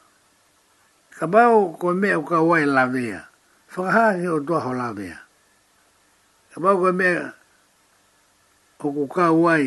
ka 1.18 1.26
bao 1.34 1.58
ko 1.80 1.86
me 2.00 2.08
o 2.14 2.22
ka 2.30 2.38
wai 2.48 2.64
la 2.76 2.84
vea 2.94 3.20
fa 3.72 3.82
ha 3.94 4.06
o 4.36 4.38
doa 4.46 4.58
ho 4.66 4.72
la 4.82 4.88
vea 4.98 5.18
ka 6.50 6.56
bao 6.62 6.76
ko 6.82 6.88
me 7.00 7.08
o 8.84 9.06
ku 9.10 9.28
wai 9.44 9.66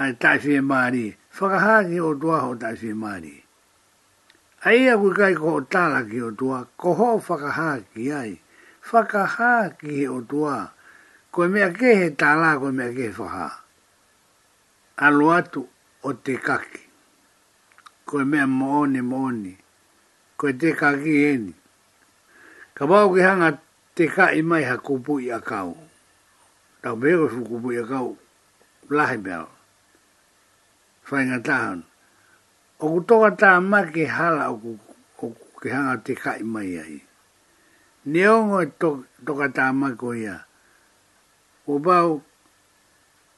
ai 0.00 0.12
tai 0.22 0.38
fi 0.44 0.54
mari 0.72 1.06
fa 1.36 1.46
ha 1.64 1.76
o 2.10 2.12
doa 2.22 2.38
ho 2.44 2.50
tai 2.62 2.74
fi 2.80 2.90
mari 3.04 3.36
ai 4.68 4.88
a 4.92 4.94
ku 5.02 5.08
kai 5.20 5.34
ko 5.42 5.60
tala 5.72 6.00
ki 6.10 6.18
o 6.28 6.30
tua. 6.40 6.58
ko 6.80 6.88
ho 6.98 7.08
fa 7.26 7.36
ki 7.92 8.02
ai 8.22 8.32
fa 8.88 9.00
ha 9.36 9.52
ki 9.80 10.08
o 10.16 10.18
tua. 10.30 10.54
ko 11.32 11.38
me 11.52 11.60
ke 11.80 11.90
he 12.00 12.08
tala 12.20 12.50
ko 12.62 12.66
me 12.78 12.86
ke 12.96 13.08
fa 13.18 13.26
ha 13.36 13.46
aluatu 15.06 15.62
o 16.08 16.10
te 16.24 16.34
kaki 16.48 16.87
koe 18.08 18.24
mea 18.30 18.46
moone 18.58 19.00
moone, 19.10 19.52
koe 20.38 20.52
te 20.60 20.68
kaki 20.80 21.12
heni. 21.24 21.52
Ka 22.76 22.82
pau 22.90 23.06
ki 23.14 23.20
hanga 23.26 23.48
te 23.94 24.04
ka 24.14 24.24
i 24.32 24.40
mai 24.50 24.62
ha 24.68 24.74
kupu 24.86 25.12
i 25.20 25.28
a 25.36 25.40
kau. 25.50 25.72
Tau 26.82 26.94
pego 27.02 27.26
su 27.32 27.40
kupu 27.48 27.68
i 27.76 27.82
a 27.82 27.84
kau, 27.90 28.08
lahi 28.96 29.18
pēo. 29.26 29.48
Whainga 31.10 31.38
tahan. 31.48 31.78
O 32.80 32.94
ku 32.94 32.98
toka 33.10 33.30
tā 33.42 33.50
ma 33.70 33.80
ki 33.92 34.04
hala 34.16 34.44
o 34.54 34.56
ku, 34.62 34.72
o 35.20 35.26
ku 35.38 35.46
ki 35.60 35.68
hanga 35.74 35.94
te 36.06 36.12
ka 36.22 36.32
i 36.42 36.46
mai 36.54 36.70
ai. 36.84 36.96
Ni 38.10 38.20
ongo 38.34 38.58
e 38.66 38.70
to, 38.80 38.88
toka 39.26 39.46
tā 39.56 39.66
ma 39.80 39.88
ko 40.00 40.08
ia. 40.24 40.36
O 41.70 41.74
pau 41.86 42.10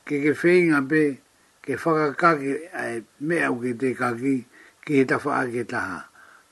ke 0.06 0.14
ke 0.22 0.32
whainga 0.40 0.80
pe, 0.92 1.02
ke 1.64 1.72
whakakake 1.82 2.52
ai 2.82 3.02
mea 3.20 3.50
o 3.52 3.56
te 3.82 3.88
kaki. 4.02 4.36
Ke 4.44 4.49
ki 4.84 4.92
he 4.98 5.04
tawha 5.04 5.30
a 5.40 5.42
ke 5.50 5.66
taha. 5.68 6.04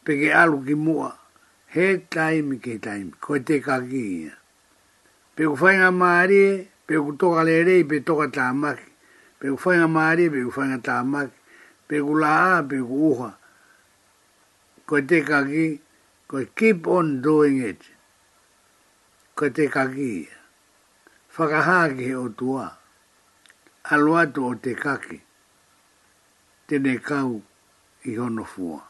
Pe 0.05 0.13
ke 0.21 0.33
alu 0.35 0.65
ki 0.67 0.75
mua, 0.75 1.13
he 1.75 1.99
taimi 2.11 2.57
ke 2.65 2.75
taimi, 2.85 3.13
ko 3.21 3.39
te 3.39 3.61
kaki 3.61 4.05
ia. 4.27 4.33
Pe 5.35 5.45
ku 5.45 5.55
whainga 5.57 5.89
maare, 5.91 6.69
pe 6.87 6.95
ku 6.97 7.13
toka 7.21 7.43
le 7.49 7.63
rei, 7.69 7.85
pe 7.85 8.01
toka 8.01 8.27
tā 8.37 8.47
maki. 8.55 8.91
Pe 9.39 9.49
ku 9.53 9.57
whainga 9.65 9.89
maare, 9.97 10.29
pe 10.33 10.41
ku 10.45 10.51
whainga 10.57 10.79
tā 10.89 10.97
maki. 11.13 11.37
Pe 11.89 11.97
ku 12.05 12.15
laa, 12.19 12.63
pe 12.71 12.77
ku 12.89 12.97
uha. 13.11 13.31
Ko 14.89 15.01
te 15.09 15.19
kaki, 15.21 15.67
ko 16.29 16.37
keep 16.57 16.87
on 16.87 17.21
doing 17.23 17.59
it. 17.63 17.83
Ko 19.37 19.49
te 19.49 19.69
kaki 19.69 20.11
ia. 20.25 20.37
Whakahaki 21.35 22.03
he 22.09 22.15
o 22.15 22.29
tua. 22.29 22.67
Aluatu 23.93 24.43
to 24.51 24.55
te 24.63 24.73
kaki. 24.75 25.21
Tene 26.67 26.97
kau. 26.99 26.99
Tene 26.99 26.99
kau 26.99 27.43
i 28.09 28.15
hono 28.17 28.45
fua. 28.45 28.81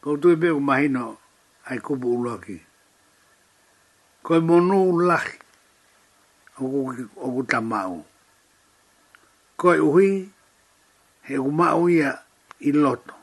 Kau 0.00 0.16
tui 0.16 0.36
pe 0.36 0.48
o 0.50 0.58
mahino 0.60 1.16
ai 1.68 1.78
kupu 1.78 2.08
uloki. 2.18 2.58
Koi 4.22 4.40
monu 4.40 4.76
ulahi 4.92 5.36
o 6.58 7.28
ku 7.34 7.42
tamau. 7.50 8.04
Koi 9.60 9.78
uhi 9.88 10.10
he 11.26 11.38
u 11.38 11.46
umau 11.48 11.88
ia 11.88 12.10
i 12.68 12.72
loto. 12.72 13.14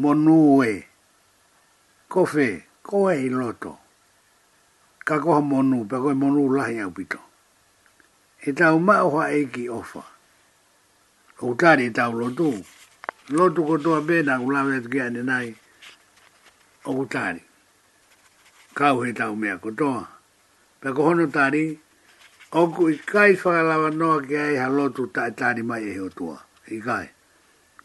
Monu 0.00 0.34
ue. 0.56 0.72
Kofe, 2.08 2.46
koe 2.86 3.14
i 3.20 3.28
loto. 3.40 3.72
Ka 5.06 5.14
koha 5.22 5.40
monu, 5.40 5.78
pe 5.90 5.96
koi 6.02 6.14
monu 6.20 6.40
ulahi 6.48 6.80
au 6.80 6.90
pito. 6.96 7.20
He 8.42 8.52
tau 8.52 8.78
mau 8.78 9.10
ha 9.16 9.28
eiki 9.32 9.68
ofa. 9.68 10.02
Ou 11.42 11.54
tari 11.54 11.86
e 11.90 11.90
tau 11.90 12.12
lotu. 12.12 12.48
Ou 12.48 12.64
lotu 13.36 13.64
ko 13.64 13.76
toa 13.80 13.98
na 14.22 14.36
ku 14.38 14.50
lawe 14.52 14.76
atu 14.76 14.88
kia 14.92 15.10
nai 15.10 15.54
oku 16.84 17.04
tari. 17.08 17.40
Kau 18.76 19.00
he 19.00 19.12
tau 19.12 19.32
mea 19.36 19.56
ko 19.58 19.70
toa. 19.72 20.06
Pe 20.80 20.92
ko 20.92 21.00
hono 21.08 21.26
tari, 21.32 21.78
oku 22.52 22.90
i 22.92 22.96
kai 23.00 23.32
whakalawa 23.32 23.88
noa 23.94 24.20
ki 24.22 24.36
ai 24.36 24.56
ha 24.60 24.68
lotu 24.68 25.08
ta 25.12 25.30
tari 25.32 25.62
mai 25.62 25.84
e 25.88 25.98
o 26.00 26.08
tua. 26.08 26.36
I 26.70 26.76
kai. 26.84 27.06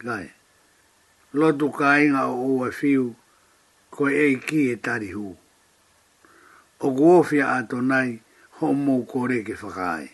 kai. 0.03 0.25
Lotu 1.33 1.71
ka 1.71 1.95
inga 1.99 2.27
o 2.27 2.59
ua 2.59 2.71
fiu 2.71 3.15
ko 3.91 4.09
e 4.11 4.35
ki 4.47 4.71
e 4.71 4.75
tari 4.75 5.07
hu. 5.11 5.35
Oku 6.81 7.23
a 7.41 7.63
to 7.69 7.81
nai 7.81 8.19
ho 8.59 8.73
mou 8.73 9.05
kore 9.05 9.43
ke 9.47 9.55
whakai. 9.55 10.11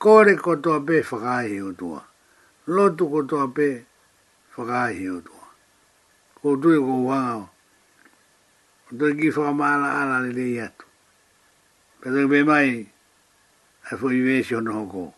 Kore 0.00 0.36
ko 0.36 0.56
toa 0.56 0.80
pe 0.80 1.02
whakai 1.04 1.48
he 1.48 1.60
o 1.60 1.72
tua. 1.72 2.00
Lotu 2.68 3.04
ko 3.12 3.20
toa 3.28 3.48
pe 3.54 3.68
whakaahi 4.56 5.08
o 5.10 5.20
tua. 5.20 5.44
o. 6.44 7.50
O 8.90 8.96
tui 8.98 9.14
ki 9.18 9.30
whakamaala 9.30 9.88
ala 10.02 10.20
le 10.26 10.32
lei 10.32 10.60
atu. 10.60 10.84
Pero 12.00 12.28
mai, 12.44 12.86
a 13.90 13.96
fwoi 13.96 14.20
wesi 14.24 14.54
hono 14.54 14.72
hoko. 14.72 15.14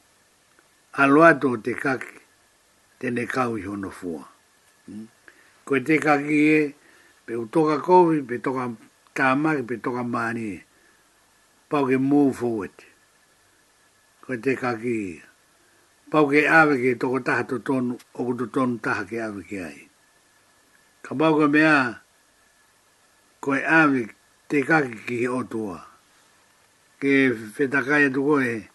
Alo 0.92 1.22
ato 1.24 1.56
te 1.56 1.74
kaki, 1.74 2.18
te 2.98 3.10
ne 3.10 3.26
kau 3.26 3.56
i 3.58 3.62
hmm? 3.62 5.06
Ko 5.64 5.74
te 5.84 5.98
kaki 5.98 6.48
e, 6.56 6.74
pe 7.26 7.34
utoka 7.36 7.82
kovi, 7.82 8.22
pe 8.22 8.38
toka 8.38 8.70
tamaki, 9.14 9.62
pe 9.68 9.76
toka 9.78 10.02
maani 10.04 10.54
e. 10.56 10.62
ke 11.70 11.96
mou 11.98 12.32
fowet. 12.32 12.84
Ko 14.24 14.36
te 14.42 14.54
kaki 14.56 15.12
e 15.18 15.25
pau 16.10 16.30
ke 16.30 16.46
awe 16.46 16.70
ke 16.78 16.94
toko 16.94 17.18
taha 17.18 17.42
to 17.50 17.56
tonu, 17.58 17.98
oku 18.14 18.32
to 18.46 18.46
tonu 18.46 18.78
taha 18.82 19.02
ke 19.04 19.16
awe 19.26 19.40
ke 19.42 19.56
ai. 19.68 19.82
Ka 21.02 21.14
pau 21.18 21.34
ke 21.34 21.46
mea, 21.50 22.00
koe 23.42 23.58
awe 23.66 24.02
te 24.48 24.58
kake 24.62 24.94
ki 25.06 25.16
he 25.22 25.28
otua. 25.28 25.82
Ke 27.02 27.34
whetakai 27.58 28.06
atu 28.08 28.22
koe, 28.22 28.68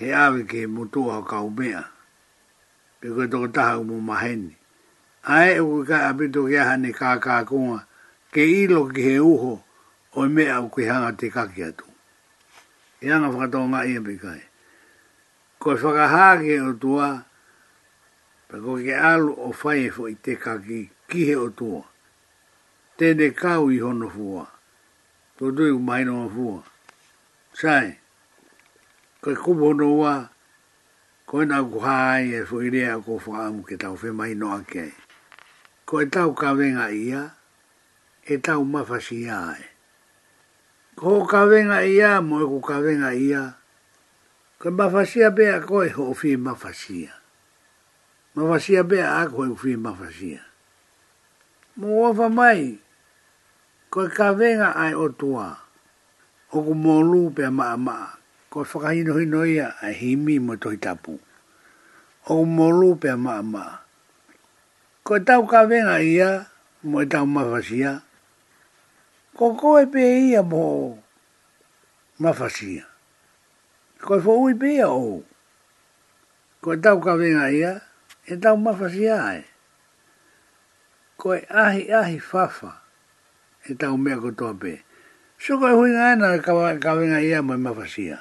he 0.00 0.08
awe 0.12 0.40
ke 0.48 0.64
motua 0.64 1.20
ha 1.20 1.20
kau 1.22 1.48
mea. 1.52 1.84
Pe 3.00 3.08
koe 3.12 3.28
toko 3.28 3.46
taha 3.52 3.78
umu 3.80 4.00
maheni. 4.00 4.56
Ae 5.28 5.60
uku 5.60 5.84
ka 5.84 6.08
apito 6.08 6.48
ke 6.48 6.56
aha 6.56 6.76
ne 6.80 6.92
kaka 6.92 7.44
kunga, 7.44 7.84
ke 8.32 8.40
ilo 8.40 8.88
ki 8.88 9.02
he 9.02 9.16
uho, 9.20 9.60
oi 10.16 10.28
mea 10.28 10.62
uku 10.64 10.80
hanga 10.88 11.12
te 11.12 11.28
kake 11.28 11.60
atu. 11.68 11.84
E 13.04 13.12
anga 13.12 13.28
whakatau 13.28 13.68
ngai 13.68 14.00
e 14.00 14.00
pe 14.00 14.16
kai 14.16 14.47
ko 15.58 15.74
ga 15.74 15.82
whakahāke 15.82 16.54
o 16.62 16.70
tua, 16.78 17.24
pa 18.48 18.56
ko 18.62 18.76
ke 18.78 18.94
al 18.94 19.26
o 19.30 19.50
fai 19.50 19.90
fo 19.90 20.06
i 20.06 20.14
te 20.14 20.36
kaki, 20.38 20.86
ki 21.10 21.20
he 21.30 21.34
o 21.34 21.48
tua. 21.50 21.82
Tēne 22.98 23.30
kau 23.34 23.66
i 23.74 23.78
hono 23.82 24.08
fua, 24.10 24.44
tō 25.38 25.50
tui 25.54 25.70
u 25.74 25.78
maino 25.82 26.26
a 26.30 26.62
Sai, 27.58 27.96
ko 29.20 29.34
kubo 29.34 29.72
no 29.74 29.98
wā, 29.98 30.28
ko 31.26 31.42
na 31.42 31.58
nā 31.58 31.70
kuhā 31.70 31.94
ai 32.14 32.32
e 32.38 32.44
fo 32.46 32.60
i 32.62 32.70
rea 32.70 32.98
ko 33.02 33.18
whaamu 33.18 33.62
ke 33.66 33.76
tau 33.76 33.96
whe 33.98 34.12
maino 34.14 34.54
a 34.54 34.62
ke. 34.62 34.94
Ko 35.84 36.00
e 36.02 36.06
tau 36.06 36.34
ka 36.34 36.52
venga 36.54 36.90
ia, 36.90 37.34
e 38.24 38.38
tau 38.38 38.62
mawhasi 38.64 39.26
e 39.26 39.64
Ko 40.98 41.26
ka 41.26 41.44
venga 41.46 41.82
ia, 41.82 42.20
mo 42.22 42.38
e 42.42 42.44
ko 42.46 42.60
ka 42.62 42.78
venga 42.80 43.10
ia, 43.14 43.14
ko 43.14 43.14
ka 43.14 43.14
venga 43.14 43.14
ia, 43.14 43.57
Ka 44.58 44.74
mawhasia 44.74 45.30
bea 45.30 45.62
a 45.62 45.62
koe 45.62 45.86
ho 45.94 46.10
whi 46.18 46.34
mawhasia. 46.34 47.14
Mawhasia 48.34 48.82
bea 48.82 49.06
a 49.06 49.22
koe 49.30 49.46
ho 49.46 49.54
whi 49.54 49.78
mawhasia. 49.78 50.42
Mo 51.78 51.86
wafa 52.02 52.26
mai, 52.26 52.82
koe 53.86 54.10
ka 54.10 54.34
venga 54.34 54.74
ai 54.74 54.94
o 54.98 55.06
tua, 55.14 55.54
o 56.50 56.58
ku 56.66 56.74
mō 56.74 56.96
lūpe 57.06 57.46
a 57.46 57.54
maa 57.54 57.78
maa, 57.78 58.18
koe 58.50 58.66
whakahino 58.66 59.14
hino 59.22 59.46
ia 59.46 59.78
a 59.78 59.94
himi 59.94 60.42
mo 60.42 60.58
toi 60.58 60.74
tapu. 60.82 61.14
O 62.26 62.42
ku 62.42 62.42
mō 62.42 62.66
lūpe 62.82 63.14
a 63.14 63.14
maa 63.16 63.46
maa. 63.46 63.78
Koe 65.06 65.22
tau 65.22 65.46
ka 65.46 65.70
venga 65.70 66.02
ia, 66.02 66.50
mo 66.82 66.98
e 67.06 67.06
tau 67.06 67.26
mawhasia. 67.30 67.94
Ko 69.38 69.54
koe 69.54 69.86
pe 69.86 70.02
ia 70.02 70.42
mo 70.42 70.98
mawhasia 72.18 72.87
ko 74.02 74.18
fo 74.22 74.32
ui 74.44 74.54
bia 74.54 74.86
o 74.88 75.22
ko 76.62 76.76
tau 76.82 77.00
ka 77.02 77.16
venga 77.18 77.50
ia 77.50 77.72
e 78.30 78.36
tau 78.38 78.56
mafasi 78.56 79.08
ae 79.10 79.42
ko 81.18 81.34
e 81.34 81.40
ahi 81.50 81.88
ahi 81.92 82.18
fafa 82.22 82.70
e 83.66 83.74
tau 83.74 83.98
mea 83.98 84.14
ko 84.22 84.30
toa 84.38 84.54
pe 84.54 84.74
so 85.42 85.58
ko 85.58 85.66
e 85.70 85.74
hui 85.74 85.90
na 85.90 86.38
ka, 86.38 86.54
ka 86.78 86.92
venga 86.94 87.18
ia 87.18 87.42
mo 87.42 87.54
e 87.54 87.58
mafasi 87.58 88.14
ia 88.14 88.20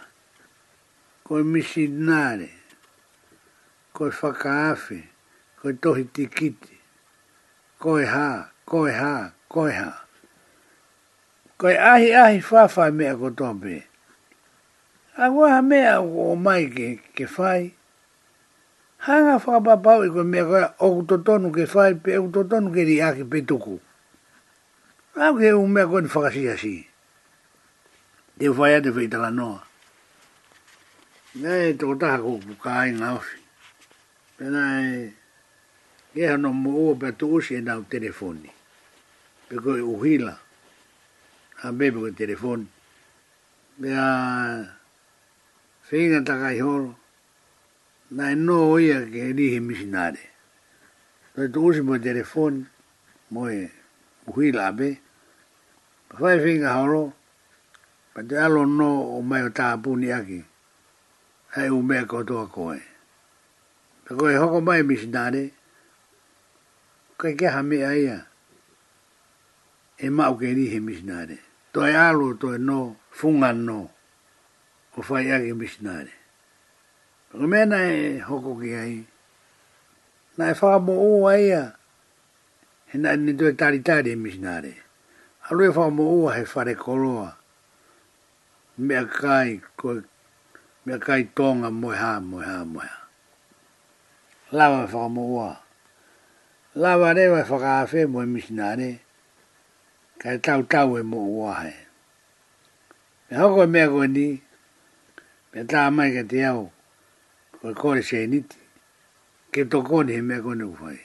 ko 1.24 1.38
e 1.40 1.44
misi 1.46 1.86
nare 1.88 2.50
ko 3.94 4.10
e 4.10 4.14
whaka 4.22 4.74
afe 4.74 5.00
ko 5.62 5.70
e 5.70 5.74
tohi 5.78 6.04
tikiti 6.10 6.74
ko 7.78 8.00
e 8.02 8.06
ha 8.10 8.50
ko 8.66 8.88
e 8.90 8.94
ha 8.98 9.14
ko 9.46 9.68
e 9.70 9.74
ha 9.78 9.90
ko 11.62 11.70
e 11.70 11.78
ahi 11.78 12.10
ahi 12.18 12.42
fafa 12.42 12.90
mea 12.90 13.14
ko 13.14 13.30
ko 13.30 13.54
e 13.62 13.76
ahi 13.78 13.84
a 15.18 15.32
waha 15.32 15.62
mea 15.64 16.00
o 16.02 16.36
mai 16.36 16.68
ke, 16.70 17.02
ke 17.16 17.26
whai. 17.26 17.74
Hanga 19.02 19.38
whakapapau 19.42 20.06
i 20.06 20.14
koe 20.14 20.22
mea 20.24 20.46
koe 20.46 20.64
oku 20.80 21.02
totonu 21.10 21.50
ke 21.50 21.66
whai 21.74 21.94
pe 21.98 22.18
oku 22.22 22.30
totonu 22.32 22.70
ke 22.70 22.86
ri 22.86 23.02
ake 23.02 23.26
pe 23.30 23.42
tuku. 23.42 23.80
Au 25.18 25.34
ke 25.34 25.50
u 25.58 25.66
mea 25.68 25.88
koe 25.90 26.02
ni 26.02 26.08
whakasia 26.08 26.58
si. 26.58 26.86
Te 28.38 28.48
whai 28.50 28.78
ate 28.78 28.94
whaitala 28.94 29.34
noa. 29.34 29.64
Nga 31.38 31.54
e 31.66 31.74
tō 31.74 31.98
taha 32.02 32.22
kō 32.22 32.32
puka 32.46 32.72
ai 32.86 32.94
ngā 32.94 33.10
osi. 33.18 33.42
Pena 34.38 34.62
e 34.86 35.10
ke 36.14 36.30
hano 36.30 36.54
mo 36.54 36.72
ua 36.78 36.94
pe 37.02 37.10
tu 37.18 37.26
usi 37.42 37.58
e 37.58 37.66
nāu 37.66 37.90
telefoni. 37.90 38.54
Pe 39.50 39.58
koe 39.58 39.82
uhila. 39.82 40.38
Ha 41.62 41.74
bebe 41.74 42.06
koe 42.06 42.14
telefoni. 42.14 42.70
Pe 43.82 43.90
whinga 45.90 46.20
taka 46.28 46.52
i 46.54 46.60
horo, 46.66 46.92
na 48.16 48.24
e 48.32 48.36
no 48.46 48.56
oia 48.76 48.98
ke 49.12 49.18
he 49.26 49.32
rihe 49.40 49.60
misinare. 49.68 50.24
So 51.34 51.40
e 51.48 51.48
tukusi 51.54 51.82
mo 51.88 51.96
telefon, 52.08 52.56
mo 53.32 53.42
e 53.48 53.62
uhi 54.30 54.52
la 54.56 54.68
abe, 54.76 54.90
pa 56.10 56.16
whai 56.22 56.38
whinga 56.44 56.70
horo, 56.78 57.04
pa 58.14 58.22
te 58.28 58.36
alo 58.46 58.62
no 58.66 58.90
o 59.16 59.22
mai 59.30 59.44
o 59.48 59.50
tāpuni 59.60 60.10
aki, 60.20 60.40
hei 61.56 61.70
u 61.76 61.80
mea 61.88 62.04
kotoa 62.12 62.46
koe. 62.56 62.80
Pa 64.06 64.12
koe 64.20 64.34
hoko 64.42 64.60
mai 64.68 64.82
misinare, 64.84 65.44
kai 67.20 67.34
ke 67.40 67.48
ha 67.48 67.62
mea 67.64 67.92
ia, 67.96 68.18
e 70.04 70.08
mau 70.10 70.34
ke 70.40 70.52
rihe 70.54 70.80
misinare. 70.84 71.38
Toi 71.74 71.94
alo, 72.08 72.34
toi 72.42 72.58
no, 72.60 72.80
funga 73.20 73.52
no 73.56 73.84
o 74.98 75.02
fai 75.06 75.30
agi 75.36 75.54
misinare. 75.54 76.10
Ko 77.30 77.46
mena 77.48 77.78
e 77.86 78.18
hoko 78.20 78.58
ki 78.60 78.70
ai. 78.74 79.06
Na 80.38 80.50
e 80.50 80.54
wha 80.58 80.80
mo 80.80 80.94
o 80.98 81.28
ai 81.30 81.54
a. 81.54 81.64
He 82.90 82.98
na 82.98 83.14
ni 83.16 83.34
doi 83.34 83.54
tari 83.54 83.80
tari 83.86 84.12
e 84.12 84.16
misinare. 84.18 84.74
Aro 85.48 85.64
e 85.64 85.70
wha 85.70 85.88
mo 85.94 86.04
o 86.18 86.28
a 86.30 86.34
he 86.38 86.44
whare 86.50 86.74
koroa. 86.74 87.36
Mea 88.78 89.06
kai 89.06 89.62
koe. 89.78 90.02
Mea 90.86 90.98
kai 91.00 91.24
tonga 91.38 91.70
moe 91.70 91.94
ha 91.96 92.20
moe 92.20 92.42
ha 92.46 92.64
moe 92.66 92.82
ha. 92.90 93.00
Lawa 94.52 94.88
e 94.88 94.92
wha 94.96 95.08
mo 95.16 95.24
o 95.38 95.38
a. 95.50 95.54
Lawa 96.76 97.14
re 97.14 97.30
wa 97.30 97.40
e 97.46 97.46
wha 97.50 97.58
kawhe 97.66 98.02
moe 98.10 98.26
misinare. 98.26 98.90
Kai 100.18 100.38
tau 100.42 100.66
tau 100.66 100.98
e 100.98 101.02
mo 101.06 101.20
o 101.38 101.46
a 101.54 101.54
he. 101.62 101.74
E 103.30 103.36
hoko 103.38 103.62
e 103.62 103.68
mea 103.70 103.86
koe 103.94 104.08
ni. 104.10 104.10
Mea 104.10 104.26
koe 104.26 104.34
ni. 104.42 104.46
Me 105.54 105.64
tā 105.64 105.86
mai 105.96 106.12
ka 106.12 106.24
te 106.28 106.42
au, 106.44 106.66
koe 107.62 107.72
kore 107.76 108.02
se 108.04 108.26
niti, 108.28 108.58
ke 109.54 109.62
tokoni 109.72 110.12
he 110.18 110.22
mea 110.24 110.44
kone 110.44 110.64
uwhai. 110.68 110.98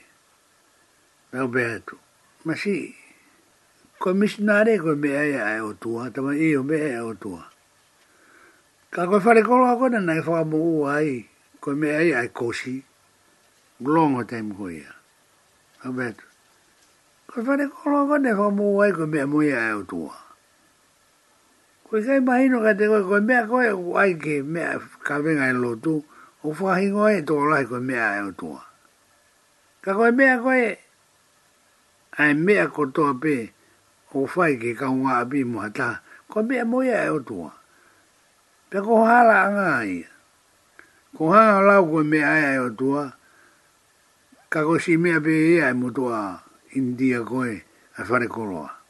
Me 1.31 1.39
au 1.45 1.51
pēha 1.55 1.77
tu. 1.87 1.95
Ma 2.45 2.55
si, 2.59 2.75
koe 4.03 4.13
misi 4.19 4.43
nā 4.43 4.65
re 4.67 4.75
koe 4.83 4.97
mea 4.99 5.21
ea 5.31 5.45
ae 5.47 5.61
o 5.63 5.71
tua, 5.79 6.09
tama 6.11 6.35
i 6.35 6.49
e 6.53 6.57
o 6.59 6.63
mea 6.67 6.89
ea 6.91 7.05
o 7.07 7.13
tua. 7.15 7.45
Ka 8.91 9.07
koe 9.07 9.23
whare 9.25 9.43
koro 9.47 9.67
a 9.71 9.79
kone 9.79 10.01
nai 10.03 10.19
whaka 10.21 10.43
mo 10.51 10.59
ua 10.73 10.97
ai, 10.99 11.23
koe 11.61 11.75
mea 11.79 12.03
ea 12.03 12.21
ae 12.25 12.29
kosi, 12.35 12.81
long 13.87 14.19
o 14.19 14.25
taim 14.27 14.51
koe 14.59 14.75
ea. 14.83 14.93
Au 15.85 15.95
pēha 15.95 16.19
tu. 16.19 16.27
Koe 17.31 17.47
whare 17.47 17.71
koro 17.71 18.03
a 18.03 18.09
kone 18.11 18.35
whaka 18.35 18.57
mo 18.59 18.75
ua 18.75 18.89
ai, 18.91 18.99
koe 18.99 19.07
mea 19.07 19.27
mo 19.31 19.39
e 19.47 19.55
o 19.79 19.83
tua. 19.87 20.22
Ko 21.93 22.01
ka 22.01 22.17
imagino 22.17 22.65
ka 22.65 22.73
te 22.73 22.87
koe, 22.89 23.03
koe 23.05 23.21
mea 23.29 23.45
koe, 23.45 23.69
ai 24.01 24.13
ke 24.17 24.41
mea 24.41 24.81
ka 25.05 25.15
venga 25.23 25.51
e 25.53 25.53
lotu, 25.63 25.95
o 26.41 26.49
whahingo 26.57 27.05
e 27.05 27.21
tō 27.29 27.37
lai 27.53 27.65
koe 27.69 27.81
mea 27.89 28.07
e 28.17 28.23
utua. 28.33 28.61
Ka 29.85 29.91
koe 29.99 30.09
mea 30.17 30.41
koe, 30.41 30.65
ai 32.23 32.33
mea 32.47 32.65
ko 32.75 32.83
tō 32.97 33.07
pē, 33.23 33.37
o 34.17 34.25
whai 34.33 34.57
ke 34.63 34.71
ka 34.81 34.89
unga 34.89 35.21
api 35.21 35.41
mo 35.53 35.61
hata, 35.61 36.01
koe 36.33 36.41
mea 36.49 36.65
mo 36.71 36.79
ia 36.81 36.99
e 37.13 37.13
utua. 37.13 37.51
Pe 38.73 38.79
ko 38.87 39.05
hala 39.05 39.37
anga 39.45 39.85
ia. 39.85 40.09
Ko 41.13 41.23
hanga 41.35 41.61
lau 41.69 41.83
koe 41.93 42.03
mea 42.13 42.27
ai 42.41 42.55
e 42.57 42.61
utua, 42.73 43.03
ka 44.53 44.59
koe 44.65 44.81
si 44.81 44.97
mea 44.97 45.21
pē 45.21 45.35
ia 45.57 45.69
e 45.69 45.77
mutua 45.81 46.41
india 46.73 47.21
koe, 47.21 47.53
a 48.01 48.09
whare 48.09 48.29
koroa 48.33 48.81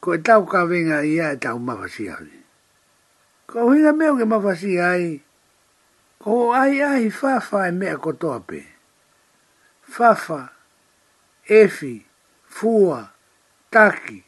ko 0.00 0.14
e 0.14 0.18
tau 0.22 0.46
ka 0.46 0.62
venga 0.64 1.02
ia 1.02 1.32
e 1.34 1.38
tau 1.42 1.58
mawasi 1.58 2.06
ai. 2.10 2.30
Ko 3.50 3.66
huina 3.66 3.90
meo 3.92 4.14
ke 4.14 4.22
mawasi 4.22 4.78
ai, 4.78 5.18
ko 6.22 6.54
ai 6.54 6.78
ai 6.82 7.10
fafa 7.10 7.66
e 7.68 7.72
mea 7.74 7.98
kotoa 7.98 8.38
pe. 8.46 8.62
Fafa, 9.82 10.52
efi, 11.48 12.04
fua, 12.46 13.02
taki, 13.72 14.22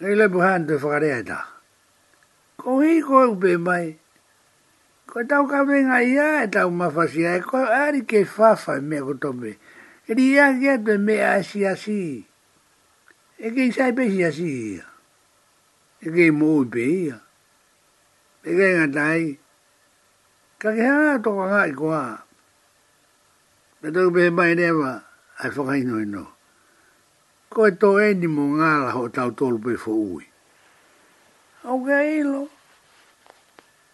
e 0.00 0.14
lebo 0.14 0.38
hando 0.46 0.78
e 0.78 0.78
whakarea 0.78 1.18
e 1.18 1.24
taha. 1.24 1.50
Ko 2.60 2.78
hi 2.84 3.00
ko 3.02 3.24
e 3.26 3.28
upe 3.34 3.56
mai, 3.58 3.96
ko 5.10 5.24
e 5.24 5.26
tau 5.26 5.48
ka 5.50 5.64
venga 5.64 5.98
ia 6.04 6.44
e 6.44 6.50
tau 6.52 6.70
mawasi 6.70 7.26
ai, 7.26 7.40
ko 7.42 7.58
ari 7.66 8.04
ke 8.06 8.22
fafa 8.24 8.76
e 8.78 8.84
mea 8.84 9.02
kotoa 9.02 9.34
pe. 9.42 9.52
Ria 10.12 10.52
ke 10.54 10.70
atu 10.76 10.94
e 10.94 10.98
mea 10.98 11.40
asi 11.40 11.66
asi. 11.66 11.66
Ria 11.66 11.66
ke 11.66 11.66
mea 11.66 11.66
asi 11.66 11.66
asi 11.66 12.30
e 13.46 13.50
ki 13.50 13.72
sai 13.74 13.90
pe 13.92 14.04
sia 14.08 14.30
si 14.30 14.78
e 14.78 16.06
ki 16.14 16.30
mo 16.30 16.62
pe 16.72 16.82
ia 17.06 17.16
e 18.46 18.50
ki 18.56 18.66
nga 18.78 18.86
tai 18.94 19.22
ka 20.62 20.68
ki 20.76 20.84
ha 20.86 21.18
to 21.24 21.30
ka 21.38 21.44
nga 21.50 21.60
i 21.66 21.72
kua 21.74 22.22
pe 23.82 23.88
to 23.94 24.00
pe 24.14 24.30
mai 24.36 24.54
ne 24.54 24.68
wa 24.70 24.92
ai 25.42 25.50
fo 25.54 25.62
kai 25.66 25.82
no 25.82 25.98
no 26.14 26.24
ko 27.50 27.66
e 27.70 27.72
to 27.82 27.98
e 28.04 28.14
ni 28.14 28.28
mo 28.30 28.44
nga 28.62 28.70
la 28.86 28.90
ho 28.94 29.02
tau 29.16 29.30
tolu 29.38 29.58
pe 29.64 29.74
fo 29.84 29.90
ui 29.90 30.24
au 31.66 31.78
ka 31.86 31.98
e 31.98 32.22
lo 32.22 32.46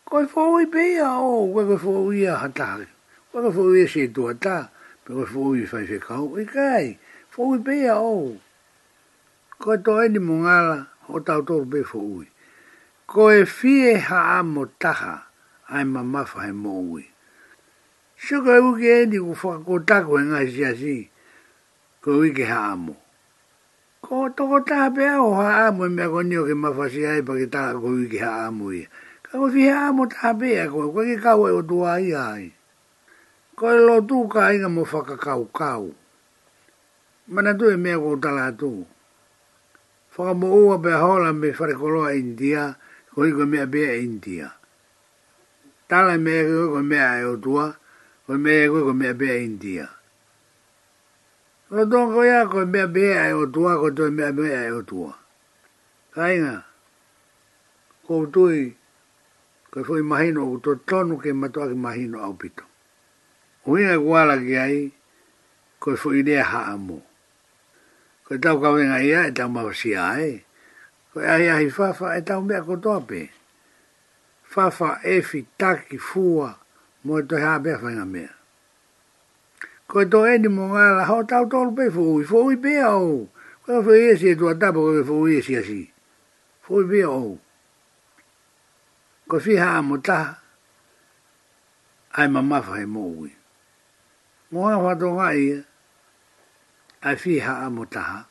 ko 0.09 0.15
e 0.25 0.27
fo 0.33 0.43
ui 0.61 0.69
pe 0.75 0.83
ia 0.93 1.09
o 1.25 1.49
ue 1.57 1.63
ko 1.69 1.77
fo 1.85 1.93
ui 2.13 2.21
a 2.29 2.37
hata 2.45 2.85
ue 3.33 3.41
ko 3.41 3.49
fo 3.57 3.63
ui 3.73 3.81
a 3.89 3.89
se 3.89 4.03
tua 4.13 4.37
ta 4.45 4.59
pe 5.09 5.17
ko 5.17 5.25
fo 5.33 5.41
ui 5.57 5.65
fai 5.73 5.89
fe 5.89 5.97
kau 6.05 6.37
i 6.37 6.45
e 6.45 6.45
kai 6.45 6.87
fo 7.33 7.49
ui 7.49 7.59
pe 7.65 7.73
ia 7.89 7.97
o 7.97 8.13
oh 8.13 8.29
ko 9.59 9.75
to 9.75 10.07
ni 10.07 10.23
mungala 10.23 10.87
o 11.11 11.19
tau 11.19 11.43
tōru 11.43 11.67
pe 11.67 11.81
ui. 11.99 12.27
Ko 13.11 13.27
e 13.35 13.43
fie 13.43 13.99
haa 13.99 14.43
mo 14.47 14.71
taha 14.79 15.27
ai 15.67 15.83
ma 15.83 16.03
mafa 16.07 16.47
e 16.47 16.55
mo 16.55 16.79
ui. 16.79 17.03
ko 18.23 18.51
e 18.55 18.61
uke 18.71 18.89
e 19.03 19.07
ni 19.11 19.19
kufakotako 19.19 20.23
e 20.23 20.23
ngai 20.31 20.47
si 20.55 20.63
asi 20.65 20.97
ko 21.99 22.23
uke 22.23 22.47
haa 22.47 22.79
mo. 22.79 22.95
Ko 23.99 24.31
toko 24.31 24.63
taha 24.63 24.95
pe 24.95 25.11
o 25.19 25.35
haa 25.43 25.75
mo 25.75 25.91
e 25.91 25.91
mea 25.91 26.07
konio 26.07 26.47
ke 26.47 26.55
mafa 26.55 26.87
si 26.87 27.03
ai 27.03 27.27
pa 27.27 27.35
ke 27.35 27.51
taha 27.51 27.75
ko 27.83 27.99
uke 27.99 28.23
haa 28.23 28.55
mo 28.55 28.71
ia. 28.71 28.87
Ka 29.27 29.43
ko 29.43 29.51
fie 29.51 29.75
haa 29.75 29.91
mo 29.91 30.07
taha 30.07 30.39
pe 30.39 30.55
a 30.55 30.71
ko 30.71 30.87
e 30.87 30.93
kwa 30.95 31.03
ki 31.03 31.17
kau 31.19 31.43
e 31.51 31.51
o 31.51 31.61
tua 31.67 31.99
ai 31.99 32.15
ai. 32.15 32.45
Ko 33.59 33.75
e 33.75 33.79
lo 33.83 33.99
tuka 34.07 34.55
ai 34.55 34.63
ka 34.63 34.71
mo 34.71 34.87
ka 34.87 35.19
kau. 35.19 35.51
kau. 35.51 35.91
Mana 37.27 37.59
tu 37.59 37.67
e 37.67 37.75
mea 37.75 37.99
ko 37.99 38.15
tala 38.23 38.55
tuu 38.55 38.87
mo 40.19 40.25
whakamoua 40.27 40.79
be 40.83 40.91
hola 40.91 41.33
me 41.33 41.49
wharekoloa 41.55 42.13
India, 42.19 42.75
koi 43.15 43.31
koe 43.31 43.47
be 43.47 43.65
bea 43.67 44.01
India. 44.03 44.53
Tala 45.89 46.19
mea 46.19 46.43
koe 46.45 46.67
koe 46.73 46.83
mea 46.83 47.21
e 47.21 47.25
o 47.25 47.37
me 47.37 48.37
mea 48.43 48.67
koe 48.69 48.83
koe 48.83 48.93
mea 48.99 49.15
bea 49.15 49.37
India. 49.43 49.89
Koe 51.69 51.85
tonko 51.87 52.25
ia 52.27 52.49
koe 52.51 52.65
mea 52.67 52.87
bea 52.89 53.29
e 53.31 53.33
otua, 53.33 53.77
koe 53.79 53.91
toi 53.95 54.11
mea 54.11 54.33
bea 54.33 54.67
e 54.69 54.71
otua. 54.73 55.15
Kainga, 56.15 56.65
koe 58.07 58.27
tui, 58.35 58.77
koe 59.71 59.85
fui 59.85 60.03
mahino, 60.03 60.47
koe 60.51 60.61
to 60.65 60.75
tonu 60.75 61.19
ke 61.23 61.31
matua 61.33 61.69
ke 61.69 61.75
mahino 61.75 62.19
au 62.23 62.35
pito. 62.35 62.65
Uinga 63.67 63.99
kuala 63.99 64.39
ki 64.41 64.57
ai, 64.57 64.91
ko 65.81 65.95
foi 65.97 66.23
ne 66.23 66.43
haa 66.43 66.77
moa 66.77 67.07
ko 68.29 68.37
tau 68.37 68.61
ka 68.61 68.77
wenga 68.77 69.01
ia 69.01 69.25
e 69.25 69.33
tau 69.33 69.49
mawasi 69.49 69.97
ae. 69.97 70.45
Ko 71.17 71.25
ai 71.25 71.49
ai 71.49 71.69
fafa 71.73 72.13
e 72.21 72.21
tau 72.21 72.45
mea 72.45 72.61
kotoa 72.61 73.01
pe. 73.09 73.33
Fafa 74.45 75.01
e 75.01 75.23
fi 75.25 75.47
taki 75.57 75.97
fua 75.97 76.53
mo 77.09 77.17
e 77.19 77.23
toi 77.25 77.41
hape 77.41 77.71
a 77.73 77.79
whainga 77.81 78.05
mea. 78.05 78.33
Ko 79.89 80.05
e 80.05 80.09
toi 80.13 80.35
eni 80.37 80.49
mo 80.53 80.69
ngala 80.69 81.09
hao 81.09 81.25
tau 81.25 81.49
tolu 81.49 81.73
pe 81.73 81.89
fuhui, 81.89 82.25
fuhui 82.29 82.57
pe 82.61 82.77
au. 82.85 83.31
Ko 83.65 83.81
e 83.81 83.83
fuhui 83.85 84.05
esi 84.13 84.29
e 84.29 84.35
tua 84.37 84.53
tapo 84.61 84.85
ko 84.85 84.93
e 85.01 85.05
fuhui 85.09 85.33
esi 85.41 85.57
asi. 85.57 85.81
Fuhui 86.65 86.85
pe 86.85 87.01
au. 87.09 87.33
Ko 89.25 89.41
fi 89.41 89.57
haa 89.57 89.81
mo 89.81 89.97
taha. 90.05 90.37
Ai 92.13 92.29
mamafa 92.29 92.77
he 92.77 92.85
mo 92.85 93.09
ui. 93.09 93.33
Mo 94.53 94.67
hana 94.69 94.79
whatonga 94.85 95.33
ia. 95.33 95.65
afiha 97.03 97.59
amutaha. 97.67 98.27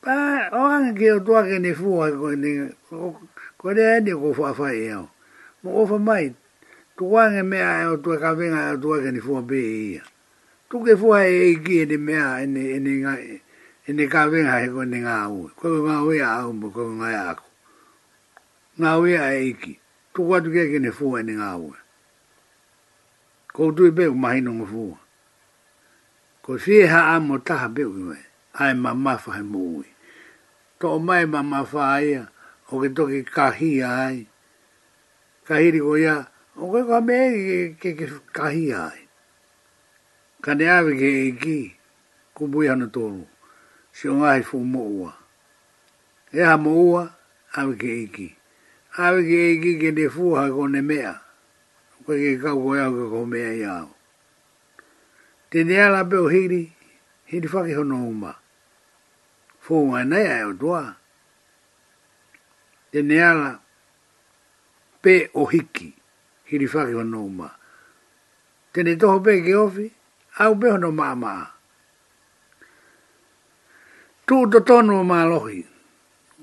Pa 0.00 0.14
orang 0.52 0.94
ki 0.94 1.10
o 1.10 1.18
tua 1.20 1.42
ke 1.44 1.58
ni 1.58 1.74
fua 1.74 2.08
ko 2.10 2.36
ko 3.58 3.72
ko 3.74 4.64
e 4.68 4.94
o. 4.94 5.04
Mo 5.62 5.82
ofa 5.82 5.98
mai 5.98 6.32
tu 6.96 7.10
wange 7.12 7.42
mea 7.42 7.90
o 7.90 7.98
ka 7.98 8.34
venga 8.34 8.70
e 8.70 8.74
o 8.78 9.20
fua 9.20 9.42
be 9.42 9.58
ia. 9.60 10.02
Tu 10.70 10.82
ke 10.84 10.96
fua 10.96 11.26
e 11.28 11.98
mea 11.98 12.46
ngai 13.88 14.06
ka 14.08 14.28
venga 14.28 14.62
e 14.62 14.68
ko 14.70 14.82
ngā 14.86 15.48
Ko 15.58 15.68
ngā 15.68 16.28
au 16.42 16.52
mo 16.52 16.70
ko 16.70 16.82
ako. 17.02 17.46
Ngā 18.78 18.98
fua 20.92 21.18
ngā 21.18 21.60
Ko 23.52 23.72
ngā 24.22 24.94
ko 26.48 26.56
fie 26.56 26.86
ha 26.88 27.12
amo 27.12 27.36
taha 27.44 27.68
beu 27.76 27.90
i 27.92 28.02
mai, 28.08 28.22
ai 28.60 28.72
ma 28.74 28.90
mafa 28.96 29.30
hai 29.36 29.44
mui. 29.52 29.86
To 30.80 30.96
o 30.96 30.98
mai 30.98 31.24
ma 31.32 31.40
mafa 31.52 31.80
aia, 31.98 32.22
o 32.72 32.80
ke 32.80 32.88
toki 32.96 33.20
kahia 33.36 33.88
ai. 34.08 34.18
Kahiri 35.44 35.80
ko 35.84 35.92
ia, 36.00 36.14
o 36.56 36.70
ke 36.72 36.80
kwa 36.88 36.98
me 37.06 37.18
ke 37.44 37.60
ke 37.92 37.92
ke 38.00 38.06
kahia 38.36 38.78
ai. 38.88 39.00
Kane 40.40 40.64
awe 40.76 40.88
ke 41.00 41.08
eki, 41.28 41.60
kubui 42.32 42.64
hana 42.72 42.88
tonu, 42.96 43.28
si 43.92 44.08
o 44.08 44.16
ngai 44.16 44.40
fu 44.40 44.56
moua. 44.72 45.12
E 46.32 46.40
ha 46.48 46.56
moua, 46.56 47.04
awe 47.60 47.76
ke 47.76 47.90
eki. 48.06 48.28
Awe 49.04 49.20
ke 49.20 49.36
eki 49.52 49.72
ke 49.84 49.88
ne 49.92 50.08
fuha 50.08 50.48
ko 50.56 50.64
ne 50.64 50.80
mea, 50.80 51.12
ko 52.08 52.16
ke 52.16 52.40
kau 52.40 52.56
ko 52.64 52.70
ia 52.80 52.88
e 52.88 53.04
ko 53.12 53.20
mea 53.36 53.52
iau 53.52 53.97
te 55.50 55.64
nea 55.64 55.88
la 55.88 56.04
beo 56.04 56.28
hiri, 56.28 56.72
hiri 57.26 57.48
whake 57.48 57.74
hono 57.74 57.96
uma. 58.08 58.30
Fōngai 59.64 60.04
nei 60.08 60.26
ai 60.26 60.44
o 60.44 60.52
doa. 60.52 60.96
Te 62.92 63.02
nea 63.02 63.32
la 63.34 63.50
pe 65.02 65.30
o 65.34 65.44
hiki, 65.46 65.92
hiri 66.48 66.66
whake 66.66 66.92
hono 66.92 67.24
uma. 67.24 67.48
Te 68.72 68.82
ne 68.82 68.96
toho 68.96 69.20
pe 69.20 69.40
ke 69.42 69.54
ofi, 69.54 69.90
au 70.38 70.58
pe 70.58 70.68
hono 70.70 70.90
maa 70.92 71.14
maa. 71.14 71.46
Tū 74.28 74.50
to 74.52 74.60
tonu 74.60 74.98
o 75.00 75.04
maa 75.04 75.24
lohi, 75.24 75.62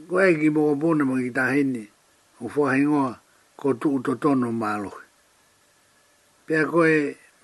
ko 0.09 0.21
ei 0.21 0.39
ki 0.39 0.49
moko 0.49 0.75
pune 0.81 1.03
mo 1.05 1.15
ki 1.21 1.29
tahini, 1.31 1.83
o 2.41 2.49
fuahingoa, 2.49 3.11
ko 3.57 3.73
tū 3.81 3.89
to 4.03 4.15
tonu 4.21 4.47
o 4.49 4.51
maa 4.51 4.77
lohi. 4.77 5.05
Pea 6.47 6.65
koe, 6.65 6.95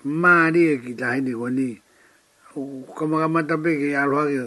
maria 0.04 0.72
e 0.74 0.78
ki 0.78 0.94
ta 0.98 1.14
hini 1.14 1.32
ko 1.32 1.46
ni 1.48 1.80
kamaka 2.96 3.28
mata 3.30 3.56
pe 3.62 3.70
ki 3.78 3.88
aloha 4.02 4.26
ki 4.30 4.42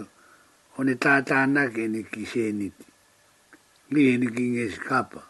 o 0.78 0.82
ni 0.84 0.94
tata 0.94 1.38
na 1.54 1.62
ke 1.74 1.82
ni 1.92 2.00
ki 2.12 2.22
se 2.32 2.52
ni 2.58 2.66
ti 2.76 2.84
li 3.92 4.18
ni 4.20 4.26
ki 4.34 4.44
nge 4.52 4.64
skapa 4.76 5.22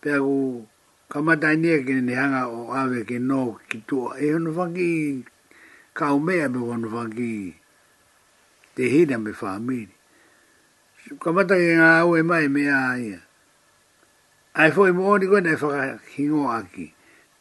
pe 0.00 0.08
aku 0.16 0.66
kamata 1.10 1.48
ni 1.60 1.68
e 1.74 1.82
ke 1.86 1.92
ni 2.06 2.14
hanga 2.14 2.42
o 2.56 2.60
ave 2.80 3.00
ke 3.08 3.16
no 3.30 3.58
ki 3.68 3.78
tua 3.88 4.14
e 4.24 4.30
hono 4.32 4.50
whaki 4.56 5.24
ka 5.98 6.04
umea 6.14 6.46
me 6.52 6.58
hono 6.62 6.86
whaki 6.96 7.32
te 8.74 8.82
hina 8.92 9.16
me 9.24 9.30
whamiri 9.40 9.94
kamata 11.22 11.54
ki 11.62 11.72
ngā 11.78 11.88
au 12.06 12.10
e 12.14 12.22
mai 12.28 12.46
mea 12.54 12.76
aia 12.94 13.18
ai 14.60 14.70
foi 14.74 14.90
mo 14.96 15.18
ni 15.18 15.26
go 15.30 15.38
na 15.42 15.52
fa 15.60 15.68
ki 16.10 16.22
ngo 16.30 16.42
aki 16.58 16.84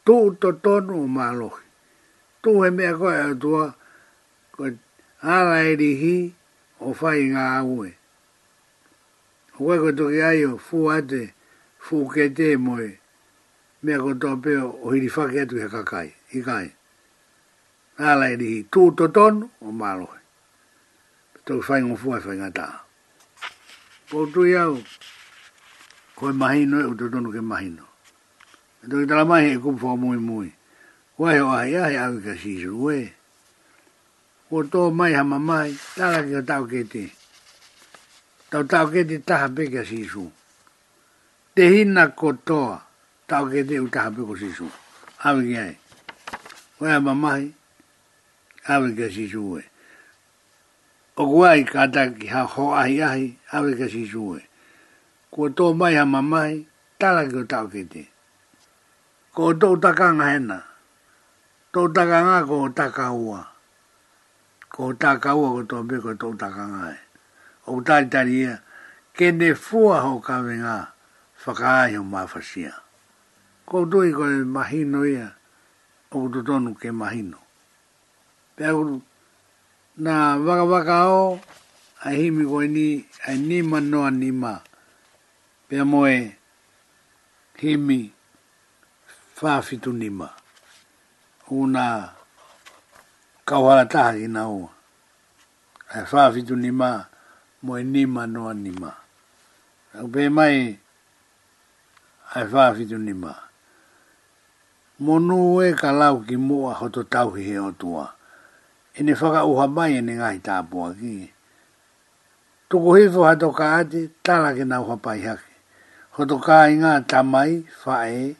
tu 0.05 0.15
to 0.41 0.49
tonu 0.63 0.97
maloki 1.15 1.65
tu 2.41 2.61
he 2.63 2.69
mea 2.69 2.91
koe 2.97 3.13
atua, 3.29 3.75
koe 4.51 4.69
ala 5.21 5.61
e 5.69 5.75
rihi 5.81 6.15
o 6.85 6.93
whai 6.99 7.21
ngā 7.33 7.43
aue. 7.59 7.89
O 9.57 9.65
koe 9.65 9.77
koe 9.81 9.93
toki 9.97 10.21
ai 10.29 10.39
fu 10.65 10.77
ate, 10.95 11.23
fu 11.85 11.95
ke 12.13 12.23
te 12.37 12.47
moe, 12.65 12.89
mea 13.83 13.97
koe 14.03 14.13
toa 14.21 14.35
peo 14.43 14.63
o 14.83 14.87
hiri 14.93 15.09
whake 15.15 15.41
atu 15.41 15.55
he 15.61 15.67
kakai, 15.75 16.09
i 16.35 16.39
kai. 16.47 16.67
Ala 17.99 18.25
e 18.33 18.37
rihi, 18.39 18.59
tu 18.71 18.81
to 18.97 19.05
tonu 19.15 19.49
o 19.65 19.71
maloe. 19.71 20.19
Toki 21.45 21.65
whai 21.67 21.81
ngā 21.89 21.95
fuai 22.01 22.19
whai 22.25 22.37
ngā 22.43 22.49
taa. 22.57 22.77
Po 24.09 24.25
tu 24.33 24.45
iau, 24.45 24.77
koe 26.15 26.31
mahino 26.31 26.79
e 26.81 26.85
utotonu 26.91 27.33
ke 27.33 27.41
mahino. 27.41 27.85
Toki 28.89 29.05
tala 29.09 29.25
mahi 29.25 29.55
e 29.57 29.57
kumfo 29.59 29.97
mui 29.97 30.17
mui. 30.21 30.53
Wai 31.19 31.39
o 31.41 31.49
ai 31.49 31.73
ai 31.75 31.95
au 31.97 32.21
ka 32.21 32.33
sisu 32.37 32.71
ue. 32.81 32.97
O 34.53 34.57
tō 34.63 34.93
mai 34.93 35.13
hama 35.17 35.39
mai, 35.39 35.73
tāra 35.97 36.21
ki 36.21 36.35
o 36.35 36.41
tau 36.49 36.67
kete. 36.69 37.09
Tau 38.51 38.61
tau 38.69 38.85
kete 38.93 39.17
taha 39.25 39.47
pe 39.55 39.65
ka 39.73 39.81
sisu. 39.81 40.29
Te 41.55 41.63
hina 41.73 42.03
ko 42.13 42.31
tōa, 42.47 42.77
tau 43.27 43.49
kete 43.49 43.81
u 43.81 43.87
taha 43.89 44.09
pe 44.13 44.21
ka 44.29 44.35
sisu. 44.43 44.69
Awe 45.25 45.41
ki 45.41 45.57
ai. 45.57 45.73
Wai 46.79 46.91
hama 46.91 47.13
mai, 47.15 47.49
awe 48.69 48.89
ka 48.99 49.09
sisu 49.15 49.41
ue. 49.49 49.61
O 51.17 51.23
kuai 51.33 51.65
kata 51.65 52.03
ki 52.13 52.27
ha 52.27 52.45
ho 52.45 52.65
ai 52.77 53.01
ai, 53.01 53.27
awe 53.57 53.71
ka 53.79 53.89
sisu 53.89 54.19
ue. 54.27 54.39
Ko 55.33 55.49
tō 55.49 55.73
mai 55.79 55.95
hama 55.97 56.21
mai, 56.21 56.65
tāra 56.99 57.25
ki 57.31 57.37
o 57.41 57.43
tau 57.43 57.65
kete. 57.73 58.05
Ko 59.33 59.49
tō 59.57 59.73
takanga 59.81 60.29
hena 60.29 60.59
tō 61.73 61.81
takanga 61.95 62.45
ko 62.47 62.55
o 62.63 62.69
takaua. 62.69 63.41
Ko 64.71 64.79
o 64.89 64.93
takaua 64.93 65.47
ko 65.55 65.61
tō 65.69 65.77
mbeko 65.85 66.11
tō 66.21 66.27
takanga 66.39 66.91
e. 66.95 66.99
O 67.67 67.81
tari 67.83 68.07
tari 68.07 68.35
ia, 68.47 68.55
kene 69.13 69.51
fua 69.55 69.99
ho 70.01 70.19
kawe 70.23 70.53
ngā 70.63 70.75
whakaai 71.43 71.95
ho 71.97 72.03
mawhasia. 72.03 72.73
Ko 73.67 73.83
tui 73.91 74.13
ko 74.15 74.23
e 74.31 74.37
mahino 74.55 75.03
ia, 75.05 75.29
o 76.11 76.27
tō 76.31 76.39
tonu 76.47 76.71
ke 76.79 76.91
mahino. 76.91 77.39
Pea 78.55 78.71
kuru, 78.73 78.99
nā 79.99 80.15
waka 80.45 80.63
waka 80.63 80.97
o, 81.11 81.21
a 81.99 82.09
himi 82.15 82.45
ko 82.47 82.63
ni, 82.63 83.03
a 83.27 83.31
nima 83.35 83.79
noa 83.83 84.11
ma. 84.11 84.53
Pea 85.67 85.83
mo 85.83 86.07
e, 86.07 86.31
himi, 87.59 88.13
whawhitu 89.41 89.91
ni 89.91 90.09
ma 90.09 90.31
una 91.49 92.09
kawala 93.45 93.85
taha 93.85 94.13
ki 94.13 94.27
na 94.27 94.49
ua. 94.49 94.69
E 95.95 96.03
ni 96.55 96.71
ma, 96.71 97.05
mo 97.63 97.77
e 97.79 97.83
nima 97.83 98.25
no 98.27 98.53
ni 98.53 98.71
ma. 98.81 98.91
Au 99.97 100.07
pē 100.13 100.23
mai, 100.35 100.55
ai 102.35 102.43
whawhitu 102.51 102.97
ni 103.05 103.13
ma. 103.13 103.33
Mo 105.03 105.13
nu 105.27 105.37
e 105.63 105.67
ka 105.79 105.89
lau 105.91 106.15
ki 106.27 106.35
mua 106.47 106.73
hoto 106.73 107.01
tauhi 107.03 107.41
he 107.49 107.55
o 107.59 107.71
tua. 107.71 108.05
E 108.97 109.03
ne 109.03 109.13
whaka 109.13 109.45
uha 109.45 109.67
mai 109.67 109.91
e 109.97 110.01
ne 110.01 110.13
ngai 110.19 110.37
tāpua 110.47 110.93
ki. 110.99 111.13
Tuku 112.69 112.93
hifu 112.93 113.23
hato 113.23 113.51
ka 113.51 113.65
ate, 113.79 114.09
tala 114.25 114.53
ke 114.53 114.63
nau 114.65 114.83
hapai 114.89 115.19
hake. 115.23 115.53
Hoto 116.11 116.37
ka 116.39 116.67
inga 116.69 117.01
tamai, 117.01 117.63
whae, 117.85 118.35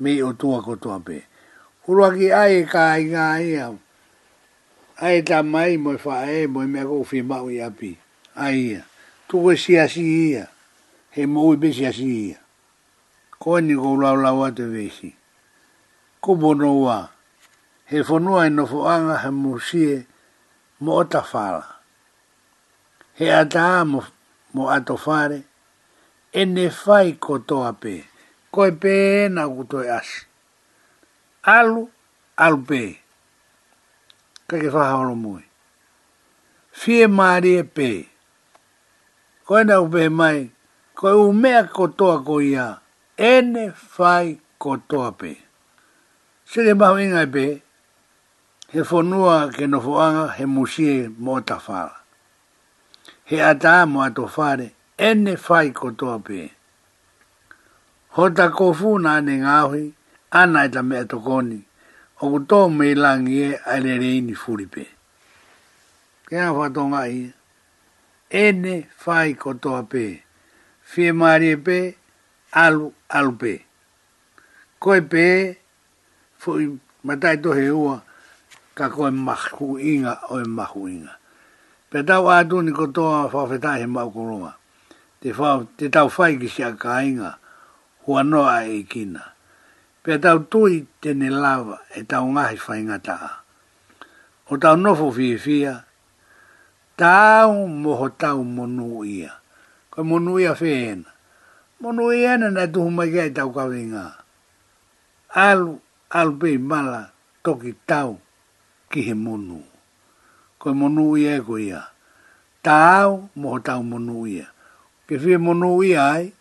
me 0.00 0.22
o 0.22 0.32
tua 0.32 0.62
ko 0.62 0.70
kotoa 0.78 1.00
pēr 1.06 1.27
uruaki 1.88 2.26
ai 2.36 2.54
e 2.60 2.64
ka 2.68 2.82
ai 2.94 3.04
ngā 3.08 3.26
ia. 3.46 3.66
Ai 5.00 5.22
ta 5.24 5.38
mai 5.42 5.76
mo 5.82 5.96
fa 6.02 6.16
e 6.36 6.44
mo 6.52 6.60
me 6.72 6.82
ko 6.90 7.00
fi 7.08 7.18
ma 7.28 7.40
u 7.42 7.48
api. 7.68 7.92
Ai 8.44 8.54
ia. 8.72 8.82
Tu 9.28 9.40
ko 9.40 9.50
si 9.56 9.72
asi 9.80 10.04
ia. 10.36 10.44
He 11.14 11.24
mo 11.26 11.48
u 11.48 11.56
si 11.72 11.84
asi 11.88 12.08
ia. 12.28 12.38
Ko 13.40 13.56
ni 13.64 13.72
ko 13.74 13.94
la 13.96 14.12
la 14.12 14.32
wa 14.36 14.50
te 14.52 14.64
vesi. 14.68 15.14
Ko 16.20 16.34
bo 16.36 16.52
no 16.54 16.74
wa. 16.84 17.08
He 17.88 17.98
fo 18.04 18.18
no 18.18 18.36
ai 18.36 18.48
anga 18.92 19.16
he 19.24 19.30
mo 19.30 19.56
si 19.58 19.80
e 19.92 20.06
mo 20.84 21.00
ta 21.08 21.22
fala. 21.22 21.64
He 23.16 23.32
ata 23.32 23.84
mo 23.88 24.04
mo 24.52 24.68
ato 24.68 24.96
fare. 24.96 25.40
E 26.36 26.44
ne 26.44 26.68
fai 26.68 27.16
ko 27.16 27.38
to 27.48 27.64
ape. 27.64 28.04
Ko 28.52 28.66
e 28.68 28.72
pe 28.80 28.94
na 29.32 29.48
ku 29.48 29.64
to 29.64 29.80
e 29.80 29.88
asi 29.88 30.27
alu 31.56 31.80
alu 32.44 32.58
pe 32.70 32.80
ka 34.48 34.56
ke 34.62 34.68
fa 34.74 34.82
hono 34.92 35.14
mui 35.24 35.42
fie 36.80 37.02
mari 37.18 37.50
e 37.62 37.62
pe 37.76 37.88
ko 39.46 39.54
na 39.68 39.74
u 39.84 39.88
pe 39.94 40.02
mai 40.20 40.38
ko 40.98 41.08
u 41.24 41.26
me 41.42 41.52
ko 41.76 41.84
to 41.98 42.08
ko 42.26 42.34
ia 42.52 42.66
ene 43.32 43.62
fai 43.94 44.26
ko 44.62 44.70
pe 45.20 45.30
se 46.48 46.58
le 46.66 46.72
mau 46.80 46.96
inga 47.04 47.22
e 47.26 47.32
pe 47.34 47.44
he 48.72 48.80
fonua 48.90 49.34
ke 49.56 49.64
no 49.70 49.78
foanga 49.86 50.24
he 50.36 50.44
musie 50.54 50.94
mo 51.24 51.34
ta 51.48 51.56
fa 51.66 51.80
he 53.28 53.36
ata 53.50 53.72
mo 53.92 53.98
ato 54.06 54.24
fare 54.36 54.66
ene 55.08 55.32
fai 55.46 55.66
ko 55.80 55.86
to 56.00 56.08
pe 56.26 56.40
ho 58.14 58.22
ta 58.36 58.46
ko 58.56 58.66
fu 58.78 58.88
na 59.04 59.12
ne 59.26 59.34
ngahui, 59.44 59.84
ana 60.30 60.60
e 60.64 60.68
tamea 60.74 61.04
tokoni, 61.10 61.58
o 62.22 62.30
ku 62.30 62.38
tō 62.50 62.58
me 62.78 62.86
langi 63.02 63.34
e 63.48 63.52
aere 63.72 63.92
reini 64.02 64.34
furipe. 64.42 64.84
Kea 66.28 66.50
whatonga 66.56 67.02
i, 67.18 67.30
ene 68.42 68.74
whai 69.06 69.28
kotoa 69.42 69.80
pē, 69.92 70.04
fie 70.90 71.08
maari 71.18 71.48
e 71.56 71.56
pē, 71.66 71.78
alu 72.62 72.86
alu 73.16 73.32
pē. 73.40 73.54
Koe 74.82 75.00
pē, 75.12 75.24
fui 76.40 76.64
matai 77.06 77.36
tohe 77.42 77.64
ua, 77.82 77.96
ka 78.78 78.86
koe 78.94 79.10
mahu 79.26 79.68
inga 79.92 80.12
o 80.32 80.42
e 80.44 80.44
mahu 80.58 80.82
inga. 80.94 81.12
Pea 81.90 82.02
tau 82.08 82.24
atu 82.36 82.56
ni 82.62 82.72
kotoa 82.72 83.18
whawhetai 83.32 83.80
he 83.80 83.86
maukurunga. 83.96 84.52
Te, 85.24 85.28
whaw, 85.38 85.58
te 85.80 85.88
tau 85.88 86.08
whai 86.18 86.36
ki 86.40 86.48
si 86.52 86.62
a 86.62 86.70
kainga, 86.76 87.30
hua 88.04 88.22
noa 88.22 88.60
e 88.68 88.82
kina 88.84 89.22
pe 90.02 90.18
tau 90.18 90.38
tui 90.46 90.84
tene 91.02 91.30
lava 91.30 91.78
e 91.98 92.02
tau 92.08 92.26
ngahi 92.30 92.56
whaingata. 92.58 93.16
O 94.50 94.56
tau 94.56 94.76
nofo 94.76 95.10
fie 95.12 95.38
fia, 95.38 95.84
tau 96.96 97.66
moho 97.66 98.08
tau 98.08 98.44
monu 98.44 99.02
ia. 99.04 99.32
Koe 99.90 100.02
monu 100.04 100.38
ia 100.38 100.54
whena. 100.54 101.10
Monu 101.80 102.12
ia 102.12 102.36
na 102.38 102.66
tuhu 102.66 102.90
mai 102.90 103.10
kia 103.12 103.26
e 103.26 103.30
tau 103.30 103.50
kawinga. 103.52 104.04
Alu, 105.46 105.78
alu 106.10 106.32
pe 106.40 106.58
mala 106.58 107.10
toki 107.44 107.72
tau 107.86 108.18
ki 108.90 109.00
he 109.02 109.14
monu. 109.14 109.62
Koe 110.58 110.72
monu 110.74 111.16
ia 111.18 111.38
e 111.38 111.44
koe 111.44 111.62
ia. 111.70 111.82
Tau 112.62 113.28
moho 113.36 113.58
tau 113.60 113.82
monu 113.82 114.26
ia. 114.26 114.46
Ke 115.08 115.18
fie 115.18 115.38
monu 115.40 115.80
ia 115.82 116.04
ai, 116.12 116.32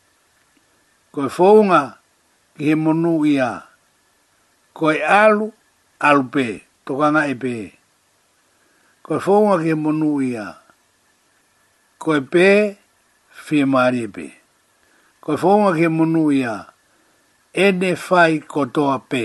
koe 1.12 1.28
fōunga 1.32 1.80
ge 2.58 2.74
monu 2.84 3.14
ia 3.26 3.70
ko 4.74 4.86
e 4.92 4.98
alu 5.24 5.48
alu 6.08 6.24
pe 6.34 6.46
tokanga 6.86 7.22
e 7.30 7.36
pe 7.44 7.54
ko 9.06 9.10
e 9.22 9.22
fonga 9.26 9.56
ge 9.64 9.74
monu 9.84 10.10
ia 10.32 10.46
ko 12.02 12.10
e 12.18 12.22
pe 12.34 12.48
fie 13.46 13.64
mari 13.74 14.00
e 14.10 14.10
pe 14.16 14.26
ko 15.24 15.30
e 15.38 15.38
fonga 15.44 15.70
ge 15.78 15.86
monu 15.98 16.24
ia 16.42 16.54
ene 17.66 17.90
fai 18.08 18.34
kotoa 18.54 18.98
pe 19.12 19.24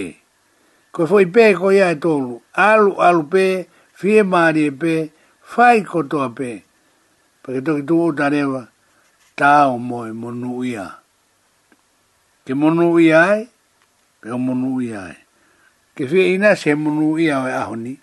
ko 0.92 0.98
e 1.04 1.08
foi 1.10 1.26
pe 1.34 1.44
ko 1.58 1.66
ia 1.78 1.86
e 1.88 1.96
tolu 2.04 2.34
alu 2.68 2.90
alu 3.06 3.22
pe 3.34 3.44
fie 3.98 4.20
mari 4.32 4.62
e 4.68 4.72
pe 4.82 4.94
fai 5.52 5.78
kotoa 5.90 6.28
pe 6.38 6.50
pake 7.42 7.58
toki 7.66 7.82
tu 7.88 7.94
o 7.96 8.08
tarewa 8.18 8.62
tau 9.40 9.72
moe 9.88 10.10
monu 10.20 10.52
ia 10.74 10.86
ke 12.44 12.52
monu 12.58 12.96
i 12.98 13.10
ai, 13.14 13.40
pe 14.20 14.30
o 14.34 14.38
monu 14.38 14.80
i 14.82 14.90
ai. 14.98 15.16
Ke 15.96 16.02
whi 16.10 16.22
ina 16.34 16.50
se 16.60 16.70
monu 16.82 17.06
i 17.24 17.30
ai 17.36 17.50
e 17.52 17.54
ahoni, 17.62 17.94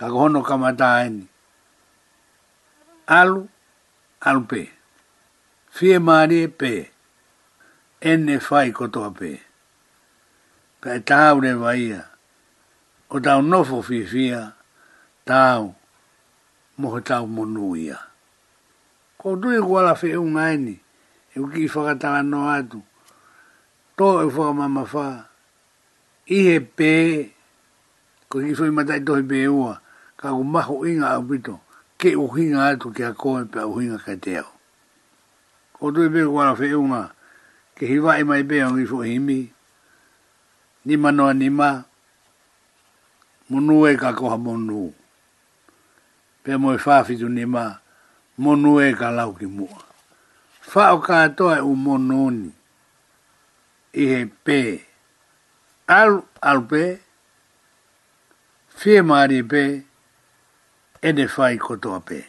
ka 0.00 0.04
kohono 0.12 0.40
kamata 0.48 0.86
aini. 1.02 1.24
Alu, 3.18 3.40
alu 4.28 4.42
pe. 4.50 4.62
Whi 5.76 5.88
e 5.92 5.98
maari 6.06 6.40
pe. 6.60 6.72
Ene 8.10 8.34
whai 8.46 8.68
kotoa 8.78 9.10
pe. 9.18 9.30
Ka 10.82 10.88
e 10.98 11.04
tāu 11.08 11.36
re 11.44 11.52
waia. 11.64 12.02
O 13.14 13.20
tāu 13.26 13.40
nofo 13.50 13.78
whi 13.86 14.00
whia, 14.10 14.40
tāu, 15.28 15.62
moho 16.80 16.98
tāu 17.08 17.24
monu 17.34 17.68
i 17.82 17.90
ai. 17.96 18.02
Ko 19.18 19.26
tui 19.40 19.58
kuala 19.66 19.92
whi 20.00 20.08
e 20.16 20.20
unaini, 20.26 20.76
e 21.36 21.40
uki 21.44 21.60
i 21.68 21.72
whakatala 21.72 22.22
no 22.32 22.40
atu 22.58 22.80
to 23.96 24.06
e 24.26 24.30
fo 24.34 24.44
ma 24.58 24.66
ma 24.76 24.84
fa 24.92 25.06
i 26.28 26.38
he 26.46 26.56
pe 26.76 26.90
ko 28.30 28.36
i 28.44 28.52
soi 28.58 28.70
mata 28.76 28.94
i 29.00 29.00
to 29.06 29.14
be 29.30 29.38
ua 29.58 29.72
ka 30.20 30.26
ku 30.36 30.42
maho 30.54 30.74
inga 30.90 31.08
u 31.20 31.24
pito 31.30 31.54
ke 32.00 32.08
u 32.12 32.24
hinga 32.34 32.60
atu 32.76 32.88
ke 32.96 33.02
a 33.08 33.12
koe 33.22 33.42
pe 33.52 33.60
u 33.64 33.72
hinga 33.80 33.96
ka 34.04 34.12
te 34.24 34.32
au 34.44 34.52
ko 35.74 35.84
tu 35.94 36.02
be 36.12 36.20
kua 36.32 36.46
fe 36.58 36.66
unga 36.82 37.02
ke 37.76 37.84
hi 37.90 37.96
vai 38.04 38.22
mai 38.28 38.42
be 38.48 38.56
angi 38.64 38.84
fo 38.90 38.98
himi 39.08 39.40
ni 40.86 40.94
manoa 41.02 41.32
ni 41.40 41.48
ma 41.58 41.68
monu 43.48 43.76
e 43.90 43.96
ka 44.02 44.08
koha 44.18 44.36
monu 44.46 44.82
pe 46.44 46.52
mo 46.62 46.68
fa 46.76 47.00
fi 47.00 47.16
fafitu 47.16 47.28
ni 47.36 47.44
ma 47.54 47.64
monu 48.42 48.70
e 48.86 48.92
ka 48.98 49.06
lau 49.18 49.32
ki 49.38 49.46
mua 49.56 49.80
fa 50.70 50.82
o 50.92 50.98
ka 51.06 51.18
to 51.36 51.44
e 51.48 51.60
u 51.64 51.72
mononi 51.84 52.52
e 54.02 54.06
he 54.12 54.20
pē. 54.46 54.58
Al, 55.98 56.10
al 56.50 56.58
pē, 56.70 56.82
fie 58.80 58.98
maari 59.10 59.40
pē, 59.52 59.62
e 61.08 61.12
ne 61.18 61.26
whai 61.34 61.56
kotoa 61.66 62.00
pē. 62.10 62.20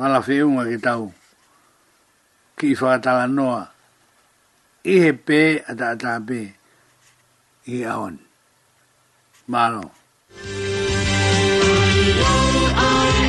Wala 0.00 0.20
whiunga 0.26 0.64
ki 0.70 0.78
tau, 0.86 1.08
ki 2.58 2.70
i 2.74 2.78
whakatala 2.82 3.24
noa, 3.38 3.62
i 4.94 5.00
he 5.06 5.10
pē 5.30 5.40
ata 5.70 5.80
ta 5.80 5.96
ta 6.04 6.12
pē, 6.30 6.40
i 7.78 7.82
aon. 7.96 8.14
Mālo. 9.56 9.84
Mālo. 12.78 13.21